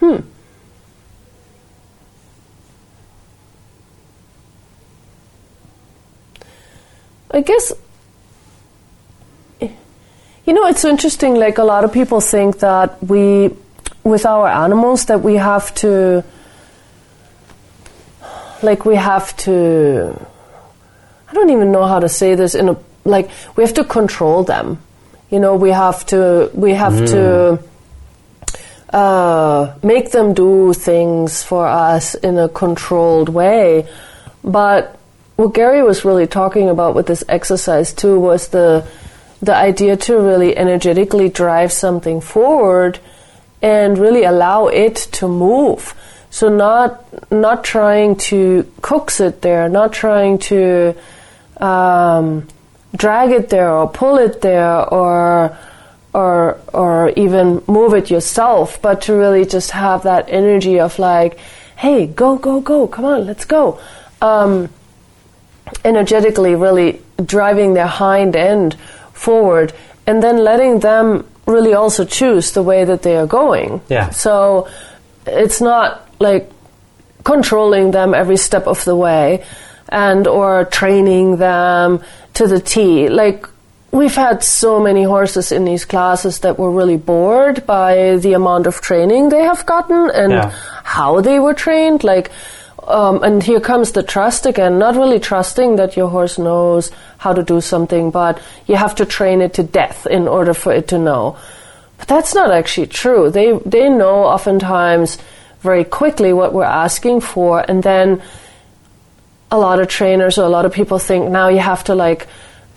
hmm. 0.00 0.16
I 7.32 7.42
guess 7.42 7.72
you 10.50 10.54
know, 10.54 10.66
it's 10.66 10.84
interesting. 10.84 11.36
Like 11.36 11.58
a 11.58 11.62
lot 11.62 11.84
of 11.84 11.92
people 11.92 12.20
think 12.20 12.58
that 12.58 13.00
we, 13.04 13.50
with 14.02 14.26
our 14.26 14.48
animals, 14.48 15.04
that 15.06 15.20
we 15.20 15.34
have 15.36 15.72
to, 15.76 16.24
like 18.60 18.84
we 18.84 18.96
have 18.96 19.36
to. 19.44 20.26
I 21.28 21.34
don't 21.34 21.50
even 21.50 21.70
know 21.70 21.86
how 21.86 22.00
to 22.00 22.08
say 22.08 22.34
this 22.34 22.56
in 22.56 22.68
a 22.68 22.76
like 23.04 23.30
we 23.54 23.62
have 23.62 23.74
to 23.74 23.84
control 23.84 24.42
them. 24.42 24.82
You 25.30 25.38
know, 25.38 25.54
we 25.54 25.70
have 25.70 26.04
to 26.06 26.50
we 26.52 26.74
have 26.74 26.96
to 27.06 27.62
uh, 28.92 29.74
make 29.82 30.10
them 30.10 30.34
do 30.34 30.72
things 30.72 31.42
for 31.42 31.66
us 31.66 32.14
in 32.14 32.38
a 32.38 32.48
controlled 32.48 33.28
way. 33.28 33.88
But 34.42 34.98
what 35.36 35.54
Gary 35.54 35.82
was 35.82 36.04
really 36.04 36.26
talking 36.26 36.68
about 36.68 36.94
with 36.94 37.06
this 37.06 37.24
exercise 37.28 37.92
too 37.92 38.18
was 38.18 38.48
the 38.48 38.86
the 39.42 39.54
idea 39.54 39.96
to 39.96 40.18
really 40.18 40.54
energetically 40.54 41.30
drive 41.30 41.72
something 41.72 42.20
forward 42.20 42.98
and 43.62 43.96
really 43.96 44.24
allow 44.24 44.66
it 44.66 44.96
to 44.96 45.26
move. 45.28 45.94
So 46.30 46.48
not 46.48 47.30
not 47.30 47.64
trying 47.64 48.16
to 48.30 48.70
coax 48.82 49.20
it 49.20 49.40
there, 49.40 49.68
not 49.68 49.92
trying 49.92 50.38
to 50.50 50.94
um, 51.56 52.46
drag 52.94 53.30
it 53.30 53.48
there 53.50 53.70
or 53.70 53.88
pull 53.88 54.18
it 54.18 54.40
there 54.40 54.84
or 54.92 55.56
or 56.12 56.60
or 56.72 57.10
even 57.10 57.62
move 57.66 57.94
it 57.94 58.10
yourself, 58.10 58.80
but 58.82 59.02
to 59.02 59.14
really 59.14 59.44
just 59.44 59.70
have 59.70 60.02
that 60.02 60.28
energy 60.28 60.80
of 60.80 60.98
like, 60.98 61.38
hey, 61.76 62.06
go 62.06 62.36
go 62.36 62.60
go, 62.60 62.86
come 62.86 63.04
on, 63.04 63.26
let's 63.26 63.44
go. 63.44 63.80
Um, 64.20 64.68
energetically 65.84 66.54
really 66.54 67.00
driving 67.24 67.74
their 67.74 67.86
hind 67.86 68.34
end 68.36 68.74
forward 69.12 69.72
and 70.06 70.22
then 70.22 70.38
letting 70.38 70.80
them 70.80 71.26
really 71.46 71.74
also 71.74 72.04
choose 72.04 72.52
the 72.52 72.62
way 72.62 72.84
that 72.84 73.02
they 73.02 73.16
are 73.16 73.26
going. 73.26 73.80
Yeah. 73.88 74.10
So 74.10 74.68
it's 75.26 75.60
not 75.60 76.08
like 76.18 76.50
controlling 77.24 77.90
them 77.90 78.14
every 78.14 78.36
step 78.36 78.66
of 78.66 78.84
the 78.84 78.96
way 78.96 79.44
and 79.88 80.26
or 80.26 80.64
training 80.64 81.36
them 81.36 82.02
to 82.34 82.46
the 82.46 82.60
T. 82.60 83.08
Like 83.08 83.46
we've 83.92 84.14
had 84.14 84.42
so 84.44 84.80
many 84.80 85.02
horses 85.02 85.50
in 85.52 85.64
these 85.64 85.84
classes 85.84 86.40
that 86.40 86.58
were 86.58 86.70
really 86.70 86.96
bored 86.96 87.66
by 87.66 88.16
the 88.16 88.32
amount 88.34 88.66
of 88.66 88.80
training 88.80 89.28
they 89.28 89.42
have 89.42 89.66
gotten 89.66 90.10
and 90.10 90.32
Yeah. 90.32 90.50
how 90.84 91.20
they 91.20 91.38
were 91.40 91.54
trained. 91.54 92.04
Like, 92.04 92.30
um, 92.86 93.22
and 93.22 93.42
here 93.42 93.60
comes 93.60 93.92
the 93.92 94.02
trust 94.02 94.46
again. 94.46 94.78
Not 94.78 94.96
really 94.96 95.18
trusting 95.20 95.76
that 95.76 95.96
your 95.96 96.08
horse 96.08 96.38
knows 96.38 96.90
how 97.18 97.32
to 97.32 97.42
do 97.42 97.60
something, 97.60 98.10
but 98.10 98.38
you 98.66 98.76
have 98.76 98.94
to 98.96 99.04
train 99.04 99.42
it 99.42 99.54
to 99.54 99.62
death 99.62 100.06
in 100.06 100.28
order 100.28 100.54
for 100.54 100.72
it 100.72 100.88
to 100.88 100.98
know. 100.98 101.36
But 101.98 102.08
that's 102.08 102.34
not 102.34 102.50
actually 102.50 102.86
true. 102.86 103.28
They 103.30 103.52
they 103.66 103.88
know 103.90 104.24
oftentimes 104.24 105.18
very 105.60 105.84
quickly 105.84 106.32
what 106.32 106.52
we're 106.54 106.64
asking 106.64 107.20
for, 107.20 107.60
and 107.68 107.82
then 107.82 108.22
a 109.50 109.58
lot 109.58 109.80
of 109.80 109.88
trainers 109.88 110.38
or 110.38 110.44
a 110.44 110.48
lot 110.48 110.64
of 110.64 110.72
people 110.72 110.98
think 110.98 111.28
now 111.28 111.48
you 111.48 111.58
have 111.58 111.84
to 111.84 111.94
like 111.94 112.26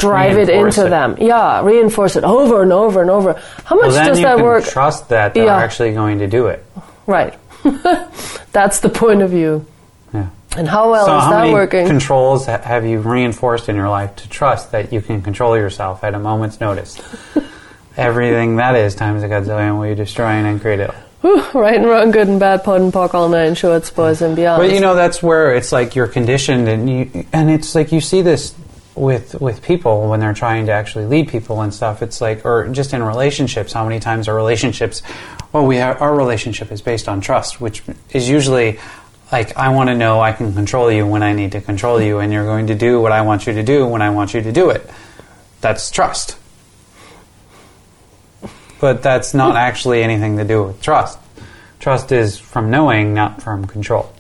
drive 0.10 0.38
it 0.38 0.50
into 0.50 0.86
it. 0.86 0.90
them. 0.90 1.18
Yeah, 1.20 1.64
reinforce 1.64 2.16
it 2.16 2.24
over 2.24 2.62
and 2.62 2.72
over 2.72 3.02
and 3.02 3.10
over. 3.10 3.34
How 3.66 3.76
much 3.76 3.88
Well, 3.88 3.92
then 3.96 4.08
does 4.08 4.20
you 4.20 4.26
that 4.26 4.36
can 4.38 4.44
work? 4.46 4.64
trust 4.66 5.10
that 5.10 5.34
they're 5.34 5.46
Yeah. 5.46 5.58
actually 5.58 5.94
going 5.94 6.20
to 6.20 6.28
do 6.28 6.48
it. 6.48 6.66
Right. 7.08 7.34
That's 8.52 8.80
the 8.80 8.90
point 8.90 9.22
of 9.22 9.30
view. 9.32 9.66
Yeah. 10.14 10.28
And 10.56 10.68
how 10.68 10.92
well 10.92 11.06
so 11.06 11.18
is 11.18 11.24
how 11.24 11.30
that 11.32 11.40
many 11.42 11.54
working? 11.54 11.88
controls 11.88 12.46
have 12.46 12.86
you 12.86 13.00
reinforced 13.00 13.68
in 13.70 13.76
your 13.76 13.90
life 13.90 14.16
to 14.18 14.30
trust 14.30 14.72
that 14.72 14.94
you 14.94 15.02
can 15.02 15.22
control 15.22 15.58
yourself 15.58 16.04
at 16.04 16.14
a 16.14 16.20
moment's 16.20 16.60
notice? 16.62 17.02
Everything 17.98 18.56
that 18.56 18.76
is 18.76 18.96
times 18.96 19.22
a 19.24 19.28
godzillion 19.28 19.78
will 19.78 19.88
you 19.88 19.96
destroy 19.96 20.28
and 20.28 20.60
create 20.62 20.80
it. 20.80 20.92
Whew, 21.22 21.42
right 21.54 21.76
and 21.76 21.86
wrong, 21.86 22.12
good 22.12 22.28
and 22.28 22.40
bad, 22.40 22.64
POD 22.64 22.82
and 22.82 22.92
POC, 22.94 23.14
all 23.14 23.30
nine 23.30 23.56
shorts, 23.56 23.90
boys 23.92 24.22
and 24.22 24.36
beyond. 24.36 24.62
But 24.62 24.72
you 24.74 24.82
know 24.82 24.94
that's 24.96 25.24
where 25.24 25.56
it's 25.56 25.72
like 25.72 25.96
you're 25.96 26.08
conditioned, 26.08 26.68
and 26.68 26.90
you 26.90 27.26
and 27.32 27.50
it's 27.50 27.76
like 27.76 27.92
you 27.94 28.02
see 28.02 28.22
this 28.22 28.54
with 28.96 29.40
with 29.42 29.64
people 29.64 30.10
when 30.10 30.20
they're 30.20 30.34
trying 30.34 30.68
to 30.68 30.72
actually 30.72 31.06
lead 31.06 31.28
people 31.28 31.62
and 31.62 31.74
stuff. 31.74 32.02
It's 32.02 32.22
like, 32.22 32.46
or 32.46 32.68
just 32.70 32.94
in 32.94 33.02
relationships, 33.04 33.74
how 33.74 33.84
many 33.84 34.00
times 34.00 34.28
are 34.28 34.36
relationships? 34.36 35.02
Well, 35.52 35.66
we 35.66 35.80
our 35.80 36.16
relationship 36.16 36.72
is 36.72 36.82
based 36.82 37.08
on 37.08 37.22
trust, 37.22 37.60
which 37.60 37.84
is 38.12 38.30
usually 38.30 38.80
like 39.32 39.58
I 39.58 39.70
want 39.70 39.90
to 39.90 39.96
know 39.96 40.22
I 40.22 40.32
can 40.32 40.54
control 40.54 40.92
you 40.92 41.08
when 41.08 41.24
I 41.24 41.34
need 41.34 41.54
to 41.54 41.62
control 41.62 42.02
you, 42.02 42.20
and 42.20 42.32
you're 42.32 42.46
going 42.46 42.68
to 42.68 42.76
do 42.76 43.02
what 43.02 43.12
I 43.12 43.22
want 43.22 43.48
you 43.48 43.54
to 43.54 43.64
do 43.64 43.88
when 43.88 44.02
I 44.02 44.12
want 44.12 44.34
you 44.34 44.42
to 44.42 44.52
do 44.52 44.70
it. 44.70 44.90
That's 45.62 45.90
trust. 45.90 46.38
But 48.80 49.02
that's 49.02 49.34
not 49.34 49.56
actually 49.56 50.04
anything 50.04 50.38
to 50.38 50.44
do 50.44 50.64
with 50.64 50.82
trust. 50.82 51.18
Trust 51.80 52.12
is 52.12 52.38
from 52.38 52.70
knowing, 52.70 53.14
not 53.14 53.42
from 53.42 53.66
control. 53.66 54.14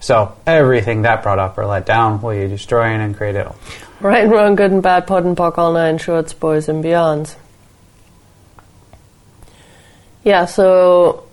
So 0.00 0.36
everything 0.46 1.02
that 1.02 1.22
brought 1.22 1.38
up 1.38 1.56
or 1.56 1.64
let 1.64 1.86
down, 1.86 2.20
will 2.20 2.34
you 2.34 2.48
destroy 2.48 2.82
and 2.82 3.16
create 3.16 3.36
it? 3.36 3.46
Right 4.02 4.24
and 4.24 4.32
wrong, 4.32 4.56
good 4.56 4.72
and 4.72 4.82
bad, 4.82 5.06
POD 5.06 5.26
and 5.26 5.36
POC, 5.36 5.58
all 5.58 5.72
nine 5.72 5.96
shorts, 5.96 6.32
boys 6.32 6.68
and 6.68 6.82
beyonds. 6.82 7.36
Yeah, 10.24 10.46
so 10.46 11.28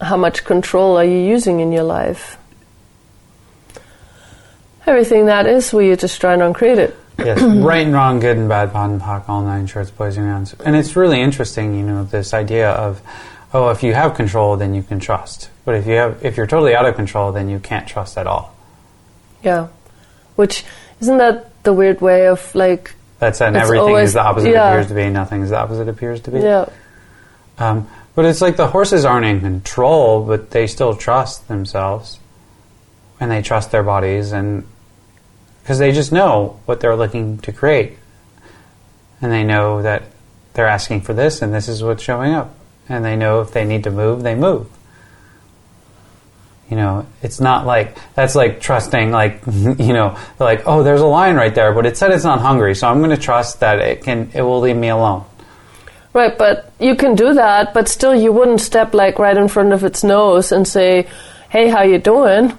how 0.00 0.16
much 0.16 0.44
control 0.44 0.96
are 0.96 1.04
you 1.04 1.18
using 1.18 1.58
in 1.58 1.72
your 1.72 1.82
life? 1.82 2.38
Everything 4.86 5.26
that 5.26 5.48
is, 5.48 5.72
will 5.72 5.82
you 5.82 5.96
try 5.96 6.34
and 6.34 6.42
uncreate 6.42 6.78
it? 6.78 6.96
Yes, 7.18 7.42
right 7.42 7.84
and 7.84 7.92
wrong, 7.92 8.20
good 8.20 8.36
and 8.36 8.48
bad, 8.48 8.72
POD 8.72 8.90
and 8.90 9.00
POC, 9.00 9.28
all 9.28 9.42
nine 9.42 9.66
shorts, 9.66 9.90
boys 9.90 10.16
and 10.16 10.24
rounds. 10.24 10.54
And 10.64 10.76
it's 10.76 10.94
really 10.94 11.20
interesting, 11.20 11.74
you 11.74 11.84
know, 11.84 12.04
this 12.04 12.32
idea 12.32 12.70
of, 12.70 13.02
oh, 13.52 13.70
if 13.70 13.82
you 13.82 13.92
have 13.92 14.14
control, 14.14 14.56
then 14.56 14.72
you 14.72 14.84
can 14.84 15.00
trust. 15.00 15.50
But 15.64 15.74
if 15.74 15.86
you 15.88 15.94
have, 15.94 16.24
if 16.24 16.36
you're 16.36 16.46
totally 16.46 16.76
out 16.76 16.86
of 16.86 16.94
control, 16.94 17.32
then 17.32 17.48
you 17.48 17.58
can't 17.58 17.88
trust 17.88 18.16
at 18.16 18.28
all. 18.28 18.54
Yeah. 19.42 19.66
Which, 20.36 20.64
isn't 21.00 21.18
that 21.18 21.62
the 21.64 21.72
weird 21.72 22.00
way 22.00 22.26
of 22.28 22.54
like, 22.54 22.92
That's 23.18 23.40
and 23.40 23.56
everything 23.56 23.88
always- 23.88 24.08
is 24.10 24.14
the 24.14 24.22
opposite 24.22 24.50
yeah. 24.50 24.70
appears 24.70 24.88
to 24.88 24.94
be, 24.94 25.08
nothing 25.10 25.42
is 25.42 25.50
the 25.50 25.58
opposite 25.58 25.88
appears 25.88 26.20
to 26.22 26.30
be. 26.30 26.40
yeah, 26.40 26.66
Um, 27.58 27.88
but 28.14 28.24
it's 28.24 28.40
like 28.40 28.56
the 28.56 28.68
horses 28.68 29.04
aren't 29.04 29.26
in 29.26 29.40
control, 29.40 30.24
but 30.24 30.50
they 30.50 30.66
still 30.66 30.94
trust 30.96 31.48
themselves, 31.48 32.18
and 33.20 33.30
they 33.30 33.42
trust 33.42 33.70
their 33.70 33.82
bodies, 33.82 34.32
and 34.32 34.66
because 35.62 35.78
they 35.78 35.92
just 35.92 36.12
know 36.12 36.60
what 36.66 36.80
they're 36.80 36.96
looking 36.96 37.38
to 37.38 37.52
create, 37.52 37.96
and 39.22 39.32
they 39.32 39.44
know 39.44 39.82
that 39.82 40.02
they're 40.54 40.66
asking 40.68 41.00
for 41.00 41.14
this, 41.14 41.40
and 41.42 41.54
this 41.54 41.68
is 41.68 41.82
what's 41.82 42.02
showing 42.02 42.32
up, 42.34 42.54
and 42.88 43.04
they 43.04 43.16
know 43.16 43.40
if 43.40 43.52
they 43.52 43.64
need 43.64 43.84
to 43.84 43.90
move, 43.90 44.22
they 44.22 44.34
move. 44.34 44.66
You 46.70 46.76
know, 46.76 47.06
it's 47.22 47.40
not 47.40 47.66
like 47.66 47.96
that's 48.14 48.34
like 48.34 48.60
trusting, 48.60 49.10
like 49.10 49.42
you 49.46 49.92
know, 49.92 50.18
like 50.38 50.62
oh, 50.66 50.82
there's 50.82 51.00
a 51.00 51.06
lion 51.06 51.36
right 51.36 51.54
there, 51.54 51.72
but 51.72 51.86
it 51.86 51.96
said 51.96 52.10
it's 52.10 52.24
not 52.24 52.40
hungry, 52.40 52.74
so 52.74 52.88
I'm 52.88 52.98
going 52.98 53.10
to 53.10 53.16
trust 53.16 53.60
that 53.60 53.80
it 53.80 54.02
can, 54.02 54.30
it 54.34 54.42
will 54.42 54.60
leave 54.60 54.76
me 54.76 54.88
alone. 54.88 55.24
Right, 56.12 56.36
but 56.38 56.72
you 56.78 56.94
can 56.94 57.16
do 57.16 57.34
that, 57.34 57.74
but 57.74 57.88
still 57.88 58.14
you 58.14 58.32
wouldn't 58.32 58.60
step 58.60 58.94
like 58.94 59.18
right 59.18 59.36
in 59.36 59.48
front 59.48 59.72
of 59.72 59.82
its 59.84 60.04
nose 60.04 60.52
and 60.52 60.66
say, 60.66 61.06
"Hey, 61.50 61.68
how 61.68 61.82
you 61.82 61.98
doing?" 61.98 62.56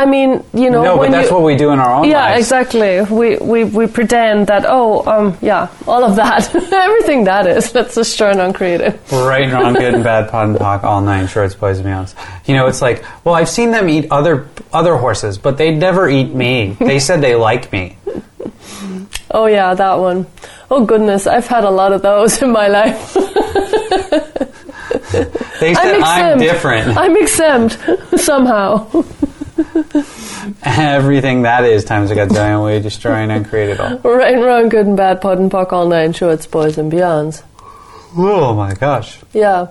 I 0.00 0.06
mean, 0.06 0.42
you 0.54 0.70
know, 0.70 0.82
no, 0.82 0.96
when 0.96 1.10
but 1.10 1.18
that's 1.18 1.28
you, 1.28 1.36
what 1.36 1.44
we 1.44 1.56
do 1.56 1.72
in 1.72 1.78
our 1.78 1.92
own 1.92 2.08
yeah, 2.08 2.30
lives. 2.30 2.46
exactly. 2.46 3.02
We, 3.02 3.36
we 3.36 3.64
we 3.64 3.86
pretend 3.86 4.46
that 4.46 4.64
oh, 4.66 5.04
um, 5.06 5.36
yeah, 5.42 5.68
all 5.86 6.02
of 6.02 6.16
that, 6.16 6.54
everything 6.72 7.24
that 7.24 7.46
is. 7.46 7.74
Let's 7.74 7.96
just 7.96 8.16
try 8.16 8.30
and 8.30 8.40
uncreate 8.40 8.80
it. 8.80 8.98
Right 9.12 9.42
and 9.42 9.52
wrong, 9.52 9.74
good 9.74 9.92
and 9.92 10.02
bad, 10.02 10.30
POD 10.30 10.48
and 10.48 10.58
POC, 10.58 10.84
all 10.84 11.02
nine 11.02 11.28
shorts, 11.28 11.54
boys 11.54 11.80
and 11.80 11.86
beyonds. 11.86 12.14
You 12.48 12.54
know, 12.54 12.66
it's 12.66 12.80
like, 12.80 13.04
well, 13.26 13.34
I've 13.34 13.50
seen 13.50 13.72
them 13.72 13.90
eat 13.90 14.06
other 14.10 14.48
other 14.72 14.96
horses, 14.96 15.36
but 15.36 15.58
they 15.58 15.74
never 15.74 16.08
eat 16.08 16.32
me. 16.32 16.78
They 16.80 16.98
said 16.98 17.20
they 17.20 17.34
like 17.34 17.70
me. 17.70 17.98
Oh 19.32 19.44
yeah, 19.44 19.74
that 19.74 19.98
one. 19.98 20.26
Oh 20.70 20.86
goodness, 20.86 21.26
I've 21.26 21.46
had 21.46 21.64
a 21.64 21.70
lot 21.70 21.92
of 21.92 22.00
those 22.00 22.40
in 22.40 22.52
my 22.52 22.68
life. 22.68 23.12
They 25.60 25.74
said 25.74 26.00
I'm 26.00 26.32
I'm, 26.32 26.38
different. 26.38 26.96
I'm 26.96 27.16
exempt 27.18 27.78
somehow. 28.16 28.88
Everything 30.62 31.42
that 31.42 31.64
is 31.64 31.84
times 31.84 32.10
a 32.10 32.14
godzillion, 32.14 32.64
we 32.64 32.80
destroy 32.80 33.14
and 33.14 33.32
uncreate 33.32 33.70
it 33.70 33.80
all. 33.80 33.98
right 34.04 34.34
and 34.34 34.44
wrong, 34.44 34.68
good 34.68 34.86
and 34.86 34.96
bad, 34.96 35.20
POD 35.20 35.38
and 35.38 35.50
POC, 35.50 35.72
all 35.72 35.88
nine 35.88 36.12
shorts, 36.12 36.46
boys 36.46 36.78
and 36.78 36.90
beyonds. 36.90 37.42
Oh 38.16 38.54
my 38.54 38.74
gosh. 38.74 39.18
Yeah. 39.32 39.68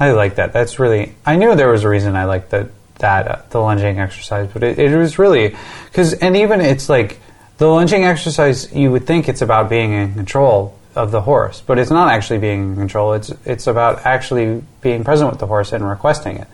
I 0.00 0.12
like 0.12 0.36
that. 0.36 0.52
That's 0.52 0.78
really. 0.78 1.14
I 1.26 1.36
knew 1.36 1.54
there 1.56 1.70
was 1.70 1.84
a 1.84 1.88
reason 1.88 2.14
I 2.14 2.24
liked 2.24 2.50
that 2.50 2.70
that 2.98 3.28
uh, 3.28 3.42
the 3.50 3.58
lunging 3.58 3.98
exercise, 3.98 4.48
but 4.52 4.62
it, 4.62 4.78
it 4.78 4.96
was 4.96 5.18
really 5.18 5.56
because 5.86 6.14
and 6.14 6.36
even 6.36 6.60
it's 6.60 6.88
like 6.88 7.20
the 7.58 7.66
lunging 7.66 8.04
exercise. 8.04 8.72
You 8.72 8.92
would 8.92 9.06
think 9.06 9.28
it's 9.28 9.42
about 9.42 9.68
being 9.68 9.92
in 9.92 10.14
control 10.14 10.78
of 10.94 11.10
the 11.10 11.20
horse, 11.20 11.62
but 11.64 11.78
it's 11.78 11.90
not 11.90 12.12
actually 12.12 12.38
being 12.38 12.70
in 12.70 12.76
control. 12.76 13.14
It's 13.14 13.32
it's 13.44 13.66
about 13.66 14.06
actually 14.06 14.62
being 14.80 15.02
present 15.04 15.30
with 15.30 15.40
the 15.40 15.46
horse 15.46 15.72
and 15.72 15.88
requesting 15.88 16.36
it, 16.36 16.48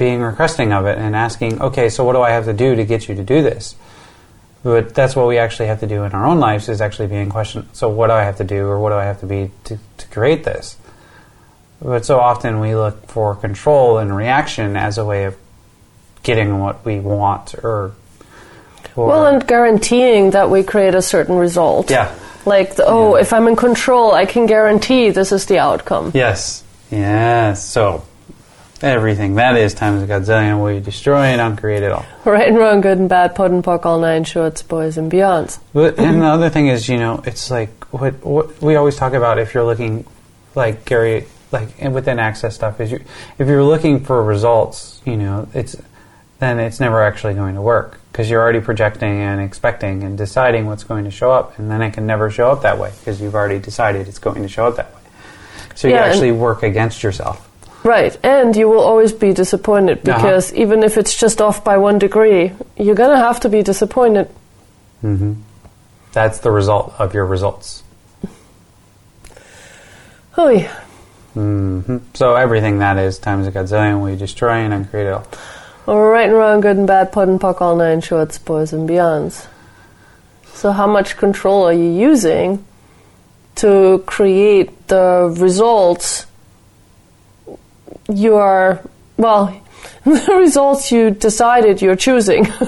being 0.00 0.20
requesting 0.22 0.72
of 0.72 0.86
it, 0.86 0.98
and 0.98 1.14
asking, 1.14 1.60
okay, 1.62 1.88
so 1.90 2.02
what 2.02 2.14
do 2.14 2.22
I 2.22 2.30
have 2.30 2.46
to 2.46 2.52
do 2.52 2.74
to 2.74 2.84
get 2.84 3.06
you 3.08 3.14
to 3.14 3.22
do 3.22 3.42
this? 3.42 3.76
But 4.64 4.94
that's 4.94 5.14
what 5.14 5.28
we 5.28 5.38
actually 5.38 5.66
have 5.68 5.80
to 5.80 5.86
do 5.86 6.02
in 6.04 6.12
our 6.12 6.26
own 6.26 6.40
lives 6.40 6.68
is 6.68 6.80
actually 6.80 7.06
being 7.08 7.28
questioned. 7.30 7.68
So 7.74 7.88
what 7.88 8.08
do 8.08 8.14
I 8.14 8.24
have 8.24 8.38
to 8.38 8.44
do, 8.44 8.66
or 8.66 8.80
what 8.80 8.90
do 8.90 8.96
I 8.96 9.04
have 9.04 9.20
to 9.20 9.26
be 9.26 9.50
to, 9.64 9.78
to 9.98 10.06
create 10.08 10.42
this? 10.44 10.76
But 11.82 12.04
so 12.04 12.18
often 12.18 12.60
we 12.60 12.74
look 12.74 13.06
for 13.08 13.34
control 13.36 13.98
and 13.98 14.14
reaction 14.16 14.76
as 14.76 14.98
a 14.98 15.04
way 15.04 15.24
of 15.24 15.36
getting 16.22 16.58
what 16.60 16.84
we 16.84 16.98
want 16.98 17.54
or. 17.62 17.92
or 18.96 19.06
Well, 19.06 19.26
and 19.26 19.46
guaranteeing 19.46 20.30
that 20.30 20.50
we 20.50 20.62
create 20.62 20.94
a 20.94 21.02
certain 21.02 21.36
result. 21.36 21.90
yeah. 21.90 22.10
Like, 22.46 22.76
the, 22.76 22.84
oh, 22.86 23.16
Yeah. 23.16 23.20
if 23.22 23.32
I'm 23.34 23.46
in 23.48 23.56
control, 23.56 24.12
I 24.12 24.24
can 24.24 24.46
guarantee 24.46 25.10
this 25.10 25.30
is 25.30 25.44
the 25.44 25.58
outcome. 25.58 26.10
Yes. 26.14 26.64
Yes. 26.90 27.62
So 27.64 28.02
everything 28.82 29.34
that 29.34 29.56
is 29.56 29.74
time 29.74 29.98
times 29.98 30.10
a 30.10 30.12
godzillion 30.12 30.64
we 30.64 30.80
destroy 30.80 31.24
and 31.24 31.40
uncreate 31.40 31.82
it 31.82 31.92
all. 31.92 32.04
Right 32.24 32.48
and 32.48 32.56
wrong, 32.58 32.80
good 32.80 32.98
and 32.98 33.08
bad, 33.08 33.34
POD 33.34 33.50
and 33.52 33.64
POC, 33.64 33.84
all 33.84 34.00
nine 34.00 34.24
shorts, 34.24 34.62
boys 34.62 34.96
and 34.96 35.10
beyonds. 35.10 35.58
But 35.72 35.98
and 35.98 36.22
the 36.22 36.26
other 36.36 36.50
thing 36.50 36.68
is, 36.68 36.88
you 36.88 36.96
know, 36.98 37.22
it's 37.26 37.50
like 37.50 37.92
what 37.92 38.24
what 38.24 38.60
we 38.62 38.76
always 38.76 38.96
talk 38.96 39.12
about. 39.12 39.38
If 39.38 39.54
you're 39.54 39.64
looking, 39.64 40.06
like 40.54 40.84
Gary, 40.84 41.26
like 41.52 41.78
within 41.80 42.18
access 42.18 42.54
stuff, 42.54 42.80
is 42.80 42.92
you 42.92 43.02
if 43.38 43.48
you're 43.48 43.64
looking 43.64 44.04
for 44.04 44.22
results, 44.22 45.00
you 45.04 45.16
know, 45.16 45.48
it's 45.54 45.76
then 46.38 46.58
it's 46.58 46.80
never 46.80 47.02
actually 47.02 47.34
going 47.34 47.54
to 47.54 47.62
work 47.62 48.00
because 48.10 48.30
you're 48.30 48.40
already 48.40 48.60
projecting 48.60 49.20
and 49.20 49.40
expecting 49.40 50.02
and 50.02 50.16
deciding 50.16 50.66
what's 50.66 50.84
going 50.84 51.04
to 51.04 51.10
show 51.10 51.30
up, 51.30 51.58
and 51.58 51.70
then 51.70 51.82
it 51.82 51.92
can 51.92 52.06
never 52.06 52.30
show 52.30 52.50
up 52.50 52.62
that 52.62 52.78
way 52.78 52.92
because 53.00 53.20
you've 53.20 53.34
already 53.34 53.58
decided 53.58 54.08
it's 54.08 54.18
going 54.18 54.42
to 54.42 54.48
show 54.48 54.66
up 54.66 54.76
that 54.76 54.92
way. 54.94 55.00
So 55.74 55.88
you 55.88 55.94
Yeah, 55.94 56.04
and- 56.04 56.12
actually 56.12 56.32
work 56.32 56.62
against 56.62 57.02
yourself. 57.02 57.49
Right, 57.82 58.16
and 58.22 58.54
you 58.54 58.68
will 58.68 58.80
always 58.80 59.12
be 59.12 59.32
disappointed 59.32 60.06
Uh-huh. 60.06 60.18
because 60.18 60.52
even 60.54 60.82
if 60.82 60.98
it's 60.98 61.16
just 61.16 61.40
off 61.40 61.64
by 61.64 61.76
one 61.78 61.98
degree, 61.98 62.52
you're 62.76 62.94
gonna 62.94 63.16
have 63.16 63.40
to 63.40 63.48
be 63.48 63.62
disappointed. 63.62 64.28
hmm 65.00 65.32
That's 66.12 66.38
the 66.40 66.50
result 66.50 66.92
of 66.98 67.14
your 67.14 67.24
results. 67.24 67.82
Oh 70.36 70.48
yeah. 70.48 70.72
hmm 71.34 71.98
So 72.14 72.34
everything 72.34 72.78
that 72.80 72.98
is 72.98 73.18
times 73.18 73.46
a 73.46 73.52
godzillion, 73.52 74.02
we 74.02 74.16
destroy 74.16 74.60
and 74.64 74.72
uncreate 74.74 75.06
it 75.06 75.12
all. 75.12 75.26
Or 75.86 76.10
right 76.10 76.28
and 76.28 76.34
wrong, 76.36 76.60
good 76.60 76.76
and 76.76 76.86
bad, 76.86 77.12
POD 77.12 77.28
and 77.28 77.40
POC, 77.40 77.60
all 77.60 77.76
nine 77.76 78.00
shorts, 78.00 78.38
boys 78.38 78.72
and 78.72 78.88
beyonds. 78.88 79.46
So, 80.52 80.72
how 80.72 80.86
much 80.86 81.16
control 81.16 81.64
are 81.64 81.72
you 81.72 81.90
using 81.90 82.64
to 83.56 84.02
create 84.06 84.88
the 84.88 85.34
results 85.38 86.26
you 88.08 88.36
are, 88.36 88.80
well, 89.16 89.60
the 90.04 90.34
results 90.36 90.90
you 90.92 91.10
decided 91.10 91.82
you're 91.82 91.96
choosing? 91.96 92.46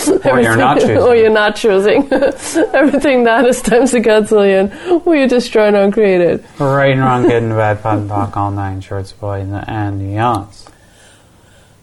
Or 0.24 0.40
you're 0.40 0.56
not 0.56 0.78
choosing. 0.80 0.96
or 0.96 1.14
you're 1.14 1.30
not 1.30 1.56
choosing. 1.56 2.08
Everything 2.12 3.24
that 3.24 3.44
is 3.46 3.60
times 3.60 3.92
a 3.94 4.00
you're 5.14 5.28
just 5.28 5.52
trying 5.52 5.74
to 5.74 5.90
create 5.92 6.20
it. 6.20 6.44
Right 6.58 6.92
and 6.92 7.00
wrong, 7.00 7.22
good 7.22 7.42
and 7.42 7.52
bad, 7.52 7.80
and 7.84 8.08
POC, 8.08 8.36
all 8.36 8.50
nine 8.50 8.80
shorts, 8.80 9.12
boys 9.12 9.42
and 9.42 10.00
beyonds. 10.00 10.68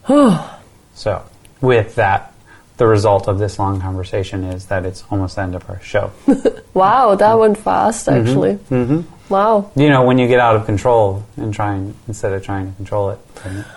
so, 0.94 1.22
with 1.60 1.94
that, 1.96 2.32
the 2.78 2.86
result 2.86 3.28
of 3.28 3.38
this 3.38 3.58
long 3.58 3.80
conversation 3.80 4.44
is 4.44 4.66
that 4.66 4.86
it's 4.86 5.04
almost 5.10 5.36
the 5.36 5.42
end 5.42 5.54
of 5.54 5.68
our 5.68 5.80
show. 5.82 6.10
Wow, 6.74 7.16
that 7.16 7.36
went 7.36 7.58
fast, 7.58 8.08
actually. 8.08 8.54
hmm 8.54 9.00
Wow. 9.28 9.70
You 9.74 9.88
know, 9.88 10.04
when 10.04 10.16
you 10.16 10.28
get 10.28 10.38
out 10.38 10.54
of 10.54 10.64
control 10.64 11.24
and 11.36 11.52
trying 11.52 11.94
instead 12.06 12.32
of 12.32 12.44
trying 12.44 12.70
to 12.70 12.76
control 12.76 13.10
it, 13.10 13.18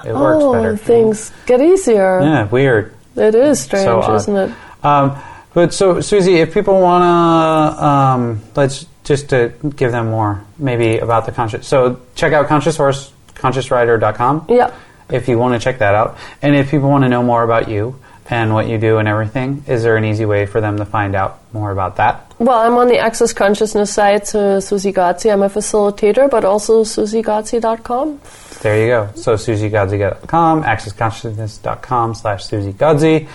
it 0.05 0.13
works 0.13 0.43
oh, 0.43 0.53
better. 0.53 0.77
things 0.77 1.31
get 1.47 1.61
easier. 1.61 2.21
Yeah, 2.21 2.47
weird. 2.47 2.93
It 3.15 3.33
is 3.33 3.59
strange, 3.59 3.85
So 3.85 4.15
isn't 4.15 4.37
it? 4.37 4.51
Um, 4.85 5.17
but 5.53 5.73
so, 5.73 5.99
Susie, 5.99 6.35
if 6.35 6.53
people 6.53 6.79
want 6.79 7.03
to, 7.03 7.83
um, 7.85 8.41
let's 8.55 8.85
just 9.03 9.29
to 9.29 9.51
give 9.75 9.91
them 9.91 10.11
more, 10.11 10.43
maybe 10.57 10.99
about 10.99 11.25
the 11.25 11.31
conscious. 11.31 11.67
So 11.67 11.99
check 12.15 12.33
out 12.33 12.47
Conscious 12.47 12.77
Horse, 12.77 13.11
consciousrider.com. 13.35 14.45
Yeah. 14.47 14.73
If 15.09 15.27
you 15.27 15.37
want 15.37 15.55
to 15.55 15.59
check 15.59 15.79
that 15.79 15.95
out, 15.95 16.17
and 16.41 16.55
if 16.55 16.71
people 16.71 16.89
want 16.89 17.03
to 17.03 17.09
know 17.09 17.23
more 17.23 17.43
about 17.43 17.67
you 17.67 17.99
and 18.29 18.53
what 18.53 18.67
you 18.67 18.77
do 18.77 18.97
and 18.97 19.07
everything, 19.07 19.63
is 19.67 19.83
there 19.83 19.97
an 19.97 20.05
easy 20.05 20.25
way 20.25 20.45
for 20.45 20.61
them 20.61 20.77
to 20.77 20.85
find 20.85 21.15
out 21.15 21.39
more 21.53 21.71
about 21.71 21.97
that? 21.97 22.33
Well, 22.39 22.59
I'm 22.59 22.77
on 22.77 22.87
the 22.87 22.97
Access 22.97 23.33
Consciousness 23.33 23.93
site, 23.93 24.27
so 24.27 24.59
Susie 24.59 24.91
Gazzi. 24.91 25.31
I'm 25.31 25.43
a 25.43 25.49
facilitator, 25.49 26.29
but 26.29 26.45
also 26.45 26.83
susiegazzi.com. 26.83 28.21
There 28.61 28.79
you 28.79 28.87
go. 28.87 29.09
So 29.15 29.33
SusieGazzi.com, 29.35 30.63
accessconsciousness.com 30.63 32.13
slash 32.13 32.45
Susie 32.45 33.27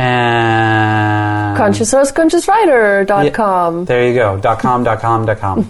and 0.00 1.58
Conscious 1.58 1.90
Horse, 1.90 2.12
consciousrider.com. 2.12 3.84
There 3.86 4.08
you 4.08 4.14
go. 4.14 4.38
Dot 4.38 4.60
com. 4.60 4.84
Dot 4.84 5.00
com. 5.00 5.26
Dot 5.26 5.38
com. 5.38 5.68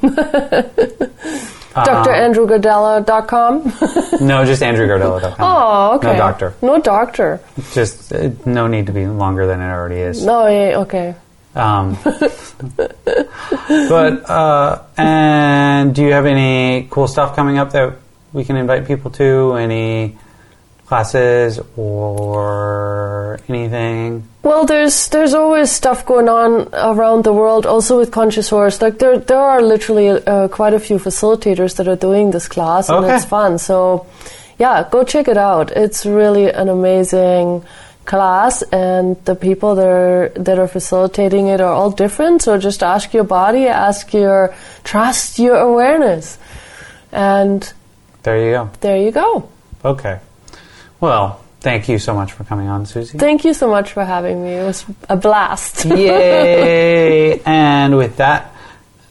DrAndrewGardella.com. 1.75 3.65
no, 4.27 4.45
just 4.45 4.63
AndrewGardella.com. 4.63 5.35
oh, 5.39 5.97
okay. 5.97 6.13
No 6.13 6.17
doctor. 6.17 6.55
No 6.63 6.81
doctor. 6.81 7.41
Just 7.73 8.13
uh, 8.13 8.31
no 8.47 8.67
need 8.67 8.87
to 8.87 8.93
be 8.93 9.07
longer 9.07 9.47
than 9.47 9.61
it 9.61 9.71
already 9.71 9.97
is. 9.97 10.25
No, 10.25 10.47
yeah, 10.47 10.79
okay. 10.79 11.15
Um, 11.55 11.99
but 12.05 14.31
uh, 14.31 14.83
and 14.97 15.95
do 15.95 16.03
you 16.03 16.13
have 16.13 16.27
any 16.27 16.87
cool 16.91 17.09
stuff 17.09 17.35
coming 17.35 17.59
up 17.59 17.73
that 17.73 17.97
we 18.33 18.45
can 18.45 18.57
invite 18.57 18.87
people 18.87 19.11
to? 19.13 19.55
Any 19.55 20.17
classes 20.89 21.61
or 21.77 23.39
anything? 23.49 24.25
Well, 24.43 24.65
there's 24.65 25.09
there's 25.09 25.35
always 25.35 25.71
stuff 25.71 26.07
going 26.07 26.29
on 26.29 26.69
around 26.73 27.25
the 27.25 27.33
world, 27.33 27.67
also 27.67 27.99
with 27.99 28.11
Conscious 28.11 28.49
Horse. 28.49 28.81
Like 28.81 28.99
there 28.99 29.19
there 29.19 29.39
are 29.39 29.61
literally 29.61 30.09
uh, 30.09 30.49
quite 30.49 30.73
a 30.75 30.81
few 30.81 30.99
facilitators 30.99 31.77
that 31.77 31.87
are 31.89 31.97
doing 31.97 32.31
this 32.31 32.49
class, 32.49 32.89
and 32.89 33.05
it's 33.05 33.27
fun. 33.27 33.59
So, 33.59 34.07
yeah, 34.59 34.89
go 34.91 35.05
check 35.05 35.29
it 35.29 35.37
out. 35.37 35.71
It's 35.73 36.07
really 36.07 36.51
an 36.51 36.69
amazing 36.69 37.63
class, 38.07 38.63
and 38.73 39.23
the 39.27 39.35
people 39.35 39.75
that 39.75 39.87
are 39.87 40.33
that 40.37 40.59
are 40.59 40.69
facilitating 40.69 41.49
it 41.49 41.61
are 41.61 41.73
all 41.73 41.91
different. 41.91 42.41
So 42.43 42.57
just 42.57 42.83
ask 42.83 43.13
your 43.13 43.25
body, 43.25 43.67
ask 43.69 44.15
your 44.15 44.55
trust, 44.85 45.39
your 45.39 45.57
awareness, 45.57 46.39
and 47.13 47.71
There 48.23 48.39
you 48.41 48.53
go. 48.53 48.71
there 48.81 48.97
you 48.97 49.13
go. 49.13 49.51
Okay. 49.85 50.19
Well, 51.01 51.43
thank 51.61 51.89
you 51.89 51.99
so 51.99 52.15
much 52.15 52.33
for 52.33 52.45
coming 52.45 52.69
on, 52.69 52.87
Susie. 52.87 53.19
Thank 53.19 53.45
you 53.45 53.55
so 53.55 53.69
much 53.69 53.93
for 53.93 54.05
having 54.05 54.43
me. 54.43 54.55
It 54.55 54.65
was 54.65 54.85
a 55.09 55.17
blast. 55.17 55.85
Yay! 55.85 57.41
and 57.41 57.97
with 57.97 58.17
that, 58.17 58.55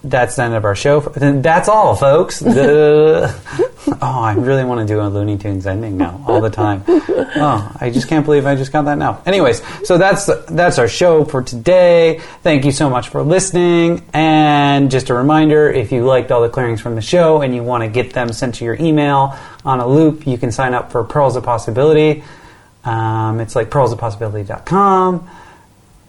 that's 0.03 0.35
the 0.35 0.43
end 0.43 0.53
of 0.53 0.65
our 0.65 0.75
show. 0.75 0.99
That's 0.99 1.69
all, 1.69 1.95
folks. 1.95 2.41
Oh, 3.89 4.19
I 4.19 4.33
really 4.33 4.65
want 4.65 4.85
to 4.85 4.93
do 4.93 4.99
a 4.99 5.07
Looney 5.07 5.38
Tunes 5.38 5.65
ending 5.65 5.95
now, 5.97 6.21
all 6.27 6.41
the 6.41 6.49
time. 6.49 6.83
Oh, 6.88 7.71
I 7.79 7.89
just 7.89 8.09
can't 8.09 8.25
believe 8.25 8.45
I 8.45 8.55
just 8.55 8.73
got 8.73 8.83
that 8.83 8.97
now. 8.97 9.21
Anyways, 9.25 9.61
so 9.88 9.97
that's 9.97 10.29
that's 10.47 10.77
our 10.77 10.89
show 10.89 11.23
for 11.23 11.41
today. 11.41 12.19
Thank 12.43 12.65
you 12.65 12.73
so 12.73 12.89
much 12.89 13.07
for 13.09 13.23
listening. 13.23 14.03
And 14.13 14.91
just 14.91 15.09
a 15.09 15.13
reminder, 15.13 15.71
if 15.71 15.91
you 15.93 16.05
liked 16.05 16.31
all 16.31 16.41
the 16.41 16.49
clearings 16.49 16.81
from 16.81 16.95
the 16.95 17.01
show 17.01 17.41
and 17.41 17.55
you 17.55 17.63
want 17.63 17.83
to 17.83 17.89
get 17.89 18.11
them 18.11 18.33
sent 18.33 18.55
to 18.55 18.65
your 18.65 18.75
email 18.75 19.38
on 19.68 19.80
a 19.80 19.88
loop, 19.88 20.26
you 20.26 20.38
can 20.38 20.51
sign 20.51 20.74
up 20.74 20.91
for 20.91 21.03
Pearls 21.03 21.36
of 21.36 21.43
Possibility. 21.43 22.24
Um, 22.84 23.39
it's 23.39 23.55
like 23.55 23.70
pearlsofpossibility.com 23.70 25.30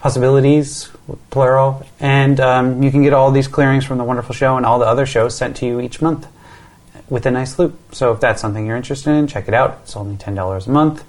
possibilities, 0.00 0.90
plural, 1.30 1.84
and 2.00 2.38
um, 2.40 2.82
you 2.82 2.90
can 2.90 3.02
get 3.02 3.12
all 3.12 3.30
these 3.30 3.48
clearings 3.48 3.84
from 3.84 3.98
the 3.98 4.04
wonderful 4.04 4.34
show 4.34 4.56
and 4.56 4.64
all 4.64 4.78
the 4.78 4.86
other 4.86 5.06
shows 5.06 5.36
sent 5.36 5.56
to 5.56 5.66
you 5.66 5.80
each 5.80 6.00
month 6.00 6.26
with 7.08 7.26
a 7.26 7.30
nice 7.30 7.58
loop. 7.58 7.76
So 7.92 8.12
if 8.12 8.20
that's 8.20 8.40
something 8.40 8.66
you're 8.66 8.76
interested 8.76 9.10
in, 9.10 9.26
check 9.26 9.48
it 9.48 9.54
out. 9.54 9.80
It's 9.82 9.96
only 9.96 10.16
ten 10.16 10.34
dollars 10.34 10.66
a 10.66 10.70
month, 10.70 11.04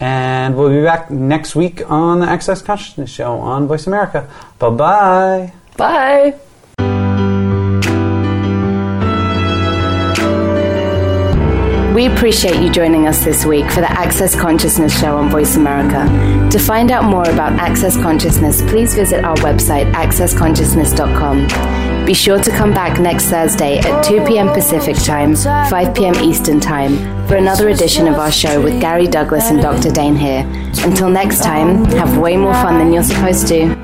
and 0.00 0.56
we'll 0.56 0.70
be 0.70 0.82
back 0.82 1.10
next 1.10 1.56
week 1.56 1.88
on 1.90 2.20
the 2.20 2.26
Access 2.26 2.62
Consciousness 2.62 3.10
Show 3.10 3.32
on 3.38 3.66
Voice 3.66 3.86
America. 3.86 4.28
Bye 4.58 4.70
bye. 4.70 5.52
Bye. 5.76 6.38
We 11.96 12.06
appreciate 12.08 12.60
you 12.60 12.70
joining 12.70 13.06
us 13.06 13.24
this 13.24 13.46
week 13.46 13.64
for 13.70 13.80
the 13.80 13.90
Access 13.90 14.38
Consciousness 14.38 15.00
Show 15.00 15.16
on 15.16 15.30
Voice 15.30 15.56
America. 15.56 16.06
To 16.50 16.58
find 16.58 16.90
out 16.90 17.04
more 17.04 17.22
about 17.22 17.54
Access 17.54 17.96
Consciousness, 17.96 18.60
please 18.60 18.94
visit 18.94 19.24
our 19.24 19.34
website, 19.36 19.90
accessconsciousness.com. 19.94 22.04
Be 22.04 22.12
sure 22.12 22.38
to 22.38 22.50
come 22.50 22.74
back 22.74 23.00
next 23.00 23.30
Thursday 23.30 23.78
at 23.78 24.04
2 24.04 24.26
p.m. 24.26 24.48
Pacific 24.48 24.96
Time, 24.96 25.34
5 25.34 25.94
p.m. 25.94 26.14
Eastern 26.16 26.60
Time, 26.60 26.98
for 27.26 27.36
another 27.36 27.70
edition 27.70 28.06
of 28.08 28.16
our 28.16 28.30
show 28.30 28.62
with 28.62 28.78
Gary 28.78 29.06
Douglas 29.06 29.48
and 29.48 29.62
Dr. 29.62 29.90
Dain 29.90 30.16
Heer. 30.16 30.44
Until 30.84 31.08
next 31.08 31.42
time, 31.42 31.86
have 31.86 32.18
way 32.18 32.36
more 32.36 32.52
fun 32.52 32.76
than 32.76 32.92
you're 32.92 33.04
supposed 33.04 33.48
to. 33.48 33.74